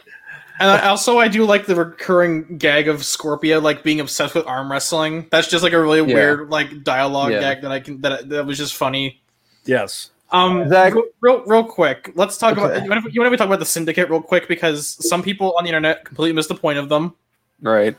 [0.61, 4.47] And I, also, I do like the recurring gag of Scorpia like being obsessed with
[4.47, 5.27] arm wrestling.
[5.31, 6.15] That's just like a really Yeah.
[6.15, 7.41] weird like dialogue Yeah.
[7.41, 9.21] gag that I can that that was just funny.
[9.65, 10.11] Yes.
[10.33, 12.65] Um, Zach- real, real, quick, let's talk Okay.
[12.65, 15.23] about you want, to, you want to talk about the syndicate real quick because some
[15.23, 17.15] people on the internet completely missed the point of them.
[17.61, 17.95] Right.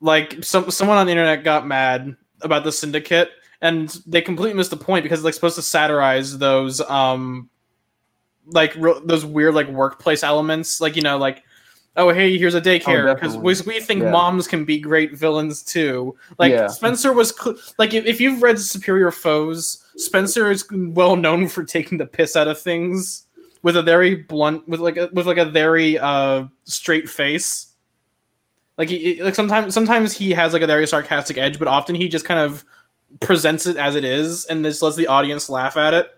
[0.00, 4.70] Like some someone on the internet got mad about the syndicate, and they completely missed
[4.70, 7.48] the point because it's like supposed to satirize those um
[8.46, 11.44] like real, those weird like workplace elements, like you know like.
[11.96, 14.10] Oh hey, here's a daycare because we, we think Yeah.
[14.12, 16.16] moms can be great villains too.
[16.38, 16.68] Like Yeah.
[16.68, 21.64] Spencer was cl- like if, if you've read Superior Foes, Spencer is well known for
[21.64, 23.26] taking the piss out of things
[23.62, 27.66] with a very blunt, with like a, with like a very uh straight face.
[28.78, 32.08] Like he like sometimes sometimes he has like a very sarcastic edge, but often he
[32.08, 32.64] just kind of
[33.18, 36.08] presents it as it is and just lets the audience laugh at it.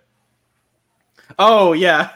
[1.39, 2.11] Oh yeah.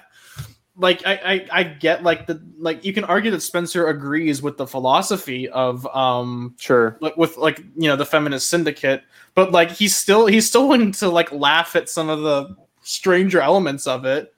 [0.78, 4.56] Like I, I, I get like the like you can argue that Spencer agrees with
[4.58, 6.98] the philosophy of um Sure.
[7.00, 9.02] like with like you know the feminist syndicate
[9.34, 13.40] but like he's still he's still willing to like laugh at some of the stranger
[13.40, 14.34] elements of it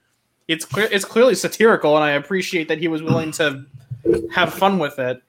[0.47, 3.65] it's clear it's clearly satirical and i appreciate that he was willing to
[4.31, 5.21] have fun with it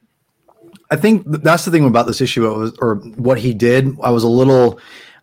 [0.90, 3.96] I think that's the thing about this issue it was, or what he did.
[4.02, 4.80] I was a little.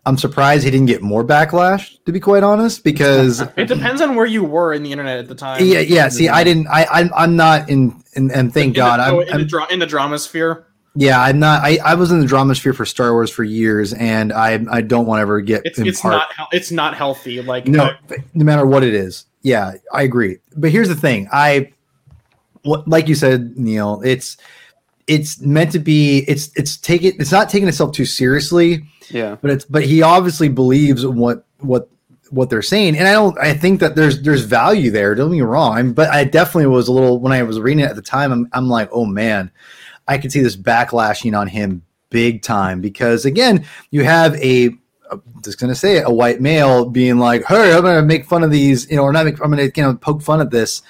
[0.08, 4.16] I'm surprised he didn't get more backlash, to be quite honest, because it depends on
[4.16, 6.08] where you were in the internet at the time yeah, yeah.
[6.08, 6.66] See, I didn't.
[6.68, 9.46] I, I'm, I'm not in, in, and thank in God, oh, I'm, in, I'm the
[9.46, 11.62] dra- in the drama sphere Yeah, I'm not.
[11.62, 14.80] I, I was in the drama sphere for Star Wars for years, and I I
[14.80, 18.44] don't want to ever get it's it's not it's not healthy like no, uh, no
[18.46, 19.26] matter what it is.
[19.42, 20.38] Yeah, I agree.
[20.56, 21.72] But here's the thing: I,
[22.62, 24.38] what, like you said, Neil, it's
[25.08, 26.18] it's meant to be.
[26.28, 27.14] It's it's taking.
[27.18, 29.36] It's not taking itself too seriously, Yeah.
[29.40, 31.88] but it's but he obviously believes what what
[32.30, 33.36] what they're saying, and I don't.
[33.38, 35.14] I think that there's there's value there.
[35.14, 35.76] Don't get me wrong.
[35.76, 38.30] I'm, but I definitely was a little when I was reading it at the time.
[38.30, 39.50] I'm I'm like, oh man,
[40.06, 44.70] I could see this backlashing on him big time because again, you have a
[45.10, 48.44] I'm just gonna say it, a white male being like, "Hey, I'm gonna make fun
[48.44, 49.24] of these," you know, or not.
[49.24, 50.82] Make, I'm gonna you know poke fun at this.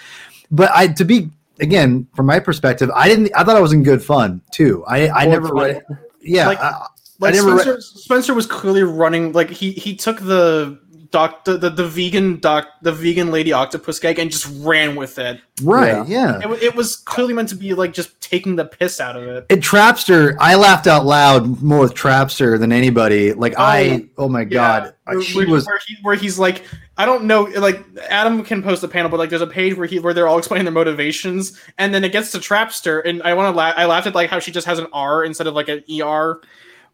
[0.51, 3.30] But I, to be again, from my perspective, I didn't.
[3.35, 4.85] I thought I was in good fun too.
[4.86, 5.82] I, I Well, never read.
[6.20, 6.86] Yeah, Like- I,
[7.20, 10.78] like I read- Spencer, Spencer was clearly running like he he took the
[11.10, 15.18] doc the, the, the vegan doc the vegan lady octopus gag and just ran with
[15.18, 15.40] it.
[15.62, 16.06] right.
[16.06, 16.39] Yeah.
[16.40, 19.47] It, it was clearly meant to be like just taking the piss out of it.
[19.48, 20.36] It Trapster.
[20.39, 23.32] I laughed out loud more with Trapster than anybody.
[23.32, 24.06] Like I.
[24.18, 25.66] Oh my god, where, she where- was.
[25.66, 26.62] where, he, where he's like,
[26.98, 29.86] I don't know, like Adam can post a panel, but like there's a page where
[29.86, 33.32] he where they're all explaining their motivations, and then it gets to Trapster, and I
[33.35, 33.74] want to laugh.
[33.78, 36.40] I laughed at like how she just has an R instead of like an ER.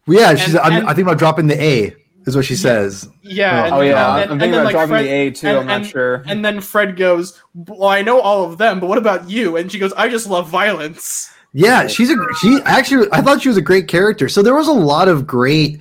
[0.07, 0.53] Yeah, she's.
[0.55, 1.95] and- I'm, and- I think about dropping the A.
[2.25, 3.07] Is what she says.
[3.21, 3.69] Yeah.
[3.71, 3.89] Oh, Oh yeah.
[3.91, 5.47] and- I'm and thinking then, about like, dropping Fred- the A too.
[5.47, 6.23] and- I'm not and- sure.
[6.27, 9.71] And then Fred goes, "Well, I know all of them, but what about you?" And
[9.71, 13.57] she goes, "I just love violence." Yeah, she's a she actually I thought she was
[13.57, 14.27] a great character.
[14.27, 15.79] So there was a lot of great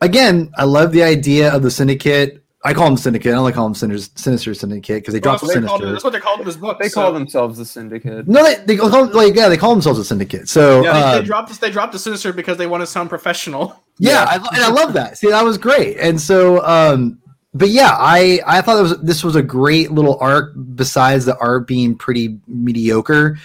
[0.00, 3.32] again, I love the idea of the syndicate I call them Syndicate.
[3.32, 5.62] I don't like call them Sinister, Sinister Syndicate because they Well, dropped that's, the what
[5.62, 5.92] they Sinister.
[5.92, 6.78] that's what they called in this book.
[6.78, 8.28] They so- call themselves the Syndicate.
[8.28, 10.48] No, they, they call like yeah, they call themselves a Syndicate.
[10.48, 11.58] So Yeah, they, uh, they dropped this.
[11.58, 13.82] They dropped the sinister because they want to sound professional.
[13.98, 15.18] yeah, I, and I love that.
[15.18, 15.98] See, that was great.
[15.98, 17.18] And so, um,
[17.54, 20.54] but yeah, I I thought it was this was a great little arc.
[20.76, 23.38] Besides the art being pretty mediocre,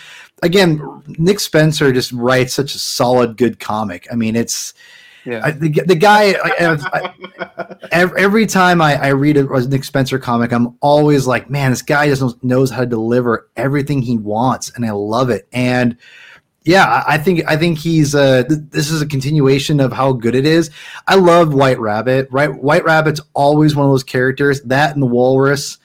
[0.44, 0.80] again,
[1.18, 4.07] Nick Spencer just writes such a solid, good comic.
[4.11, 4.73] I mean, it's
[5.28, 5.41] Yeah.
[5.44, 6.36] I, the, the guy.
[6.41, 11.72] I, I, every, time I, I read a Nick Spencer comic, I'm always like, man,
[11.72, 15.45] this guy just knows, knows how to deliver everything he wants, and I love it.
[15.52, 15.98] And
[16.64, 20.14] yeah, I I think I think he's uh th- this is a continuation of how
[20.14, 20.72] good it is.
[21.08, 22.30] I love White Rabbit.
[22.32, 24.62] Right, White Rabbit's always one of those characters.
[24.62, 25.78] That and the Walrus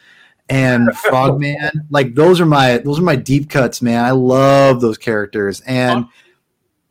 [0.49, 4.05] and Frogman, like those are my those are my deep cuts, man.
[4.05, 5.61] I love those characters.
[5.63, 6.07] And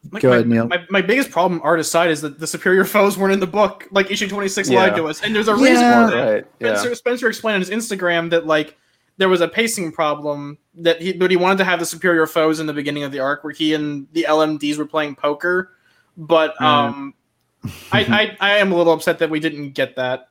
[0.09, 0.67] My, Go my, ahead, Neil.
[0.67, 3.87] My, my biggest problem, art aside, is that the superior foes weren't in the book.
[3.91, 4.79] Like issue twenty six Yeah.
[4.79, 6.05] lied to us, and there's a reason Yeah.
[6.09, 6.33] for that.
[6.33, 6.45] Right.
[6.59, 6.75] Yeah.
[6.75, 8.77] Spencer, Spencer explained on his Instagram that like
[9.17, 12.59] there was a pacing problem that he but he wanted to have the superior foes
[12.59, 15.71] in the beginning of the arc where he and the LMDs were playing poker,
[16.17, 16.65] but Mm.
[16.65, 17.13] um,
[17.91, 17.99] I,
[18.41, 20.29] I I am a little upset that we didn't get that.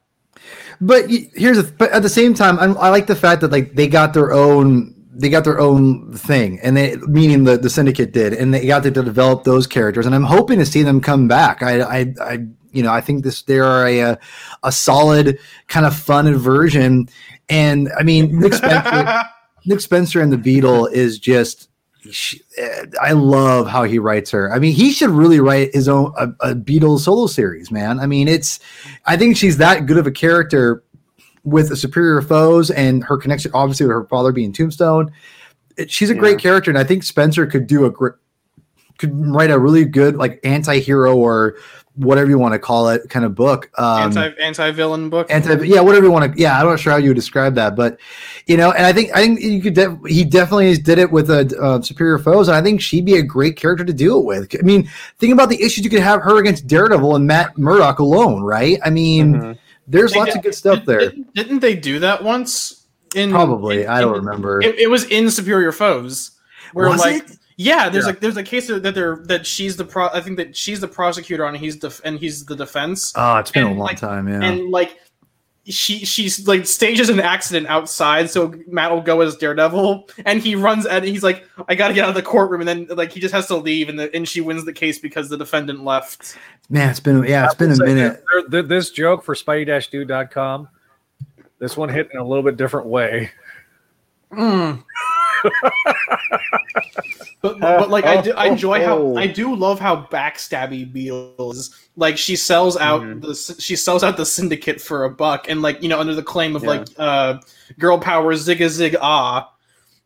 [0.81, 3.75] But here's the, but at the same time, I'm, I like the fact that like
[3.75, 8.13] they got their own they got their own thing, and they meaning the the syndicate
[8.13, 11.29] did, and they got to develop those characters, and I'm hoping to see them come
[11.29, 11.63] back.
[11.63, 14.19] I I, I you know I think this they are a
[14.63, 15.39] a, solid
[15.69, 17.09] kind of fun version,
[17.49, 19.23] and I mean Nick Spencer
[19.67, 21.69] Nick Spencer and the Beetle is just.
[22.11, 24.51] she- eh, I love how he writes her.
[24.53, 28.01] I mean, he should really write his own a, a Beetle's solo series, man.
[28.01, 28.59] I mean, it's.
[29.05, 30.83] I think she's that good of a character
[31.51, 35.11] with superior foes and her connection, obviously, with her father being Tombstone.
[35.77, 36.51] It- she's a great Yeah.
[36.51, 38.15] character, and I think Spencer could do a great,
[38.99, 41.57] could write a really good like anti-hero or
[41.97, 43.69] whatever you want to call it kind of book.
[43.77, 45.27] Um, anti anti villain book.
[45.31, 47.75] anti yeah whatever you want to yeah i'm not sure how you would describe that
[47.75, 47.99] but
[48.47, 51.29] you know and i think i think you could def- he definitely did it with
[51.31, 54.25] a uh, superior foes and i think she'd be a great character to do it
[54.25, 57.59] with i mean think about the issues you could have her against daredevil and matt
[57.59, 59.59] murdock alone right i mean Mhm.
[59.91, 62.87] There's lots did- of good stuff there Didn't, didn't they do that once?
[63.17, 66.31] In probably in- i don't in- remember It, it was in Superior Foes,
[66.73, 67.37] where Was like it?
[67.57, 68.13] yeah, there's Yeah.
[68.13, 70.07] a there's a case that they're that she's the pro.
[70.09, 73.51] I think that she's the prosecutor and he's def- and he's the defense, oh it's
[73.51, 74.97] been a long like- time yeah and like
[75.67, 80.57] she she's like stages an accident outside, so Matt will go as Daredevil, and he
[80.57, 83.13] runs and he's like, I got to get out of the courtroom, and then like
[83.13, 85.85] he just has to leave, and the, and she wins the case because the defendant
[85.85, 86.37] left.
[86.71, 90.69] man it's been yeah it's been a Say minute that- there- This joke for spidey-dude.com,
[91.59, 93.31] this one hit in a little bit different way.
[94.33, 94.83] Mm.
[97.43, 101.75] but, but like I do, I enjoy how I do love how backstabby Beetle is.
[101.97, 103.21] Like she sells out Mhm.
[103.23, 106.23] the she sells out the syndicate for a buck, and like you know under the
[106.23, 106.69] claim of Yeah.
[106.69, 107.39] like uh
[107.79, 109.51] girl power zig a zig ah.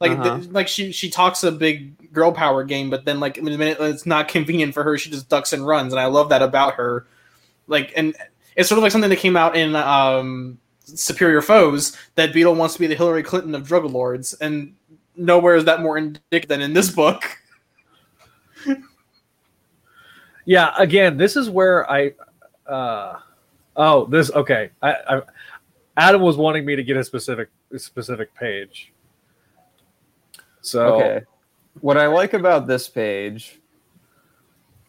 [0.01, 0.39] Like, Uh-huh.
[0.39, 3.57] th- like she she talks a big girl power game, but then like in the
[3.57, 6.43] minute it's not convenient for her, she just ducks and runs, and I love that
[6.43, 7.07] about her.
[7.67, 8.15] Like, and
[8.57, 12.75] it's sort of like something that came out in um, Superior Foes that Beetle wants
[12.75, 14.75] to be the Hillary Clinton of drug lords, and
[15.17, 17.25] nowhere is that more indicative than in this book.
[20.45, 22.13] Yeah, again, this is where I.
[22.67, 23.19] Uh,
[23.77, 24.71] oh, this okay.
[24.83, 25.23] I, I
[25.97, 28.93] Adam was wanting me to get a specific a specific page.
[30.61, 31.25] So Okay.
[31.81, 33.59] What I like about this page,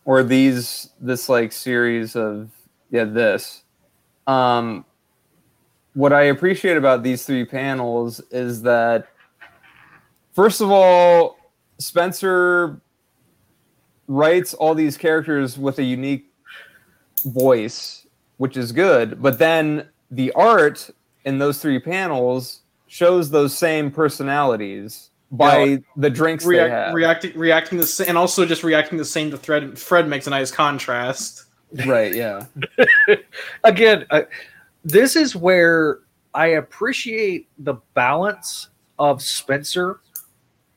[0.06, 2.52] or these, this like series of,
[2.92, 3.64] yeah, this,
[4.28, 4.86] um,
[5.96, 9.08] what I appreciate about these three panels is that,
[10.36, 11.38] first of all,
[11.80, 12.80] Spencer
[14.08, 16.32] writes all these characters with a unique
[17.26, 18.06] voice,
[18.38, 20.90] which is good, but then the art
[21.24, 25.78] in those three panels shows those same personalities by Yeah.
[25.98, 26.94] the drinks they React, have.
[26.94, 29.78] reacting, reacting the same, and also just reacting the same to Fred.
[29.80, 31.46] Fred makes a nice contrast.
[31.88, 32.46] Right, yeah.
[33.64, 34.22] again, uh,
[34.84, 36.00] this is where
[36.36, 40.00] I appreciate the balance of Spencer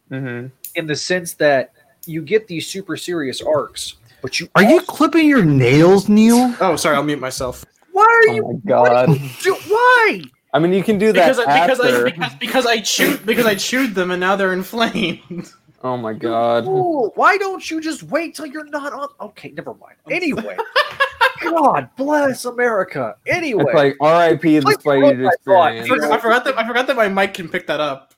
[0.08, 1.72] hmm in the sense that
[2.06, 6.76] you get these super serious arcs, but you are you clipping your nails neil Oh,
[6.76, 7.64] sorry, I'll mute myself.
[7.92, 9.06] why are Oh you my god.
[9.42, 10.20] do, why?
[10.54, 13.44] I mean, you can do that Because I, because I because, because I chewed because
[13.46, 15.50] I chewed them and now they're inflamed.
[15.84, 16.66] Oh my god.
[16.66, 19.08] Ooh, why don't you just wait till you're not on?
[19.20, 19.94] Okay, never mind.
[20.10, 20.56] Anyway,
[21.40, 23.14] God bless America.
[23.28, 24.58] Anyway, It's like R.I.P.
[24.58, 26.10] the Like, Spidey I thought- experience.
[26.10, 28.12] I forgot that I forgot that my mic can pick that up.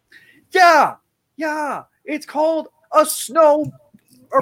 [0.52, 0.94] yeah,
[1.44, 3.64] yeah, it's called a snow.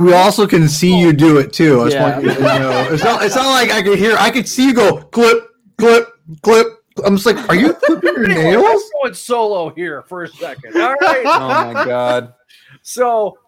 [0.01, 1.81] we also can see you do it too.
[1.81, 2.11] I just Yeah.
[2.11, 2.89] want you to know.
[2.93, 3.25] It's not.
[3.25, 4.17] It's not like I could hear.
[4.19, 5.49] I could see you go clip,
[5.79, 6.09] clip,
[6.43, 6.67] clip,
[7.05, 8.83] I'm just like, are you clipping your Anyway, I'm nails?
[9.01, 10.77] going solo here for a second.
[10.77, 11.23] All right.
[11.27, 12.35] Oh my god.
[12.83, 13.39] So,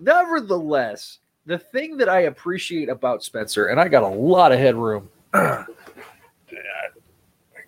[0.00, 5.08] nevertheless, the thing that I appreciate about Spencer, and I got a lot of headroom.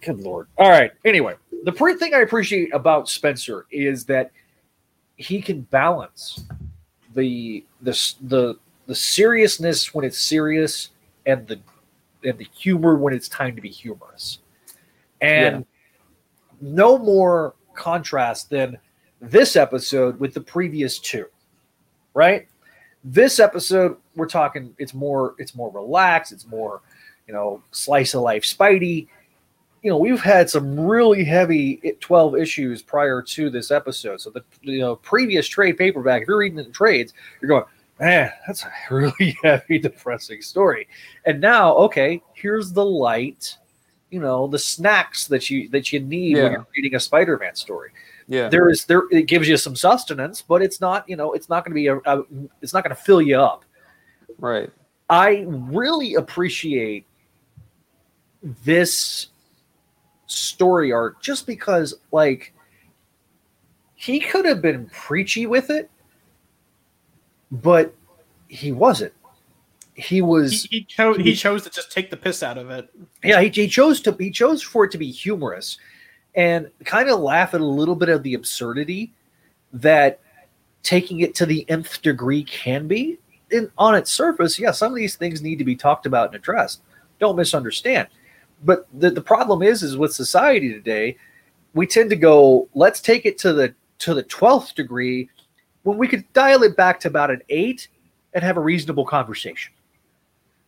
[0.03, 0.47] Good lord.
[0.57, 0.93] All right.
[1.05, 1.35] Anyway,
[1.65, 4.31] the pre- thing I appreciate about Spencer is that
[5.17, 6.45] he can balance
[7.15, 8.55] the the the
[8.87, 10.91] the seriousness when it's serious
[11.25, 11.59] and the
[12.25, 14.39] and the humor when it's time to be humorous.
[15.21, 15.65] And
[16.61, 18.79] no more contrast than
[19.21, 21.27] this episode with the previous two.
[22.15, 22.49] Right?
[23.03, 26.83] This episode we're talking it's more it's more relaxed, it's more,
[27.27, 29.09] you know, slice of life Spidey.
[29.83, 34.21] You know, we've had some really heavy 12 issues prior to this episode.
[34.21, 37.65] So the you know, previous trade paperback, if you're reading the trades, you're going,
[38.01, 40.89] man, that's a really heavy, depressing story.
[41.25, 43.57] And now, okay, here's the light,
[44.11, 46.43] you know, the snacks that you that you need Yeah.
[46.45, 47.91] when you're reading a Spider-Man story.
[48.29, 48.49] Yeah.
[48.49, 51.65] There is there it gives you some sustenance, but it's not, you know, it's not
[51.65, 52.25] going to be a, a
[52.61, 53.65] it's not going to fill you up.
[54.39, 54.71] Right.
[55.09, 57.07] I really appreciate
[58.65, 59.29] this
[60.27, 62.53] story arc just because like
[63.95, 65.91] he could have been preachy with it
[67.51, 67.95] but
[68.49, 69.13] he wasn't.
[69.95, 72.89] He He, was he chose he chose to just take the piss out of it.
[73.25, 75.79] yeah he, he chose to he chose for it to be humorous
[76.35, 79.13] and kind of laugh at a little bit of the absurdity
[79.73, 80.21] that
[80.83, 83.19] taking it to the nth degree can be.
[83.51, 86.35] In, on its surface yeah some of these things need to be talked about and
[86.35, 86.83] addressed.
[87.19, 88.09] Don't misunderstand
[88.65, 91.17] but the, the problem is is with society today
[91.75, 95.29] we tend to go let's take it to the to the 12th degree
[95.83, 97.89] when we could dial it back to about an 8
[98.35, 99.73] and have a reasonable conversation.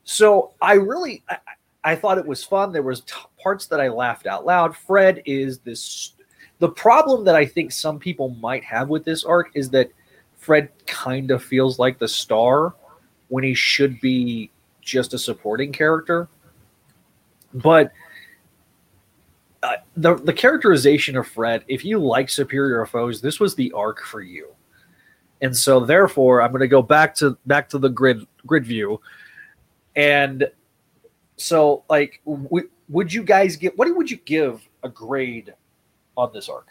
[0.03, 1.37] So i really I,
[1.83, 2.71] I thought it was fun.
[2.71, 4.75] There was t- parts that i laughed out loud.
[4.75, 6.13] Fred is this
[6.59, 9.89] the problem that i think some people might have with this arc is that
[10.37, 12.75] fred kind of feels like the star
[13.29, 14.51] when he should be
[14.81, 16.27] just a supporting character
[17.53, 17.91] but
[19.61, 24.03] uh, the the characterization of Fred, if you like Superior Foes, this was the arc
[24.03, 24.49] for you,
[25.41, 29.01] and so therefore I'm going to go back to back to the grid grid view,
[29.95, 30.49] and
[31.35, 35.53] so like, w- would you guys get what would you give a grade
[36.15, 36.67] on this arc?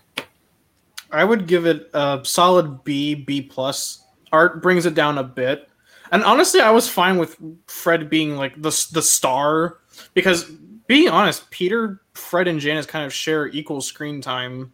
[1.11, 4.05] I would give it a solid B, B plus.
[4.31, 5.69] Art brings it down a bit,
[6.13, 7.37] and honestly, I was fine with
[7.67, 9.79] Fred being like the the star
[10.15, 10.45] because,
[10.87, 14.73] being honest, Peter, Fred, and Janice kind of share equal screen time.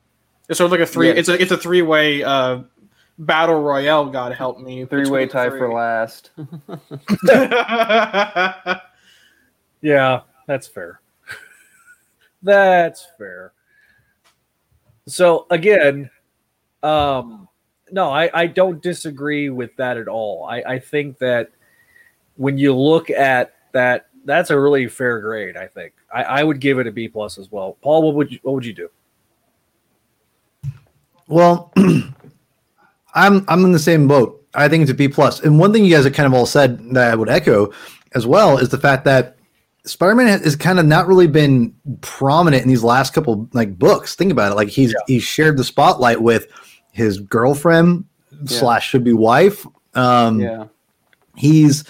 [0.49, 1.09] It's sort of like a three.
[1.09, 1.15] Yeah.
[1.15, 2.61] It's a it's a three way uh,
[3.19, 4.07] battle royale.
[4.07, 4.85] God help me.
[4.85, 5.59] Three way tie three.
[5.59, 6.31] for last.
[9.85, 11.03] Yeah, that's fair.
[12.43, 13.53] that's fair.
[15.07, 16.09] So again,
[16.83, 17.51] um,
[17.93, 20.47] no, I, I don't disagree with that at all.
[20.47, 21.51] I, I think that
[22.37, 25.57] when you look at that, that's a really fair grade.
[25.57, 27.77] I think I, I would give it a B plus as well.
[27.83, 28.91] Paul, what would you what would you do?
[31.27, 31.73] Well,
[33.15, 34.47] I'm I'm in the same boat.
[34.55, 35.41] I think it's a B plus.
[35.41, 37.73] And one thing you guys have kind of all said that I would echo
[38.13, 39.37] as well is the fact that
[39.85, 44.15] Spider-Man has, has kind of not really been prominent in these last couple like books.
[44.15, 44.55] Think about it.
[44.55, 46.47] Like he's he's shared the spotlight with
[46.93, 48.05] his girlfriend
[48.47, 49.67] slash should be wife.
[49.95, 50.67] Um, Yeah.
[51.37, 51.85] He's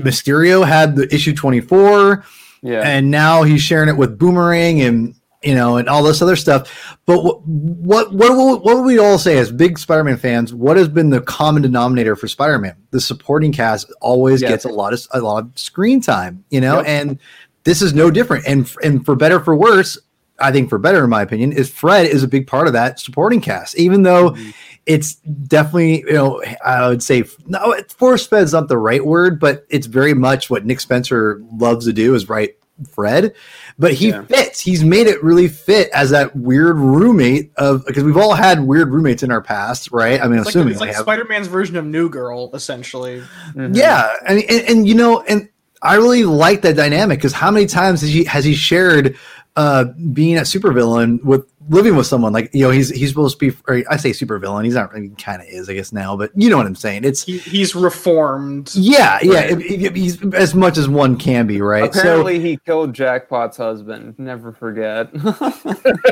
[0.00, 2.24] Mysterio had the issue 24
[2.62, 2.80] Yeah.
[2.82, 6.96] and now he's sharing it with Boomerang and you know and all this other stuff.
[7.04, 10.54] But what what what what, what would we all say as big Spider-Man fans?
[10.54, 12.76] What has been the common denominator for Spider-Man?
[12.92, 14.50] The supporting cast always Yes.
[14.50, 16.86] gets a lot of a lot of screen time, you know, Yep.
[16.86, 17.18] and
[17.64, 18.46] this is no different.
[18.46, 19.98] And and for better for worse,
[20.38, 23.00] I think for better in my opinion, is Fred is a big part of that
[23.00, 24.30] supporting cast, even though.
[24.30, 24.50] Mm-hmm.
[24.84, 29.38] It's definitely, you know, I would say no, force fed is not the right word,
[29.38, 32.56] but it's very much what Nick Spencer loves to do is write
[32.90, 33.32] Fred,
[33.78, 34.22] but he Yeah.
[34.24, 34.58] fits.
[34.60, 38.90] He's made it really fit as that weird roommate of because we've all had weird
[38.90, 40.20] roommates in our past, right?
[40.20, 40.96] I mean, It's like, assuming it's like.
[40.96, 43.22] Spider-Man's version of New Girl, essentially.
[43.54, 43.76] Mhm.
[43.76, 45.48] Yeah, and, and and you know, and
[45.80, 49.16] I really like that dynamic because how many times has he has he shared
[49.54, 53.50] uh being a supervillain with living with someone like you know he's he's supposed to
[53.50, 56.30] be or I say supervillain he's not he kind of is I guess now but
[56.34, 58.70] you know what I'm saying it's He, he's reformed.
[58.74, 59.50] yeah yeah Right.
[59.52, 64.14] it- it- he's as much as one can be right Apparently, he killed Jackpot's husband.
[64.18, 65.10] Never forget.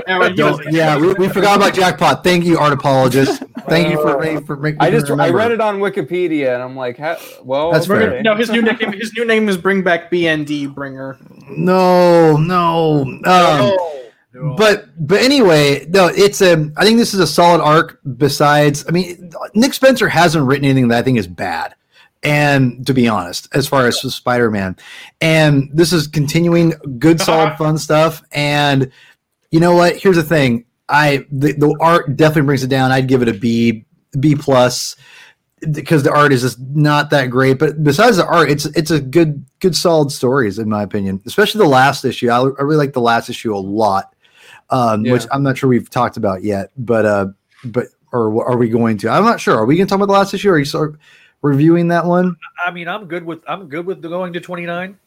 [0.07, 2.73] Yeah, when he so was- don't, yeah we, we forgot about jackpot thank you art
[2.73, 6.55] apologist thank you for ma- for making I me just I read it on Wikipedia,
[6.55, 6.99] and I'm like,
[7.45, 8.07] well, That's okay.
[8.09, 8.23] fair.
[8.23, 8.93] No, his new nickname.
[8.93, 11.19] His new name is Bring Back BND Bringer.
[11.49, 14.03] no no um, Oh,
[14.33, 16.71] but but anyway, no, it's a.
[16.77, 18.01] I think this is a solid arc.
[18.17, 21.75] Besides, I mean, Nick Spencer hasn't written anything that I think is bad.
[22.23, 24.77] And to be honest, as far as Spider Man,
[25.21, 28.23] and this is continuing good, solid, fun stuff.
[28.31, 28.93] And
[29.51, 29.97] you know what?
[29.97, 32.93] Here's the thing: I the, the art definitely brings it down.
[32.93, 33.85] I'd give it a B,
[34.19, 34.97] B plus,
[35.73, 37.59] because the art is just not that great.
[37.59, 41.23] But besides the art, it's it's a good, good, solid stories in my opinion.
[41.27, 42.29] Especially the last issue.
[42.29, 44.15] I, I really like the last issue a lot,
[44.71, 45.13] um, Yeah.
[45.13, 46.71] which I'm not sure we've talked about yet.
[46.77, 47.27] But uh,
[47.65, 49.09] but or are we going to?
[49.09, 49.57] I'm not sure.
[49.57, 50.51] Are we going to talk about the last issue?
[50.51, 51.01] Or are you sort of
[51.43, 52.37] reviewing that one?
[52.65, 54.99] I mean, I'm good with I'm good with going to 29.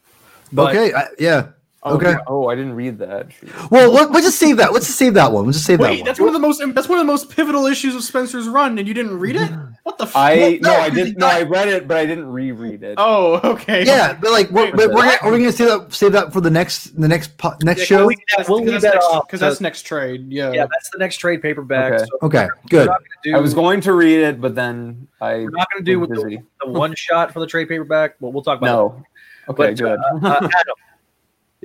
[0.52, 1.48] But okay, I, yeah.
[1.86, 2.14] Oh, Okay.
[2.26, 3.26] Oh, I didn't read that.
[3.70, 4.72] Well, let, let's just save that.
[4.72, 5.44] Let's just save that one.
[5.44, 6.06] Let's just save that Wait, one.
[6.06, 8.78] that's one of the most that's one of the most pivotal issues of Spencer's run,
[8.78, 9.50] and you didn't read it?
[9.82, 10.04] What the?
[10.04, 11.18] F- I Well, no, no, I didn't.
[11.18, 12.94] No, I- I read it, but I didn't reread it.
[12.96, 13.84] oh, okay.
[13.84, 16.12] yeah, but like, we're, Wait, but we're gonna, are we going to save that save
[16.12, 17.96] that for the next the next po- next Yeah, show?
[17.98, 20.32] we'll leave that, we'll leave that off because that's next trade.
[20.32, 20.52] Yeah.
[20.52, 21.92] yeah, that's the next trade paperback.
[21.92, 22.04] Okay.
[22.04, 22.88] So Okay, good.
[23.24, 26.00] do, I was going to read it, but then I we're not going to do
[26.00, 29.04] with the, the one shot for the trade paperback, but we'll talk about No.
[29.50, 29.98] Okay, But, good.
[30.22, 30.24] that.
[30.24, 30.93] Uh, Adam, your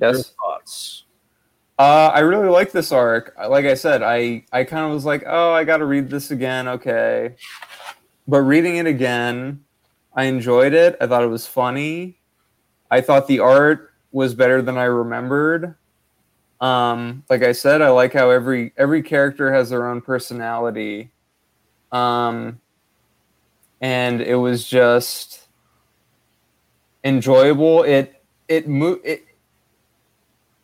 [0.01, 0.31] yes.
[0.31, 1.03] thoughts?
[1.77, 3.33] Uh, I really like this arc.
[3.37, 6.31] Like I said, I I kind of was like, oh, I got to read this
[6.31, 6.67] again.
[6.67, 7.35] Okay,
[8.27, 9.63] but reading it again,
[10.13, 10.97] I enjoyed it.
[10.99, 12.19] I thought it was funny.
[12.91, 15.75] I thought the art was better than I remembered.
[16.59, 21.11] Um, like I said, I like how every every character has their own personality.
[21.91, 22.59] Um,
[23.79, 25.47] and it was just
[27.03, 27.83] enjoyable.
[27.83, 29.23] It it mo- it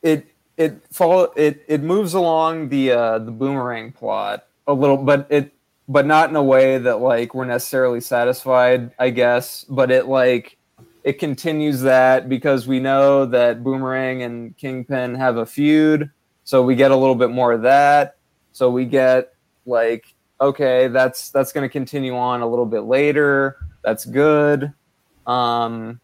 [0.05, 5.27] it it follow it it moves along the uh the boomerang plot a little but
[5.29, 5.51] it
[5.89, 9.65] but not in a way that like we're necessarily satisfied i guess.
[9.67, 10.57] But it like
[11.03, 16.09] it continues that because we know that boomerang and kingpin have a feud
[16.45, 18.17] so we get a little bit more of that.
[18.53, 19.33] So we get
[19.65, 23.57] like okay that's that's going to continue on a little bit later.
[23.83, 24.71] That's good.
[25.25, 25.99] Um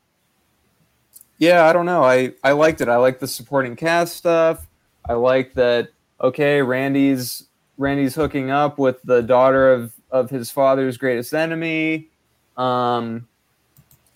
[1.42, 2.04] yeah, I don't know.
[2.04, 2.88] I I liked it.
[2.88, 4.68] I like the supporting cast stuff.
[5.10, 5.90] I like that.
[6.22, 7.48] Okay, Randy's
[7.80, 12.10] Randy's hooking up with the daughter of of his father's greatest enemy.
[12.58, 13.28] Um,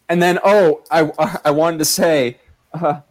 [0.07, 1.11] and then oh, I
[1.45, 2.37] I wanted to say
[2.73, 3.01] uh,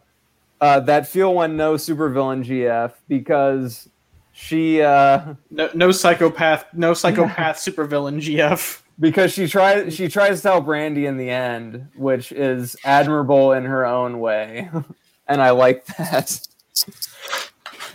[0.60, 3.88] uh, that feel one no supervillain GF because
[4.30, 6.66] she uh, No, no psychopath.
[6.72, 8.20] No psychopath supervillain.
[8.20, 8.80] GF.
[8.98, 13.64] Because she tries she tries to help Randy in the end, which is admirable in
[13.64, 14.70] her own way,
[15.28, 16.40] and I like that.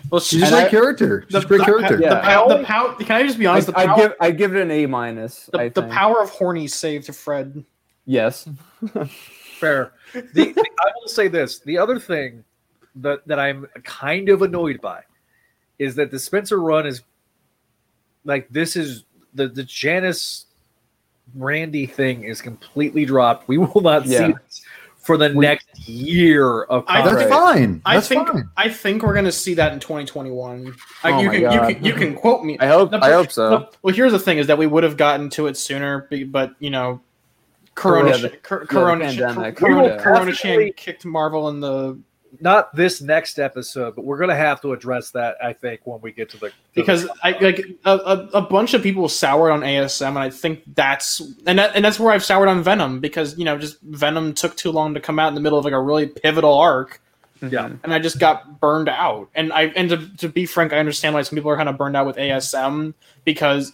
[0.10, 1.26] Well, She's just and a I- great character.
[1.30, 1.98] She's a great the, character.
[1.98, 2.22] The, Yeah.
[2.22, 3.68] pow- the pow- Can I just be I, honest?
[3.68, 5.50] The I power, give I give it an A minus.
[5.52, 7.64] the, the power of horny save to Fred.
[8.06, 8.48] Yes.
[9.60, 9.92] Fair.
[10.14, 12.44] The, the- I will say this: the other thing
[12.96, 15.04] that that I'm kind of annoyed by
[15.78, 17.02] is that the Spencer run is
[18.24, 19.04] like this is
[19.34, 20.46] the the Janice
[21.36, 23.48] Randy thing is completely dropped.
[23.48, 24.28] We will not Yeah.
[24.28, 24.62] see this
[24.98, 27.32] for the We- next year of I- That's comics.
[27.32, 27.56] Right.
[27.58, 27.82] fine.
[27.86, 28.50] I think fine.
[28.58, 30.74] I think we're gonna see that in 2021.
[31.04, 32.58] I, uh, Oh you my can you can you can quote me.
[32.60, 33.50] I hope No, I hope so.
[33.50, 36.52] Well, well, here's the thing: is that we would have gotten to it sooner, but
[36.60, 37.02] you know,
[37.76, 39.56] Corona, Yeah, sh- the- cor- the Corona, pandemic.
[39.56, 39.98] Corona, Yeah.
[40.04, 41.98] Corona Chan kicked Marvel in the
[42.40, 45.38] not this next episode, but we're gonna have to address that.
[45.44, 48.42] I think when we get to the to the- because I like a, a, a
[48.42, 52.14] bunch of people soured on ASM, and I think that's and that, and that's where
[52.14, 55.30] I've soured on Venom because you know just Venom took too long to come out
[55.30, 57.02] in the middle of like a really pivotal arc.
[57.42, 57.76] yeah, mm-hmm.
[57.84, 59.30] and I just got burned out.
[59.34, 61.78] And I and to, to be frank, I understand why some people are kind of
[61.78, 62.94] burned out with ASM
[63.24, 63.72] because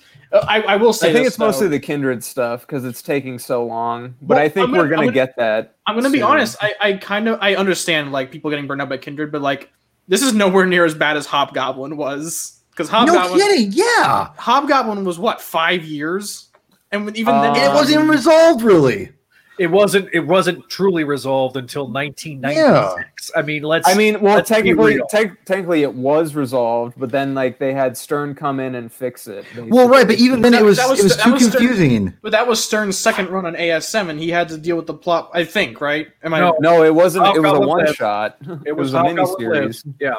[0.47, 3.39] I, I will say I think this, it's mostly the kindred stuff because it's taking
[3.39, 4.15] so long.
[4.21, 5.75] But Well, I think gonna- we're gonna, gonna- get that.
[5.87, 6.57] I'm gonna be honest.
[6.61, 9.71] I, I kind of I understand like people getting burned out by Kindred, but like
[10.07, 13.71] this is nowhere near as bad as Hobgoblin was because No Hobgoblin kidding.
[13.71, 14.29] Yeah.
[14.37, 16.49] Hobgoblin was what five years,
[16.91, 19.11] and even Uh, then And it wasn't even Um, resolved, really.
[19.57, 23.31] It wasn't it wasn't truly resolved until 1996.
[23.35, 23.87] I mean, let's.
[23.87, 25.07] I mean, well, technically, real.
[25.07, 29.27] tec- technically, it was resolved, but then like they had Stern come in and fix
[29.27, 29.45] it.
[29.57, 31.57] Well, right, but even then That- it was was- it was that too was the-
[31.57, 32.13] confusing.
[32.21, 34.93] But that was Stern's second run on ASM, and he had to deal with the
[34.93, 35.31] plot.
[35.33, 36.07] I think, right?
[36.23, 36.39] Am I?
[36.39, 36.55] No.
[36.59, 37.25] no, it wasn't.
[37.35, 40.13] It was a one shot it was, a mini series Yeah,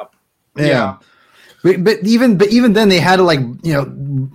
[0.55, 0.65] Yeah.
[0.65, 0.95] Yeah.
[1.63, 3.85] But, but even but even then they had to like you know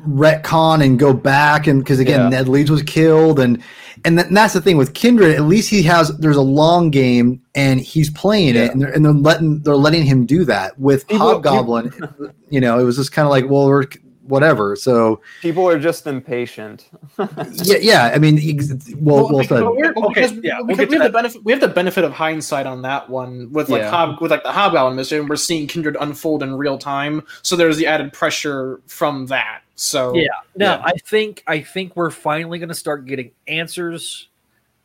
[0.07, 2.29] retcon and go back and because again Yeah.
[2.29, 3.63] Ned Leeds was killed and
[4.05, 6.91] and, th- and that's the thing with Kindred at least he has there's a long
[6.91, 8.65] game and he's playing Yeah.
[8.65, 11.93] it and they're, and they're letting they're letting him do that with Hobgoblin
[12.51, 13.85] you know it was just kind of like well we're
[14.25, 14.77] whatever.
[14.77, 16.89] So People are just impatient.
[17.19, 18.13] yeah, yeah.
[18.15, 19.61] I mean, ex- well, well because- said.
[19.65, 21.45] but we're- Okay, because, yeah, we'll because we to have the benefit.
[21.45, 23.91] We have the benefit of hindsight on that one with like Yeah.
[23.91, 27.23] Hob, with like the Hobgoblin mystery, and we're seeing Kindred unfold in real time.
[27.43, 29.63] So there's the added pressure from that.
[29.75, 30.27] So Yeah.
[30.57, 30.83] No, Yeah.
[30.85, 34.29] I think I think we're finally going to start getting answers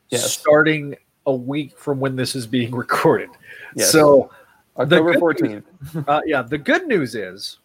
[0.09, 0.31] Yes.
[0.38, 0.95] starting
[1.26, 3.30] a week from when this is being recorded.
[3.76, 3.91] Yes.
[3.91, 4.31] So,
[4.77, 5.65] October fourteenth.
[6.07, 7.57] uh, yeah, the good news is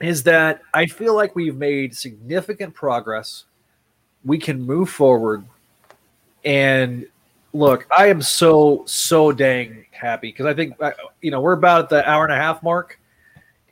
[0.00, 3.44] is that I feel like we've made significant progress.
[4.24, 5.44] We can move forward
[6.44, 7.06] and
[7.52, 11.84] look, I am so so dang happy because I think uh, you know, we're about
[11.84, 12.98] at the hour and a half mark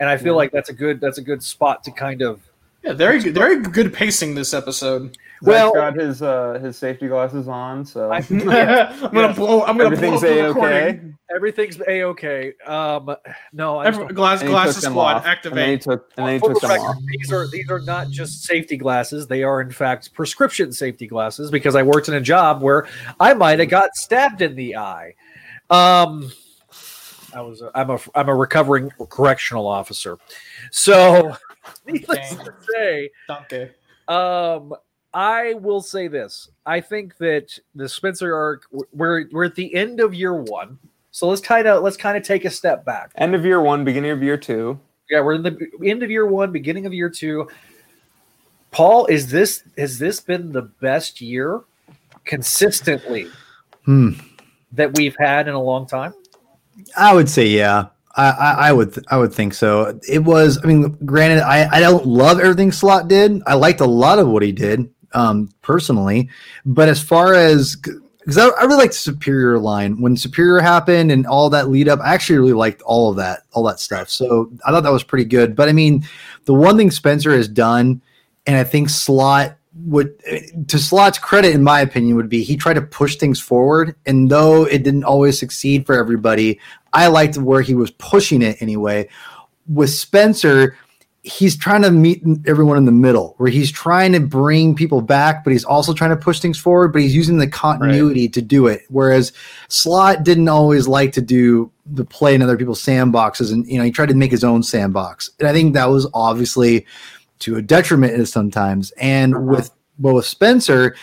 [0.00, 0.38] and I feel Yeah.
[0.38, 2.40] like that's a good that's a good spot to kind of
[2.86, 5.16] yeah, very good, very good pacing this episode.
[5.42, 9.62] Well- Well, got his uh, his safety glasses on, so I- I'm gonna blow.
[9.64, 11.00] I'm gonna everything's blow a okay.
[11.34, 12.54] Everything's a okay.
[12.66, 13.14] Um,
[13.52, 15.80] no, I Every, glass And he glass squad off, And then he activate.
[15.82, 16.96] took and then he took them record, off.
[17.18, 21.50] These are these are not just safety glasses; they are in fact prescription safety glasses.
[21.50, 22.86] Because I worked in a job where
[23.20, 25.14] I might have got stabbed in the eye.
[25.68, 26.30] Um,
[27.34, 30.16] I was a, I'm a I'm a recovering correctional officer,
[30.70, 31.36] so
[31.86, 32.44] needless Okay.
[32.44, 33.70] to say, Okay.
[34.08, 34.74] um,
[35.14, 40.00] I will say this: I think that the Spencer arc we're we're at the end
[40.00, 40.78] of year one,
[41.10, 43.12] so let's kind of let's kind of take a step back.
[43.16, 44.78] End of year one, beginning of year two.
[45.08, 47.48] Yeah, we're in the end of year one, beginning of year two.
[48.72, 51.62] Paul, is this has this been the best year
[52.24, 53.28] consistently
[53.84, 54.10] Hmm.
[54.72, 56.12] that we've had in a long time?
[56.96, 57.86] I would say yeah.
[58.16, 60.00] I, I, would I would think so.
[60.08, 60.58] It was.
[60.62, 63.42] I mean, granted, I, I don't love everything Slott did.
[63.46, 66.30] I liked a lot of what he did um, personally,
[66.64, 71.12] but as far as because I, I really liked the Superior line when Superior happened
[71.12, 74.08] and all that lead up, I actually really liked all of that, all that stuff.
[74.08, 75.54] So I thought that was pretty good.
[75.54, 76.04] But I mean,
[76.46, 78.00] the one thing Spencer has done,
[78.46, 80.18] and I think Slott would
[80.68, 84.30] to Slott's credit, in my opinion, would be he tried to push things forward, and
[84.30, 86.58] though it didn't always succeed for everybody,
[86.96, 89.08] I liked where he was pushing it anyway.
[89.68, 90.76] With Spencer,
[91.22, 95.42] he's trying to meet everyone in the middle, where he's trying to bring people back,
[95.42, 98.68] but he's also trying to push things forward, but he's using the continuity to do
[98.68, 98.82] it.
[98.88, 99.32] Whereas
[99.68, 103.84] Slott didn't always like to do the play in other people's sandboxes, and you know
[103.84, 106.86] he tried to make his own sandbox, and I think that was obviously
[107.40, 108.92] to a detriment sometimes.
[108.92, 109.44] And Uh-huh.
[109.44, 110.94] with well with Spencer,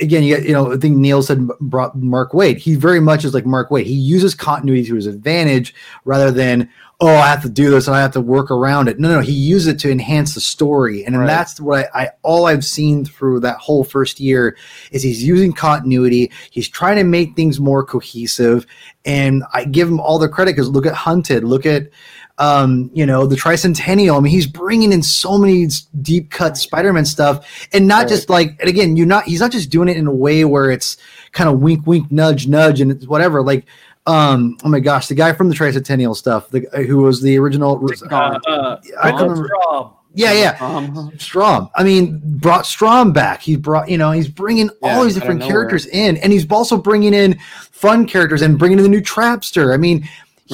[0.00, 2.56] again, you, got, you know, I think Neil said brought Mark Waid.
[2.58, 3.84] He very much is like Mark Waid.
[3.84, 5.74] He uses continuity to his advantage
[6.04, 6.68] rather than
[7.02, 9.00] oh, I have to do this and I have to work around it.
[9.00, 11.26] No, no, he uses it to enhance the story, and, Right.
[11.26, 14.56] that's what I, I all I've seen through that whole first year
[14.92, 16.30] is he's using continuity.
[16.52, 18.66] He's trying to make things more cohesive,
[19.04, 21.88] and I give him all the credit because look at Hunted, look at
[22.38, 24.16] um, you know, the Tri-Sentinel.
[24.16, 25.66] I mean, he's bringing in so many
[26.00, 28.08] deep cut Spider-Man stuff, and not Right.
[28.08, 29.24] just like, and again, you're not.
[29.24, 30.96] He's not just doing it in a way where it's
[31.32, 33.42] kind of wink, wink, nudge, nudge, and it's whatever.
[33.42, 33.64] Like,
[34.06, 37.80] um, oh my gosh, the guy from the Tri-Sentinel stuff, the who was the original.
[38.10, 38.14] Uh,
[38.46, 39.48] uh, I can't remember.
[39.48, 39.92] Stromm.
[40.14, 40.58] Yeah, yeah.
[40.60, 41.70] Um, Stromm.
[41.74, 43.40] I mean, brought Stromm back.
[43.40, 46.76] He brought, you know, he's bringing Yeah, all these different characters in, and he's also
[46.76, 47.38] bringing in
[47.70, 49.72] fun characters and bringing in the new Trapster.
[49.72, 50.06] I mean,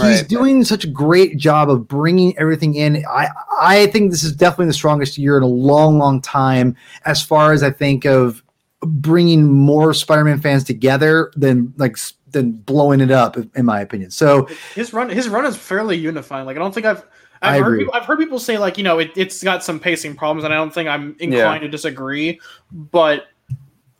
[0.02, 0.28] he's Right.
[0.28, 3.04] doing such a great job of bringing everything in.
[3.10, 3.28] I
[3.60, 7.52] I think this is definitely the strongest year in a long, long time as far
[7.52, 8.42] as I think of
[8.82, 11.96] bringing more Spider-Man fans together than like
[12.30, 14.10] than blowing it up, in my opinion.
[14.10, 16.46] So his run his run is fairly unifying.
[16.46, 17.04] Like I don't think I've
[17.40, 17.78] I've I heard agree.
[17.80, 20.52] people, I've heard people say like you know it, it's got some pacing problems, and
[20.52, 22.40] I don't think I'm inclined to disagree.
[22.70, 23.26] But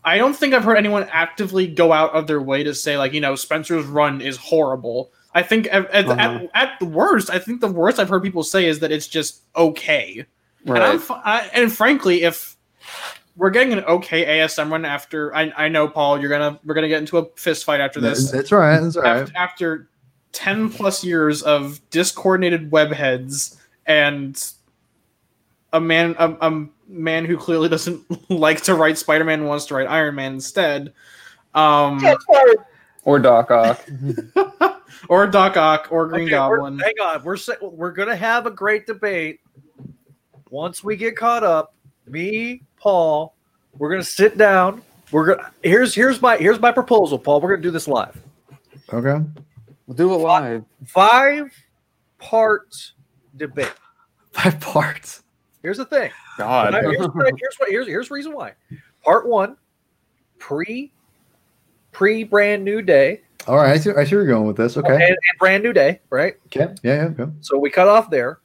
[0.05, 3.13] I don't think I've heard anyone actively go out of their way to say like
[3.13, 5.11] you know Spencer's run is horrible.
[5.35, 6.47] I think at, at, Uh-huh.
[6.55, 9.07] at, at the worst, I think the worst I've heard people say is that it's
[9.07, 10.25] just okay.
[10.65, 11.01] And, I'm, right.
[11.01, 12.57] fi- I, and frankly, if
[13.37, 16.89] we're getting an okay ASM run after, I, I know Paul, you're gonna we're gonna
[16.89, 18.81] get into a fist fight after this that's right.
[18.81, 19.23] That's all right.
[19.23, 19.89] after, after
[20.33, 23.57] 10 plus years of discoordinated webheads
[23.87, 24.53] and
[25.73, 29.87] a man a, a man who clearly doesn't like to write spider-man wants to write
[29.87, 30.93] iron man instead
[31.55, 31.99] um
[33.09, 33.89] Or Doc Ock.
[35.09, 38.87] or doc ock or green Okay, goblin hang on, we're we're gonna have a great
[38.87, 39.41] debate
[40.51, 41.75] once we get caught up.
[42.07, 43.35] Me, Paul,
[43.79, 44.83] we're gonna sit down.
[45.11, 47.41] We're gonna here's here's my here's my proposal, Paul.
[47.41, 48.21] We're gonna do this live.
[48.93, 49.25] Okay.
[49.87, 50.65] We'll do it live.
[50.85, 51.51] Five
[52.19, 52.93] part
[53.37, 53.73] debate.
[54.33, 55.23] Five parts.
[55.63, 56.11] Here's the thing.
[56.37, 56.73] God.
[56.73, 58.53] Now, here's, what, here's what here's here's reason why.
[59.03, 59.57] Part one,
[60.39, 60.93] pre
[61.99, 63.71] pre brand new day All right.
[63.73, 64.77] I see, I see where you're going with this.
[64.77, 64.93] Okay.
[64.93, 66.37] and, and brand new day, right?
[66.47, 66.73] Okay.
[66.85, 67.09] Yeah.
[67.17, 67.25] Yeah.
[67.25, 67.33] Okay.
[67.41, 68.39] So we cut off there.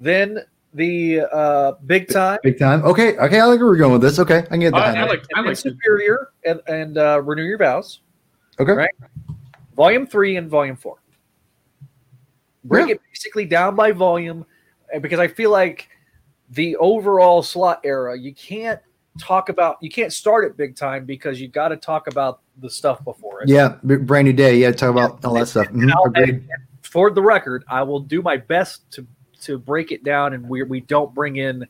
[0.00, 0.40] Then
[0.74, 2.84] the uh, big time, Big time.
[2.84, 3.38] Okay, okay.
[3.38, 4.18] I like where we're going with this.
[4.18, 5.08] Okay, I can get I, behind I that.
[5.08, 8.00] like I and like superior, and, and uh, renew your vows.
[8.58, 8.72] Okay.
[8.72, 8.90] right.
[9.76, 10.96] Volume three and volume four.
[12.64, 12.94] Break Yeah.
[12.94, 14.44] it basically down by volume,
[14.92, 15.88] uh, because I feel like
[16.50, 18.80] the overall Slott era, you can't
[19.18, 22.70] talk about, you can't start at big time because you got to talk about the
[22.70, 23.48] stuff before it.
[23.48, 24.56] Yeah, brand new day.
[24.58, 25.66] Yeah, talk about all that stuff.
[25.68, 26.42] Mhm, And and- and
[26.82, 29.06] for the record, I will do my best to
[29.42, 31.66] to break it down, and we we don't bring in.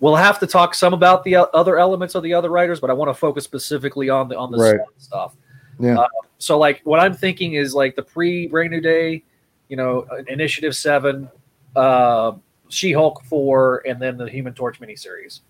[0.00, 2.92] We'll have to talk some about the other elements of the other writers, but I
[2.92, 4.80] want to focus specifically on the on the Right.
[4.98, 5.34] stuff.
[5.80, 5.98] Yeah.
[6.00, 6.08] Uh,
[6.38, 9.24] so, like, what I'm thinking is like the pre Brand New Day,
[9.68, 11.28] you know, Initiative Seven,
[11.74, 12.32] uh,
[12.68, 15.40] She Hulk Four, and then the Human Torch miniseries.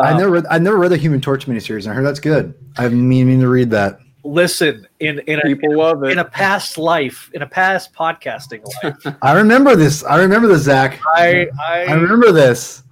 [0.00, 0.46] I Uh, never read.
[0.50, 1.84] I never read the Human Torch miniseries.
[1.84, 2.54] and I heard that's good.
[2.76, 3.98] I've been meaning to read that.
[4.24, 6.12] listen in in a, People love it.
[6.12, 10.02] in a past life, in a past podcasting life, I remember this.
[10.04, 10.98] I remember this, Zach.
[11.14, 12.82] I I I remember this.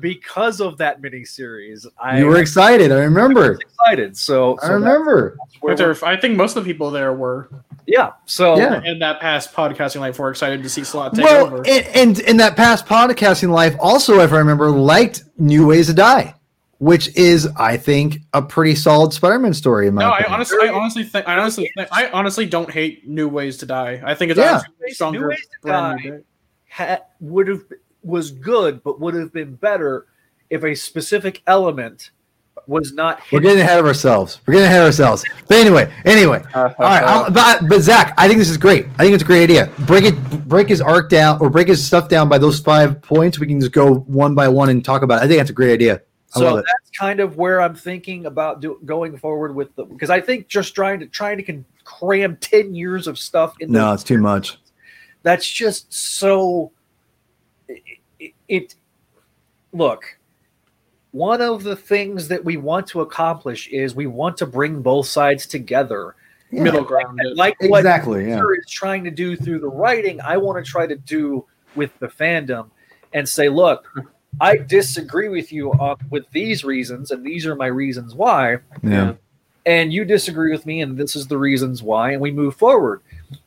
[0.00, 2.92] because of that miniseries, I You were excited.
[2.92, 3.52] I remember.
[3.52, 4.16] was excited.
[4.16, 5.36] So, I remember.
[5.66, 7.48] that's where I think most of the people there were
[7.86, 8.12] yeah.
[8.26, 8.82] So Yeah.
[8.84, 11.56] in that past podcasting life were excited to see Slott take Well, over.
[11.66, 15.94] and, and in that past podcasting life, also, if I remember, liked New Ways to
[15.94, 16.34] Die,
[16.78, 20.72] which is, I think, a pretty solid Spider-Man story in my no, I honestly, I
[20.72, 24.02] honestly think, I honestly, think, I honestly don't hate New Ways to Die.
[24.04, 24.56] I think it's Yeah.
[24.56, 25.28] actually New stronger.
[25.28, 26.18] Ways to Die.
[26.70, 27.62] ha- would have
[28.02, 30.06] was good, but would have been better
[30.50, 32.10] if a specific element
[32.66, 33.20] was not.
[33.32, 34.40] We're getting ahead of ourselves.
[34.46, 35.24] We're getting ahead of ourselves.
[35.48, 36.42] But anyway, anyway.
[36.54, 38.86] Uh, uh, All right, uh, I'll, but, but Zach, I think this is great.
[38.98, 39.70] I think it's a great idea.
[39.80, 43.38] Break it, break his arc down, or break his stuff down by those five points.
[43.38, 45.24] We can just go one by one and talk about it.
[45.24, 46.02] I think that's a great idea.
[46.34, 50.10] I so that's kind of where I'm thinking about do, going forward with the because
[50.10, 53.70] I think just trying to trying to can cram ten years of stuff in.
[53.70, 54.58] No, it's too much.
[55.22, 56.72] that's just so
[57.68, 57.82] it,
[58.18, 58.74] it, it
[59.72, 60.04] look
[61.16, 65.06] one of the things that we want to accomplish is we want to bring both
[65.06, 66.14] sides together
[66.50, 67.18] Yeah, Middle ground.
[67.20, 68.28] And like what exactly.
[68.28, 68.34] Yeah.
[68.36, 71.44] Peter is trying to do through the writing i want to try to do
[71.74, 72.68] with the fandom
[73.14, 73.88] and say look
[74.40, 79.14] i disagree with you on with these reasons and these are my reasons why Yeah.
[79.64, 83.00] and you disagree with me and this is the reasons why and we move forward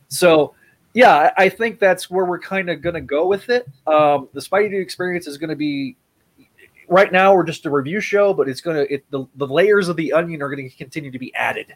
[0.08, 0.54] so
[0.94, 4.28] yeah i I think that's where we're kind of going to go with it um,
[4.34, 5.96] the spidey Dude experience is going to be
[6.90, 9.88] right now we're just a review show but it's going to it the, the layers
[9.88, 11.74] of the onion are going to continue to be added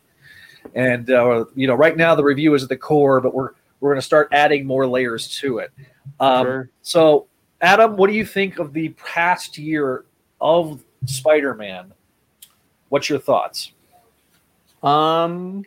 [0.76, 3.90] and uh, you know right now the review is at the core but we're we're
[3.92, 5.72] going to start adding more layers to it
[6.20, 6.70] um, Sure.
[6.82, 7.28] so
[7.62, 10.06] adam what do you think of the past year
[10.42, 11.94] of spider-man
[12.90, 13.72] what's your thoughts
[14.82, 15.64] Um,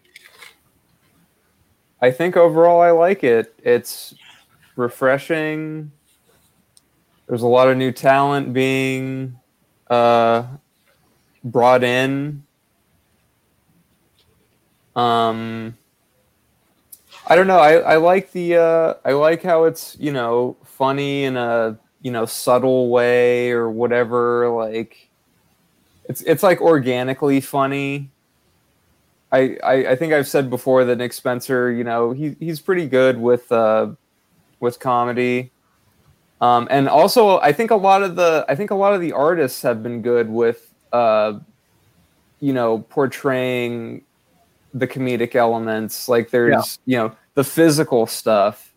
[2.03, 3.55] I think overall I like it.
[3.65, 4.15] It's
[4.77, 5.91] refreshing.
[7.27, 9.39] There's a lot of new talent being
[9.89, 10.45] uh,
[11.43, 12.45] brought in.
[14.95, 15.77] Um,
[17.27, 17.59] I don't know.
[17.59, 22.13] I, I like the uh, I like how it's you know funny in a you
[22.13, 24.49] know subtle way or whatever.
[24.49, 25.09] Like
[26.09, 28.11] it's it's like organically funny.
[29.33, 32.87] I, I, I think I've said before that Nick Spencer, you know, he, he's pretty
[32.87, 33.89] good with uh,
[34.61, 35.51] with comedy,
[36.41, 39.13] um, and also I think a lot of the I think a lot of the
[39.13, 41.39] artists have been good with, uh,
[42.41, 44.03] you know, portraying
[44.75, 46.09] the comedic elements.
[46.09, 48.73] Like there's you know the physical stuff,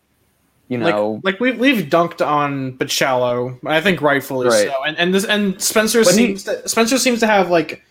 [0.69, 4.67] you know, like like we've we've dunked on Bachalo, I think rightfully Right.
[4.67, 4.83] so.
[4.85, 7.83] And and this and Spencer But he- seems to, Spencer seems to have like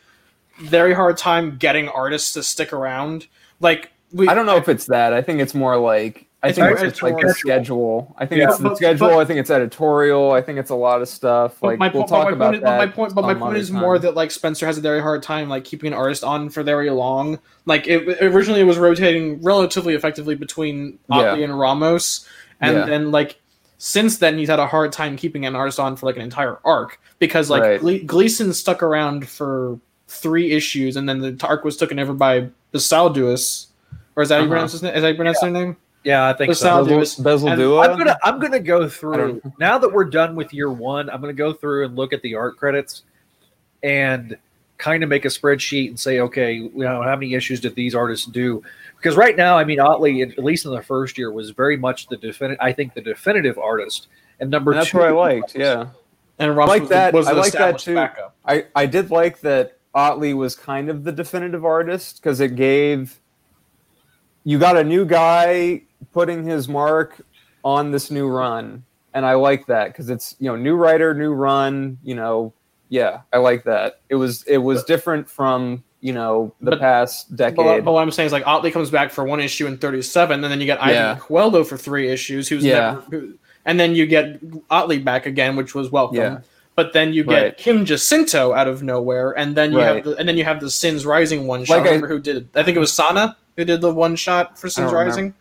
[0.61, 3.27] very hard time getting artists to stick around.
[3.61, 5.13] Like we, I don't know if it's that.
[5.13, 8.15] I think it's more like I think more it's like the schedule.
[8.17, 8.49] I think Yeah.
[8.51, 9.09] it's the But- schedule.
[9.09, 10.31] but- I think it's editorial.
[10.31, 11.61] I think it's a lot of stuff.
[11.63, 12.79] Like my, we'll point, but talk my about point is, that.
[12.79, 15.01] but my point, but my point other is more that like Spencer has a very
[15.01, 17.41] hard time like keeping an artist on for very long.
[17.67, 21.45] Like it originally it was rotating relatively effectively between Ottley Yeah.
[21.47, 22.25] and Ramos,
[22.61, 22.85] and Yeah.
[22.87, 23.41] then like
[23.79, 26.59] since then he's had a hard time keeping an artist on for like an entire
[26.65, 27.81] arc because like Right.
[27.81, 32.47] Gle- Gleason stuck around for three issues and then the arc was taken over by
[32.73, 33.67] Basalduus.
[34.17, 34.53] Or is that how you Uh-huh.
[34.55, 34.95] pronounce his name?
[34.95, 35.77] Is that how you pronounce their name?
[36.09, 37.81] Yeah i think so Bezel, Bezel- Bezel Dua?
[37.83, 41.11] I'm gonna I'm gonna go through now that we're done with year one.
[41.11, 43.03] I'm gonna go through and look at the art credits
[43.83, 44.37] and
[44.79, 47.95] kind of make a spreadsheet and say, okay, you know, how many issues did these
[47.95, 48.63] artists do?
[48.97, 52.07] Because right now, I mean, Ottley, at least in the first year, was very much
[52.07, 52.61] the definitive.
[52.61, 54.07] I think the definitive artist.
[54.41, 55.57] And number And that's two, what I liked.
[55.57, 55.89] Yeah,
[56.39, 57.95] And I like was, that- was I like that too.
[57.97, 58.35] backup.
[58.47, 59.75] I I did like that.
[59.95, 63.19] Ottley was kind of the definitive artist because it gave
[64.49, 65.83] you got a new guy
[66.15, 67.21] putting his mark
[67.65, 71.33] on this new run, and I like that because it's you know new writer, new
[71.33, 71.99] run.
[72.03, 72.55] You know,
[72.89, 74.01] yeah, I like that.
[74.09, 77.85] It was it was different from you know the But- past decade.
[77.85, 80.51] but what I'm saying is like Ottley comes back for one issue in 37, and
[80.51, 81.17] then you get Yeah.
[81.17, 82.79] Iban Coello for three issues, who's Yeah.
[82.93, 83.35] never, who,
[83.67, 84.39] and then you get
[84.71, 86.17] Ottley back again, which was welcome.
[86.17, 86.39] Yeah.
[86.75, 87.57] But then you get Right.
[87.59, 89.97] Kim Jacinto out of nowhere, and then you Right.
[89.97, 91.79] have the, and then you have the Sins Rising one shot.
[91.79, 92.47] Like I- remember who did it?
[92.55, 94.93] I think it was Sana who did the one shot for Sins.
[94.93, 95.35] Rising.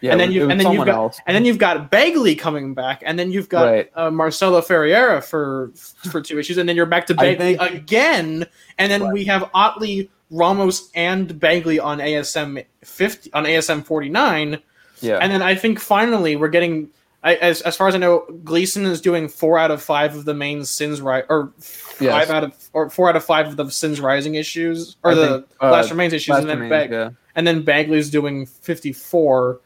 [0.00, 1.20] yeah, and then you and then you've got else.
[1.26, 3.90] and then you've got Bagley coming back, and then you've got Right.
[3.96, 5.72] uh, Marcelo Ferreira for
[6.10, 8.46] for two issues, and then you're back to Bagley think- again,
[8.78, 14.60] and then we have Ottley, Ramos, and Bagley on ASM fifty on ASM forty nine,
[15.00, 16.90] yeah, and then I think finally we're getting.
[17.24, 20.26] I, as, as far as I know, Gleason is doing four out of five of
[20.26, 22.30] the main Sins right or five Yes.
[22.30, 25.26] out of or four out of five of the Sins Rising issues or I the
[25.26, 27.10] think, uh, Last Remains issues, Last and then Remains, Bag- yeah.
[27.34, 29.60] and then Bagley's doing 54.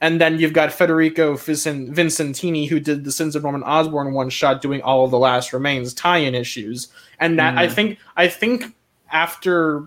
[0.00, 4.30] And then you've got Federico Vicen- Vicentini, who did the Sins of Norman Osborn one
[4.30, 6.88] shot, doing all of the Last Remains tie-in issues.
[7.20, 7.72] And that I Mhm.
[7.72, 8.64] think I think
[9.12, 9.84] after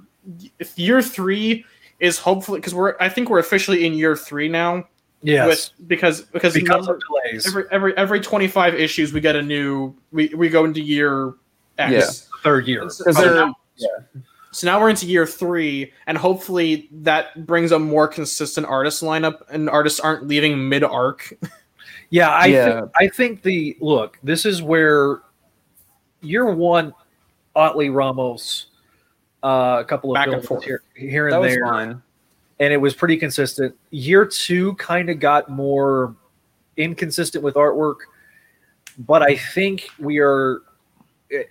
[0.76, 1.66] year three
[2.00, 4.86] is hopefully because we're I think we're officially in year three now.
[5.26, 7.48] Yes, With, because because, because number- of delays.
[7.48, 11.34] every every every 25 issues we get a new we, we go into year
[11.78, 11.92] X.
[11.92, 12.40] Yeah.
[12.44, 12.90] third year.
[12.90, 13.56] So, Because so they're- now,
[14.52, 19.42] so now we're into year three, and hopefully that brings a more consistent artist lineup,
[19.50, 21.34] and artists aren't leaving mid arc.
[22.12, 22.80] Yeah, I Yeah.
[22.82, 24.20] Think, I think the look.
[24.24, 25.22] This is where
[26.22, 26.94] year one,
[27.56, 28.68] Ottley Ramos,
[29.44, 30.64] uh, a couple of Back and forth.
[30.64, 32.02] here, here that and was there, fine.
[32.60, 33.76] And it was pretty consistent.
[33.92, 36.16] Year two kind of got more
[36.78, 37.98] inconsistent with artwork,
[39.00, 40.62] but I think we are
[41.32, 41.44] eh,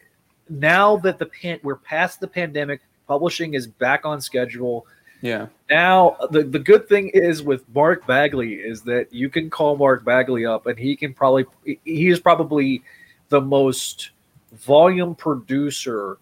[0.48, 2.80] now that the pan, we're past the pandemic.
[3.06, 4.86] Publishing is back on schedule.
[5.20, 9.74] Yeah, Now, the, the good thing is with Mark Bagley is that you can call
[9.74, 12.82] Mark Bagley up and he can probably, he is probably
[13.30, 14.10] the most
[14.52, 16.18] volume producer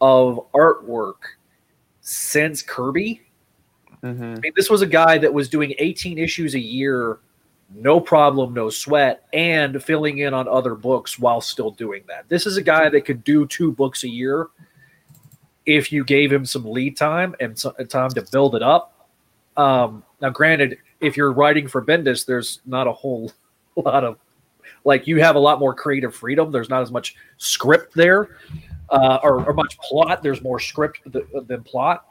[0.00, 1.16] of artwork
[2.00, 3.22] since Kirby.
[4.04, 7.18] Hmm I mean, this was a guy that was doing 18 issues a year,
[7.74, 12.28] no problem, no sweat, and filling in on other books while still doing that.
[12.28, 14.48] This is a guy that could do two books a year
[15.64, 19.08] if you gave him some lead time and some time to build it up.
[19.56, 23.32] Um, now, granted, if you're writing for Bendis, there's not a whole
[23.76, 24.18] lot of
[24.84, 26.52] like you have a lot more creative freedom.
[26.52, 28.36] There's not as much script there,
[28.90, 30.22] uh, or, or much plot.
[30.22, 32.06] There's more script th- than plot.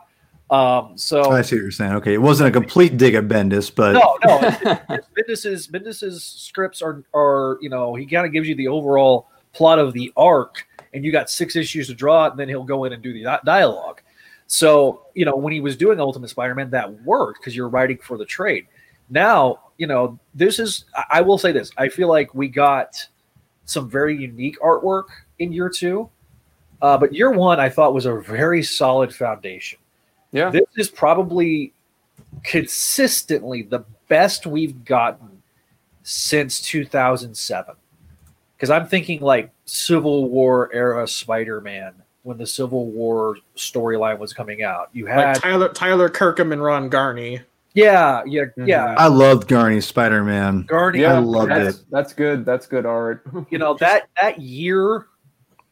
[0.50, 1.94] Um, so I see what you're saying.
[1.94, 4.40] Okay, it wasn't a complete dig at Bendis, but no, no.
[5.18, 9.80] Bendis's Bendis's scripts are are you know he kind of gives you the overall plot
[9.80, 12.84] of the arc, and you got six issues to draw, it, and then he'll go
[12.84, 14.02] in and do the dialogue.
[14.48, 18.18] So you know when he was doing Ultimate Spider-Man, that worked because you're writing for
[18.18, 18.68] the trade.
[19.10, 20.86] Now you know this is.
[20.96, 21.72] I- I will say this.
[21.78, 22.96] I feel like we got
[23.66, 25.06] some very unique artwork
[25.40, 26.10] in year two,
[26.82, 29.80] uh, but year one I thought was a very solid foundation
[30.34, 30.50] yeah.
[30.50, 31.72] this is probably
[32.44, 33.80] consistently the
[34.10, 35.42] best we've gotten
[36.02, 37.76] since 2007
[38.56, 41.94] because i'm thinking like civil war era spider-man
[42.24, 46.64] when the civil war storyline was coming out you had Like Tyler Tyler Kirkham and
[46.64, 47.42] Ron Garney.
[47.74, 48.66] yeah yeah mm-hmm.
[48.66, 50.64] yeah I loved Garney Spider Man.
[50.64, 51.86] Garney Yeah, I loved that's, it.
[51.90, 52.46] That's good.
[52.46, 53.26] That's good art.
[53.50, 55.08] you know that that year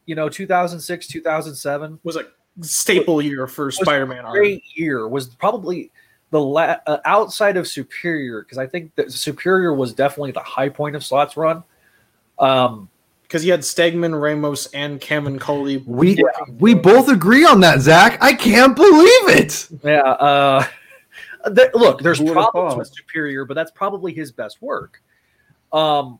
[0.06, 2.26] you know 2006 2007 Was a
[2.60, 4.34] staple year for Spider-Man art.
[4.34, 5.90] great year was probably
[6.30, 10.68] the la- uh, outside of Superior because I think that Superior was definitely the high
[10.68, 11.62] point of Slott's run.
[12.38, 12.88] Um,
[13.22, 15.78] Because you had Stegman, Ramos, and Kevin Coley.
[15.86, 18.18] We working we both agree on that, Zach.
[18.22, 19.68] I can't believe it.
[19.82, 20.00] yeah.
[20.00, 20.66] Uh,
[21.50, 25.02] there, look, there's Who would've problems with Superior, but that's probably his best work.
[25.72, 26.18] Um,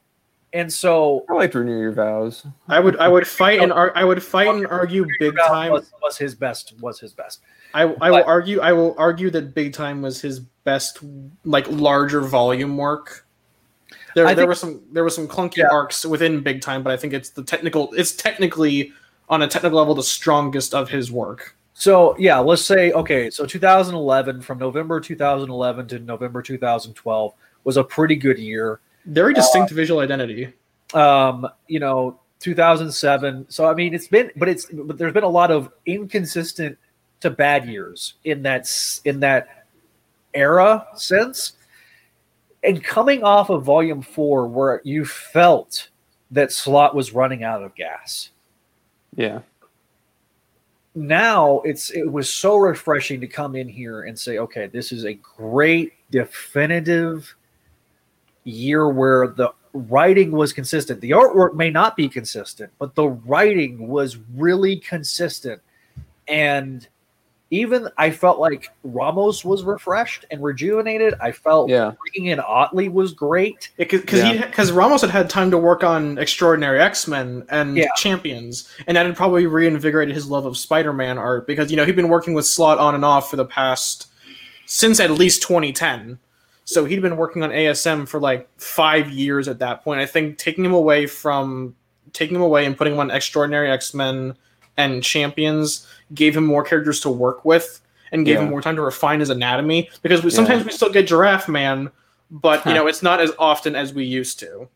[0.53, 2.47] and so I like to renew your vows.
[2.69, 5.73] I would I would fight and ar- I would fight and argue big time.
[5.73, 6.75] was, was his best.
[6.81, 7.41] Was his best.
[7.75, 10.99] I, I will argue I will argue that Big Time was his best
[11.45, 13.27] like larger volume work.
[14.15, 15.69] There, I there think- were some there were some clunky Yeah.
[15.73, 18.93] arcs within Big Time, but I think it's the technical it's technically
[19.31, 21.57] on a technical level the strongest of his work.
[21.73, 23.31] So yeah, let's say okay.
[23.31, 27.33] So 2011, from November 2011 to November 2012,
[27.65, 28.81] was a pretty good year.
[29.07, 30.53] Very distinct visual identity.
[30.95, 35.29] um you know 2007 so i mean it's been but it's but there's been a
[35.29, 36.77] lot of inconsistent
[37.21, 38.69] to bad years in that
[39.07, 39.67] in that
[40.35, 41.53] era sense
[42.63, 45.89] and coming off of volume 4 where you felt
[46.31, 48.29] that Slott was running out of gas
[49.17, 49.41] Yeah.
[50.95, 55.05] now it's it was so refreshing to come in here and say okay this is
[55.07, 57.35] a great definitive
[58.45, 61.01] year where the writing was consistent.
[61.01, 65.63] The artwork may not be consistent, but the writing was really consistent.
[66.29, 66.87] And
[67.51, 71.15] even I felt like Ramos was refreshed and rejuvenated.
[71.21, 71.93] I felt Yeah.
[72.01, 73.71] bringing in Ottley was great.
[73.77, 74.47] because Yeah.
[74.47, 77.89] because Ramos had had time to work on Extraordinary X Men and Yeah.
[77.97, 81.85] Champions, and that had probably reinvigorated his love of Spider Man art because you know
[81.85, 84.07] he'd been working with Slott on and off for the past
[84.65, 86.19] since at least 2010.
[86.65, 90.01] So he'd been working on ASM for like five years at that point.
[90.01, 91.75] I think taking him away from
[92.13, 94.35] taking him away and putting him on Extraordinary X Men
[94.77, 97.81] and Champions gave him more characters to work with
[98.13, 98.43] and gave Yeah.
[98.45, 100.67] him more time to refine his anatomy because we, sometimes Yeah.
[100.67, 101.91] we still get Giraffe Man,
[102.31, 104.69] but you know it's not as often as we used to.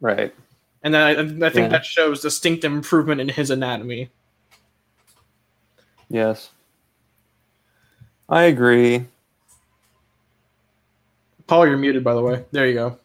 [0.00, 0.34] Right.
[0.82, 1.10] And then I,
[1.46, 1.68] I think Yeah.
[1.68, 4.10] that shows distinct improvement in his anatomy.
[6.08, 6.50] Yes.
[8.28, 9.06] I agree.
[11.48, 12.44] Paul, you're muted, by the way.
[12.52, 12.98] There you go.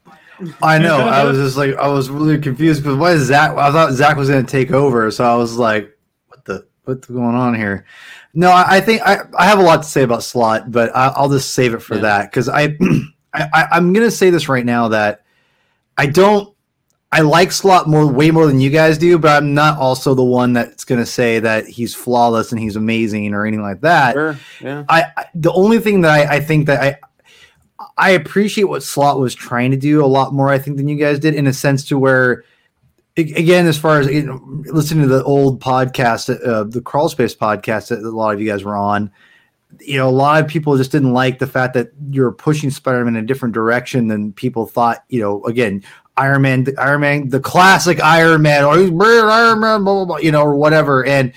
[0.61, 0.97] I know.
[0.97, 3.51] I was just like, I was really confused because why is Zach?
[3.57, 5.97] I thought Zach was going to take over, so I was like,
[6.27, 7.85] what the what's going on here?
[8.33, 11.07] No, I, I think I, I have a lot to say about Slott, but I,
[11.15, 12.01] I'll just save it for Yeah.
[12.01, 12.75] that because I,
[13.33, 15.23] I I- I'm going to say this right now that
[15.97, 16.49] I don't.
[17.11, 20.23] I like Slott more, way more than you guys do, but I'm not also the
[20.23, 24.13] one that's going to say that he's flawless and he's amazing or anything like that.
[24.13, 24.35] Sure.
[24.59, 24.83] Yeah.
[24.89, 26.97] I, I the only thing that I, I think that I
[27.97, 30.95] I appreciate what Slott was trying to do a lot more, I think, than you
[30.95, 32.43] guys did, in a sense to where,
[33.17, 37.35] again, as far as you know, listening to the old podcast, uh, the Crawl Space
[37.35, 39.11] podcast that a lot of you guys were on,
[39.79, 43.15] you know, a lot of people just didn't like the fact that you're pushing Spider-Man
[43.15, 45.03] in a different direction than people thought.
[45.09, 45.83] You know, again,
[46.17, 50.05] Iron Man, the Iron Man, the classic Iron Man, or he's Iron Man, blah blah
[50.05, 51.33] blah, you know, or whatever, and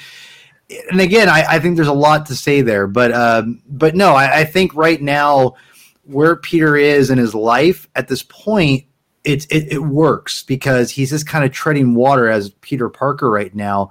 [0.91, 4.15] and again, I, I think there's a lot to say there, but um, but no,
[4.15, 5.55] I, I think right now
[6.07, 8.85] where Peter is in his life at this point,
[9.25, 13.55] it's it, it works because he's just kind of treading water as Peter Parker right
[13.55, 13.91] now,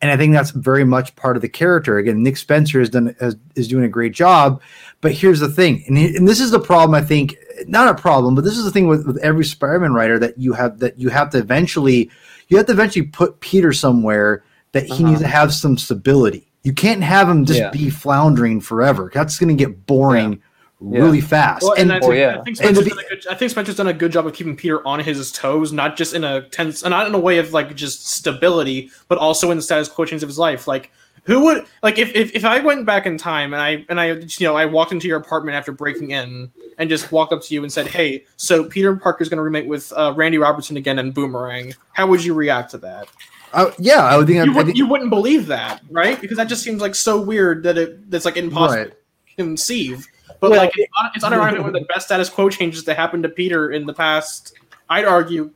[0.00, 1.98] and I think that's very much part of the character.
[1.98, 4.60] Again, Nick Spencer has done has, is doing a great job,
[5.00, 6.94] but here's the thing, and, he- and this is the problem.
[7.00, 7.36] I think
[7.68, 10.52] not a problem, but this is the thing with, with every Spider-Man writer that you
[10.52, 12.10] have that you have to eventually
[12.48, 15.06] you have to eventually put Peter somewhere that he Uh-huh.
[15.10, 16.48] needs to have some stability.
[16.64, 17.70] You can't have him just Yeah.
[17.70, 19.10] be floundering forever.
[19.14, 20.42] That's going to get boring
[20.82, 21.62] really fast.
[21.62, 22.38] Well, and, and I, Oh, think, yeah.
[22.38, 24.12] I, think And to Spencer's be- done a good, I think Spencer's done a good
[24.12, 27.18] job of keeping Peter on his toes, not just in a tense, not in a
[27.18, 30.66] way of like just stability, but also in the status quo change of his life.
[30.66, 30.90] Like,
[31.24, 34.12] who would like if, if, if I went back in time and I and I
[34.14, 37.54] you know I walked into your apartment after breaking in and just walked up to
[37.54, 40.98] you and said, "Hey, so Peter Parker's going to remake with uh, Randy Robertson again
[40.98, 43.06] and Boomerang." How would you react to that?
[43.52, 44.44] Uh, yeah, I would think.
[44.44, 46.20] You, I would, think you wouldn't believe that, right?
[46.20, 48.90] Because that just seems like so weird that it that's like impossible Right.
[48.90, 50.08] to conceive.
[50.42, 52.96] But Well, like it's, un- it's unironically one of the best status quo changes that
[52.96, 54.58] happened to Peter in the past.
[54.90, 55.52] I'd argue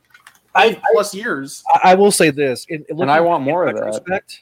[0.55, 1.61] I- plus years.
[1.73, 4.39] I, I will say this, in, in And I want more of that.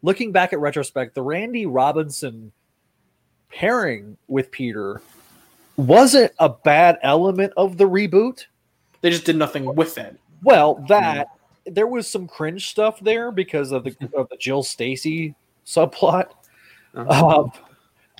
[0.00, 2.52] Looking back at retrospect, the Randy Robinson
[3.50, 5.02] pairing with Peter
[5.76, 8.46] wasn't a bad element of the reboot.
[9.02, 10.18] They just did nothing with it.
[10.42, 11.28] Well, that
[11.66, 15.34] there was some cringe stuff there because of the of the Jill Stacy
[15.66, 16.30] subplot.
[16.94, 17.40] Uh-huh.
[17.42, 17.52] Um,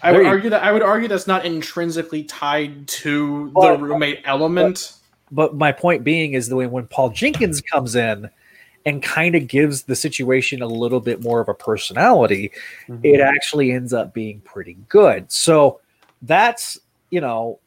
[0.03, 4.21] I would argue that I would argue that's not intrinsically tied to the Well, roommate
[4.25, 4.95] element.
[5.31, 8.29] but my point being is that when, when Paul Jenkins comes in
[8.85, 12.51] and kind of gives the situation a little bit more of a personality,
[13.05, 15.31] it actually ends up being pretty good.
[15.31, 15.81] So
[16.23, 16.79] that's
[17.11, 17.61] you know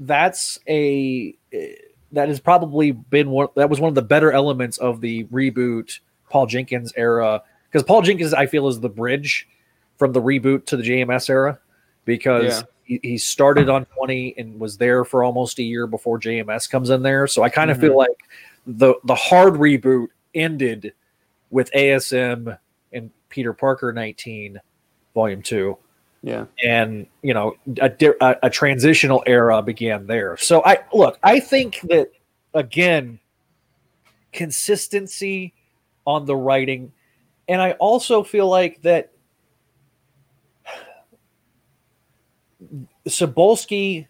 [0.00, 1.74] that's a eh,
[2.12, 6.00] that has probably been one that was one of the better elements of the reboot
[6.30, 9.46] Paul Jenkins era because Paul Jenkins I feel is the bridge
[10.00, 11.58] from the reboot to the JMS era
[12.06, 16.68] because he, he started on 20 and was there for almost a year before JMS
[16.70, 17.26] comes in there.
[17.26, 17.80] So I kind of Mhm.
[17.82, 18.18] feel like
[18.66, 20.94] the the hard reboot ended
[21.50, 22.56] with ASM
[22.94, 24.58] and Peter Parker 19
[25.14, 25.76] volume 2
[26.22, 26.46] Yeah.
[26.64, 30.38] and you know a, a, a transitional era began there.
[30.38, 32.10] So i look i think that
[32.54, 33.18] again
[34.32, 35.52] consistency
[36.06, 36.92] on the writing.
[37.48, 39.10] And i also feel like that
[43.06, 44.06] Cebulski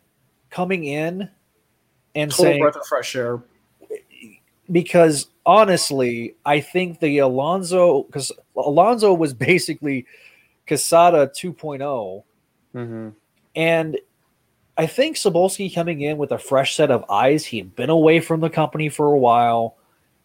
[0.50, 1.28] coming in
[2.14, 3.42] and Total saying breath of fresh air.
[4.70, 10.06] because honestly, I think the Alonso because Alonso was basically
[10.66, 12.22] Quesada 2.0,
[12.72, 13.08] Mm-hmm.
[13.56, 13.98] and
[14.76, 17.44] I think Cebulski coming in with a fresh set of eyes.
[17.44, 19.76] He had been away from the company for a while,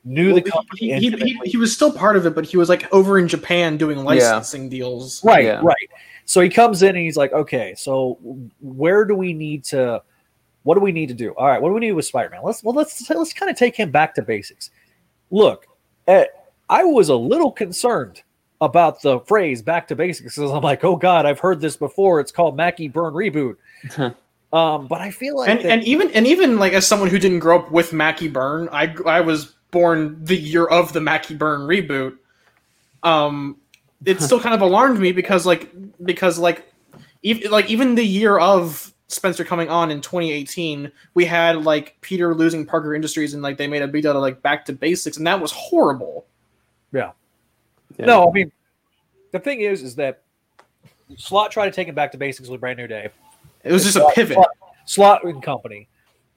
[0.06, 2.56] knew Well, the company he, he, he, he was still part of it, but he
[2.57, 5.23] was like over in Japan doing licensing deals.
[5.23, 5.60] right, Yeah.
[5.64, 5.90] right.
[6.26, 8.18] So he comes in and he's like, okay, so
[8.61, 10.02] where do we need to
[10.64, 11.32] what do we need to do?
[11.34, 12.41] All right, what do we need with Spider Man?
[12.44, 14.69] Let's well let's let's kind of take him back to basics.
[15.32, 15.68] Look,
[16.07, 16.26] eh,
[16.69, 18.22] I was a little concerned
[18.61, 22.19] about the phrase "back to basics" because I'm like, oh god, I've heard this before.
[22.19, 23.57] It's called Mackie Byrne reboot.
[24.53, 27.19] um, but I feel like and that- and even and even like as someone who
[27.19, 31.35] didn't grow up with Mackie Byrne, I I was born the year of the Mackie
[31.35, 32.17] Byrne reboot.
[33.03, 33.57] Um,
[34.05, 35.69] it still kind of alarmed me because like
[36.03, 36.71] because like
[37.23, 42.33] even like even the year of Spencer coming on in 2018, we had like Peter
[42.33, 45.17] losing Parker Industries and like they made a big deal of like back to basics,
[45.17, 46.25] and that was horrible.
[46.91, 47.11] Yeah.
[47.99, 48.51] No, I mean,
[49.31, 50.21] the thing is, is that
[51.17, 53.09] Slott tried to take him back to basics with Brand New Day.
[53.63, 54.35] It was just a pivot.
[54.35, 54.49] Slott,
[54.85, 55.87] Slott and Company.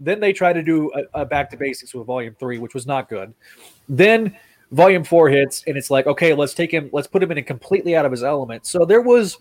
[0.01, 2.87] Then they tried to do a, a back to basics with Volume Three, which was
[2.87, 3.35] not good.
[3.89, 4.37] Then
[4.71, 7.43] Volume Four hits, and it's like, okay, let's take him, let's put him in a
[7.43, 8.67] completely out of his element.
[8.67, 9.39] So there was,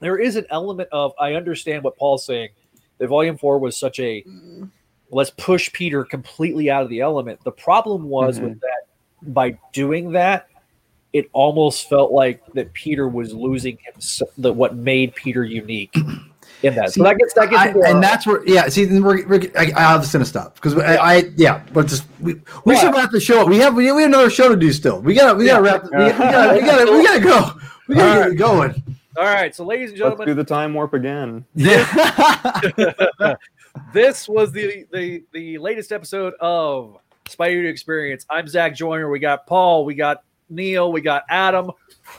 [0.00, 2.50] there is an element of I understand what Paul's saying.
[2.98, 4.24] That Volume Four was such a
[5.10, 7.42] let's push Peter completely out of the element.
[7.44, 8.48] The problem was mm-hmm.
[8.48, 8.82] with that
[9.22, 10.48] by doing that,
[11.12, 14.30] it almost felt like that Peter was losing himself.
[14.38, 15.94] That what made Peter unique
[16.66, 16.92] in that.
[16.92, 18.68] See, so that gets that gets I, into and our- that's where, yeah.
[18.68, 22.04] See, then we're, we're I, I'm just gonna stop because I, I, yeah, but just
[22.20, 22.78] we, we What?
[22.78, 23.42] should wrap the show.
[23.42, 23.48] up.
[23.48, 25.00] We have we, we have another show to do still.
[25.00, 25.84] We gotta we gotta wrap.
[25.84, 27.52] We, we gotta we gotta we gotta go.
[27.88, 28.82] We gotta All get it going.
[29.16, 29.54] all right.
[29.54, 31.44] So, ladies and gentlemen, Let's do the time warp again.
[31.54, 31.84] Yeah.
[33.92, 36.98] this was the the the latest episode of
[37.28, 38.26] Spider Experience.
[38.30, 39.10] I'm Zach Joyner.
[39.10, 39.84] We got Paul.
[39.84, 40.92] We got Neil.
[40.92, 41.70] We got Adam.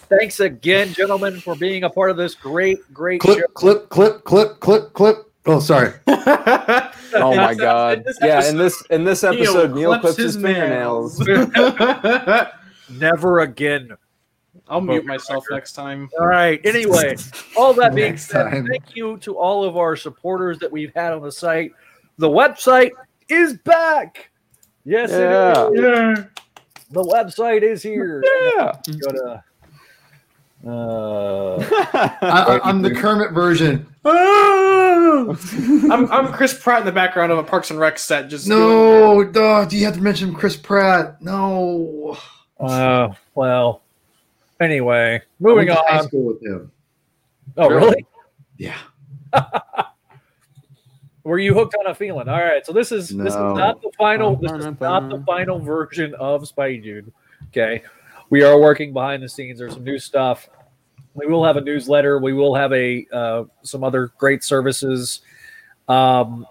[0.09, 3.35] Thanks again, gentlemen, for being a part of this great, great show.
[3.53, 5.17] clip, clip, clip, clip, clip, clip.
[5.45, 5.93] Oh, sorry.
[7.13, 8.03] Oh my god.
[8.03, 11.17] this Yeah, episode, in this in this episode, Neil clips his fingernails.
[12.89, 13.91] Never again.
[14.67, 16.09] I'll mute myself next time.
[16.19, 16.59] All right.
[16.65, 17.15] Anyway,
[17.57, 18.67] all that being said, time.
[18.67, 21.71] thank you to all of our supporters that we've had on the site.
[22.17, 22.91] The website
[23.29, 24.29] is back.
[24.83, 25.69] Yes, Yeah.
[25.73, 26.25] it is.
[26.89, 28.23] The website is here.
[28.57, 28.71] Yeah.
[29.01, 29.43] Go to.
[30.65, 31.57] Uh,
[31.93, 33.85] I, I, I'm the Kermit version.
[34.05, 38.29] I'm, I'm Chris Pratt in the background of a Parks and Rec set.
[38.29, 39.69] Just No, dog.
[39.69, 41.21] Do you have to mention Chris Pratt?
[41.21, 42.17] No.
[42.59, 43.81] uh, well,
[44.59, 46.71] anyway, I moving went to high school with him.
[47.57, 48.05] Oh, really?
[48.57, 48.77] Yeah.
[51.27, 52.29] Were you hooked on a feeling?
[52.29, 54.37] All right, so this is this is not the final.
[54.37, 57.11] This is not the final version of Spidey Dude.
[57.49, 57.83] Okay,
[58.29, 59.59] we are working behind the scenes.
[59.59, 60.47] There's some new stuff.
[61.15, 62.19] We will have a newsletter.
[62.19, 65.19] We will have a uh, some other great services.
[65.89, 66.47] Um,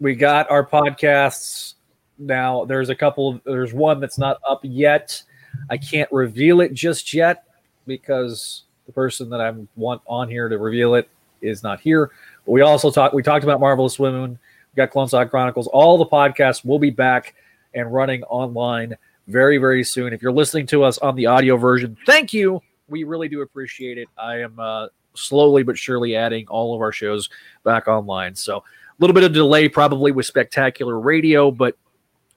[0.00, 1.74] we got our podcasts
[2.18, 2.64] now.
[2.64, 3.40] There's a couple.
[3.44, 5.22] There's one that's not up yet.
[5.70, 7.44] I can't reveal it just yet
[7.86, 11.08] because the person that I want on here to reveal it
[11.42, 12.10] is not here.
[12.46, 13.14] We also talked.
[13.14, 14.38] We talked about Marvelous Women.
[14.72, 15.66] We got Clone Saga Chronicles.
[15.68, 17.34] All the podcasts will be back
[17.74, 18.96] and running online
[19.28, 20.12] very, very soon.
[20.12, 22.60] If you're listening to us on the audio version, thank you.
[22.88, 24.08] We really do appreciate it.
[24.18, 27.28] I am uh, slowly but surely adding all of our shows
[27.64, 28.34] back online.
[28.34, 28.62] So a
[28.98, 31.76] little bit of delay probably with Spectacular Radio, but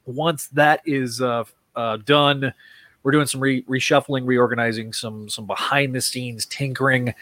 [0.06, 1.44] once that is uh,
[1.76, 2.54] uh, done,
[3.04, 7.14] we're doing some re- reshuffling, reorganizing, some some behind the scenes tinkering.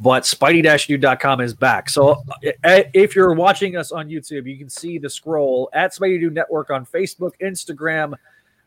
[0.00, 1.90] But Spidey-Dude.com is back.
[1.90, 2.22] So
[2.64, 6.34] uh, if you're watching us on YouTube, you can see the scroll at Spidey Dude
[6.34, 8.14] Network on Facebook, Instagram.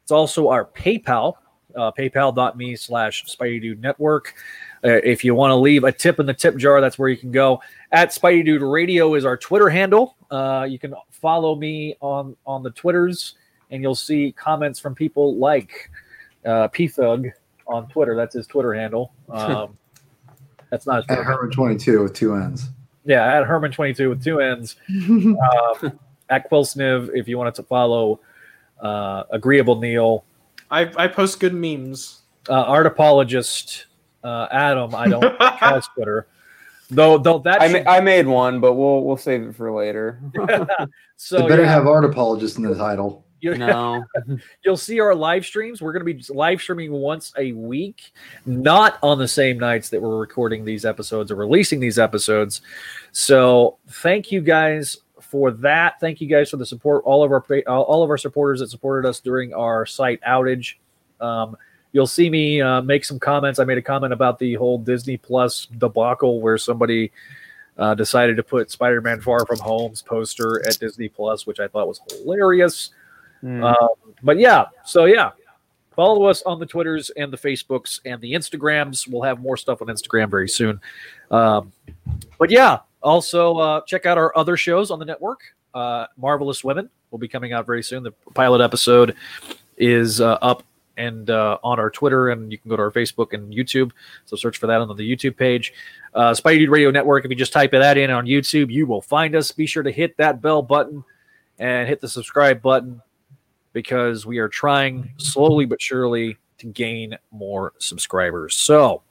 [0.03, 1.33] It's also our PayPal,
[1.75, 4.35] uh, paypal.me slash Spidey Dude Network.
[4.83, 7.17] Uh, if you want to leave a tip in the tip jar, that's where you
[7.17, 7.61] can go.
[7.91, 10.15] At Spidey Dude Radio is our Twitter handle.
[10.29, 13.35] Uh, you can follow me on on the Twitters,
[13.71, 15.89] and you'll see comments from people like
[16.45, 17.27] uh, P Thug
[17.65, 18.15] on Twitter.
[18.15, 19.13] That's his Twitter handle.
[19.29, 19.77] Um,
[20.73, 22.69] that's not his At Herman 22 with two ends.
[23.05, 24.75] yeah, at Herman22 with two ends.
[24.89, 28.19] um, at Quilsniv, if you wanted to follow
[28.81, 30.25] uh, Agreeable Neil,
[30.71, 32.23] I, I post good memes.
[32.49, 33.85] uh, Art Apologist,
[34.23, 36.25] uh, Adam, I don't has Twitter.
[36.89, 40.19] Though, though that I, ma- I made one, but we'll we'll save it for later.
[41.17, 43.25] so they better yeah, have art apologist in the title.
[43.43, 44.05] You, no.
[44.63, 45.81] you'll see our live streams.
[45.81, 48.13] We're going to be live streaming once a week,
[48.45, 52.61] not on the same nights that we're recording these episodes or releasing these episodes.
[53.11, 55.99] So thank you guys for that.
[55.99, 57.03] Thank you guys for the support.
[57.05, 60.75] All of our all all of our supporters that supported us during our site outage.
[61.19, 61.57] Um,
[61.91, 63.59] you'll see me uh, make some comments.
[63.59, 67.11] I made a comment about the whole Disney Plus debacle where somebody
[67.77, 71.87] uh, decided to put Spider-Man Far From Home's poster at Disney Plus, which I thought
[71.87, 72.91] was hilarious.
[73.43, 73.61] Hmm.
[73.61, 73.89] Um,
[74.23, 75.31] but yeah, so yeah,
[75.95, 79.05] follow us on the Twitters and the Facebooks and the Instagrams.
[79.05, 80.79] We'll have more stuff on Instagram very soon.
[81.29, 81.73] Um,
[82.39, 85.41] but yeah, also uh, check out our other shows on the network.
[85.73, 88.03] uh, Marvelous Women will be coming out very soon.
[88.03, 89.15] The pilot episode
[89.77, 90.63] is uh, up
[90.97, 93.91] and uh, on our Twitter, and you can go to our Facebook and YouTube.
[94.25, 95.73] So search for that on the YouTube page.
[96.13, 97.25] Uh, Spidey Dude Radio Network.
[97.25, 99.51] If you just type that in on YouTube, you will find us.
[99.51, 101.03] Be sure to hit that bell button
[101.57, 103.01] and hit the subscribe button
[103.73, 108.55] because we are trying slowly but surely to gain more subscribers.
[108.55, 109.01] So,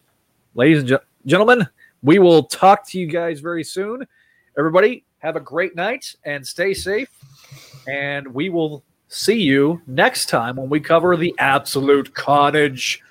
[0.54, 1.66] ladies and ge- gentlemen,
[2.02, 4.06] we will talk to you guys very soon.
[4.56, 7.08] Everybody, have a great night and stay safe.
[7.86, 13.02] And we will see you next time when we cover the absolute carnage.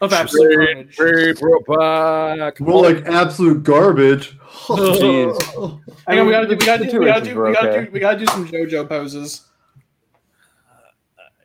[0.00, 0.96] Of absolute carnage.
[0.96, 2.60] Paperback.
[2.60, 4.36] More like absolute garbage.
[4.68, 5.52] Oh, Jeez.
[5.56, 5.94] Oh, oh.
[6.06, 8.00] Hang on, we gotta do, we gotta do, we gotta do, we gotta do, we
[8.00, 9.51] gotta do some JoJo poses.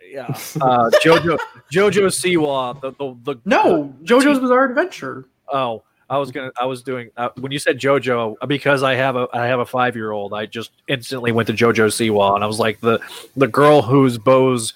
[0.09, 0.27] Yeah.
[0.61, 1.37] Uh, Jojo
[1.71, 5.25] Jojo Siwa, the, the, the No, JoJo's Bizarre Adventure.
[5.51, 6.51] Oh, I was gonna.
[6.59, 9.65] I was doing uh, when you said JoJo because I have a I have a
[9.65, 10.33] five year old.
[10.33, 12.99] I just instantly went to JoJo Siwa and I was like the
[13.35, 14.73] the girl whose bows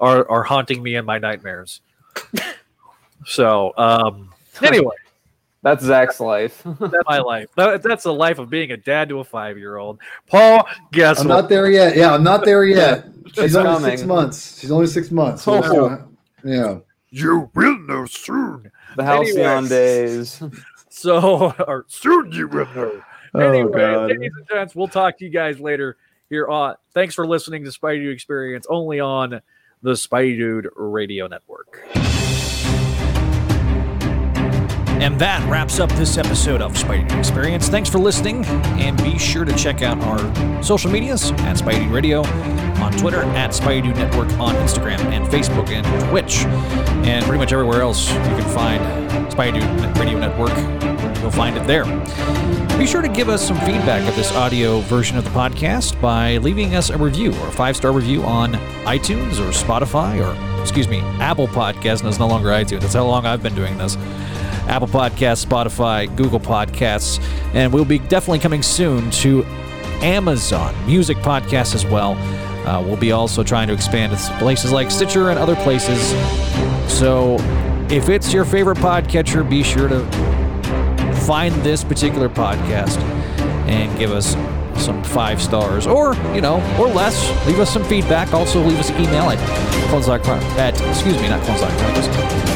[0.00, 1.80] are are haunting me in my nightmares.
[3.26, 4.32] so um,
[4.62, 4.94] anyway,
[5.62, 6.62] That's Zach's life.
[6.80, 7.48] that's my life.
[7.56, 9.98] That, that's the life of being a dad to a five year old.
[10.28, 11.34] Paul, guess I'm what?
[11.42, 11.96] not there yet.
[11.96, 13.06] Yeah, I'm not there yet.
[13.34, 13.90] She's only coming.
[13.90, 14.60] six months.
[14.60, 15.42] She's only six months.
[15.42, 16.08] So Oh.
[16.44, 16.78] yeah.
[17.10, 18.70] you will know soon.
[18.96, 19.68] the halcyon Anyways.
[20.38, 20.42] days.
[20.90, 23.02] So or soon you will know.
[23.34, 24.08] Oh, anyway, God.
[24.10, 25.96] ladies and gents, we'll talk to you guys later
[26.28, 26.74] here on.
[26.92, 29.40] Thanks for listening to Spidey Dude Experience only on
[29.82, 31.86] the Spidey Dude Radio Network.
[35.00, 37.68] And that wraps up this episode of Spidey Experience.
[37.68, 42.22] Thanks for listening, and be sure to check out our social medias at Spidey Radio
[42.82, 46.38] on Twitter, at Spidey Network on Instagram and Facebook and Twitch,
[47.06, 48.82] and pretty much everywhere else you can find
[49.32, 49.62] Spidey
[49.98, 50.56] Radio Network.
[51.20, 51.84] You'll find it there.
[52.76, 56.38] Be sure to give us some feedback of this audio version of the podcast by
[56.38, 58.52] leaving us a review or a five star review on
[58.84, 62.02] iTunes or Spotify or, excuse me, Apple Podcasts.
[62.02, 62.80] No, it's no longer iTunes.
[62.80, 63.96] That's how long I've been doing this.
[64.68, 67.22] Apple Podcasts, Spotify, Google Podcasts,
[67.54, 69.44] and we'll be definitely coming soon to
[70.02, 72.12] Amazon Music Podcasts as well.
[72.66, 76.10] Uh, we'll be also trying to expand to places like Stitcher and other places.
[76.92, 77.36] So
[77.90, 80.04] if it's your favorite podcatcher, be sure to
[81.22, 82.98] find this particular podcast
[83.68, 84.34] and give us
[84.82, 88.90] some five stars or you know or less leave us some feedback also leave us
[88.90, 89.38] an email at
[89.90, 90.24] cloneslock
[90.56, 92.47] at excuse me not cloneslock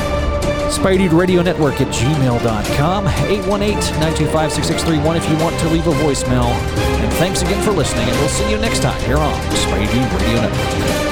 [0.72, 6.44] chronicles Spidey Radio Network at gmail.com 818-925-6631 if you want to leave a voicemail.
[6.44, 10.40] And thanks again for listening and we'll see you next time here on Spidey Radio
[10.40, 11.11] Network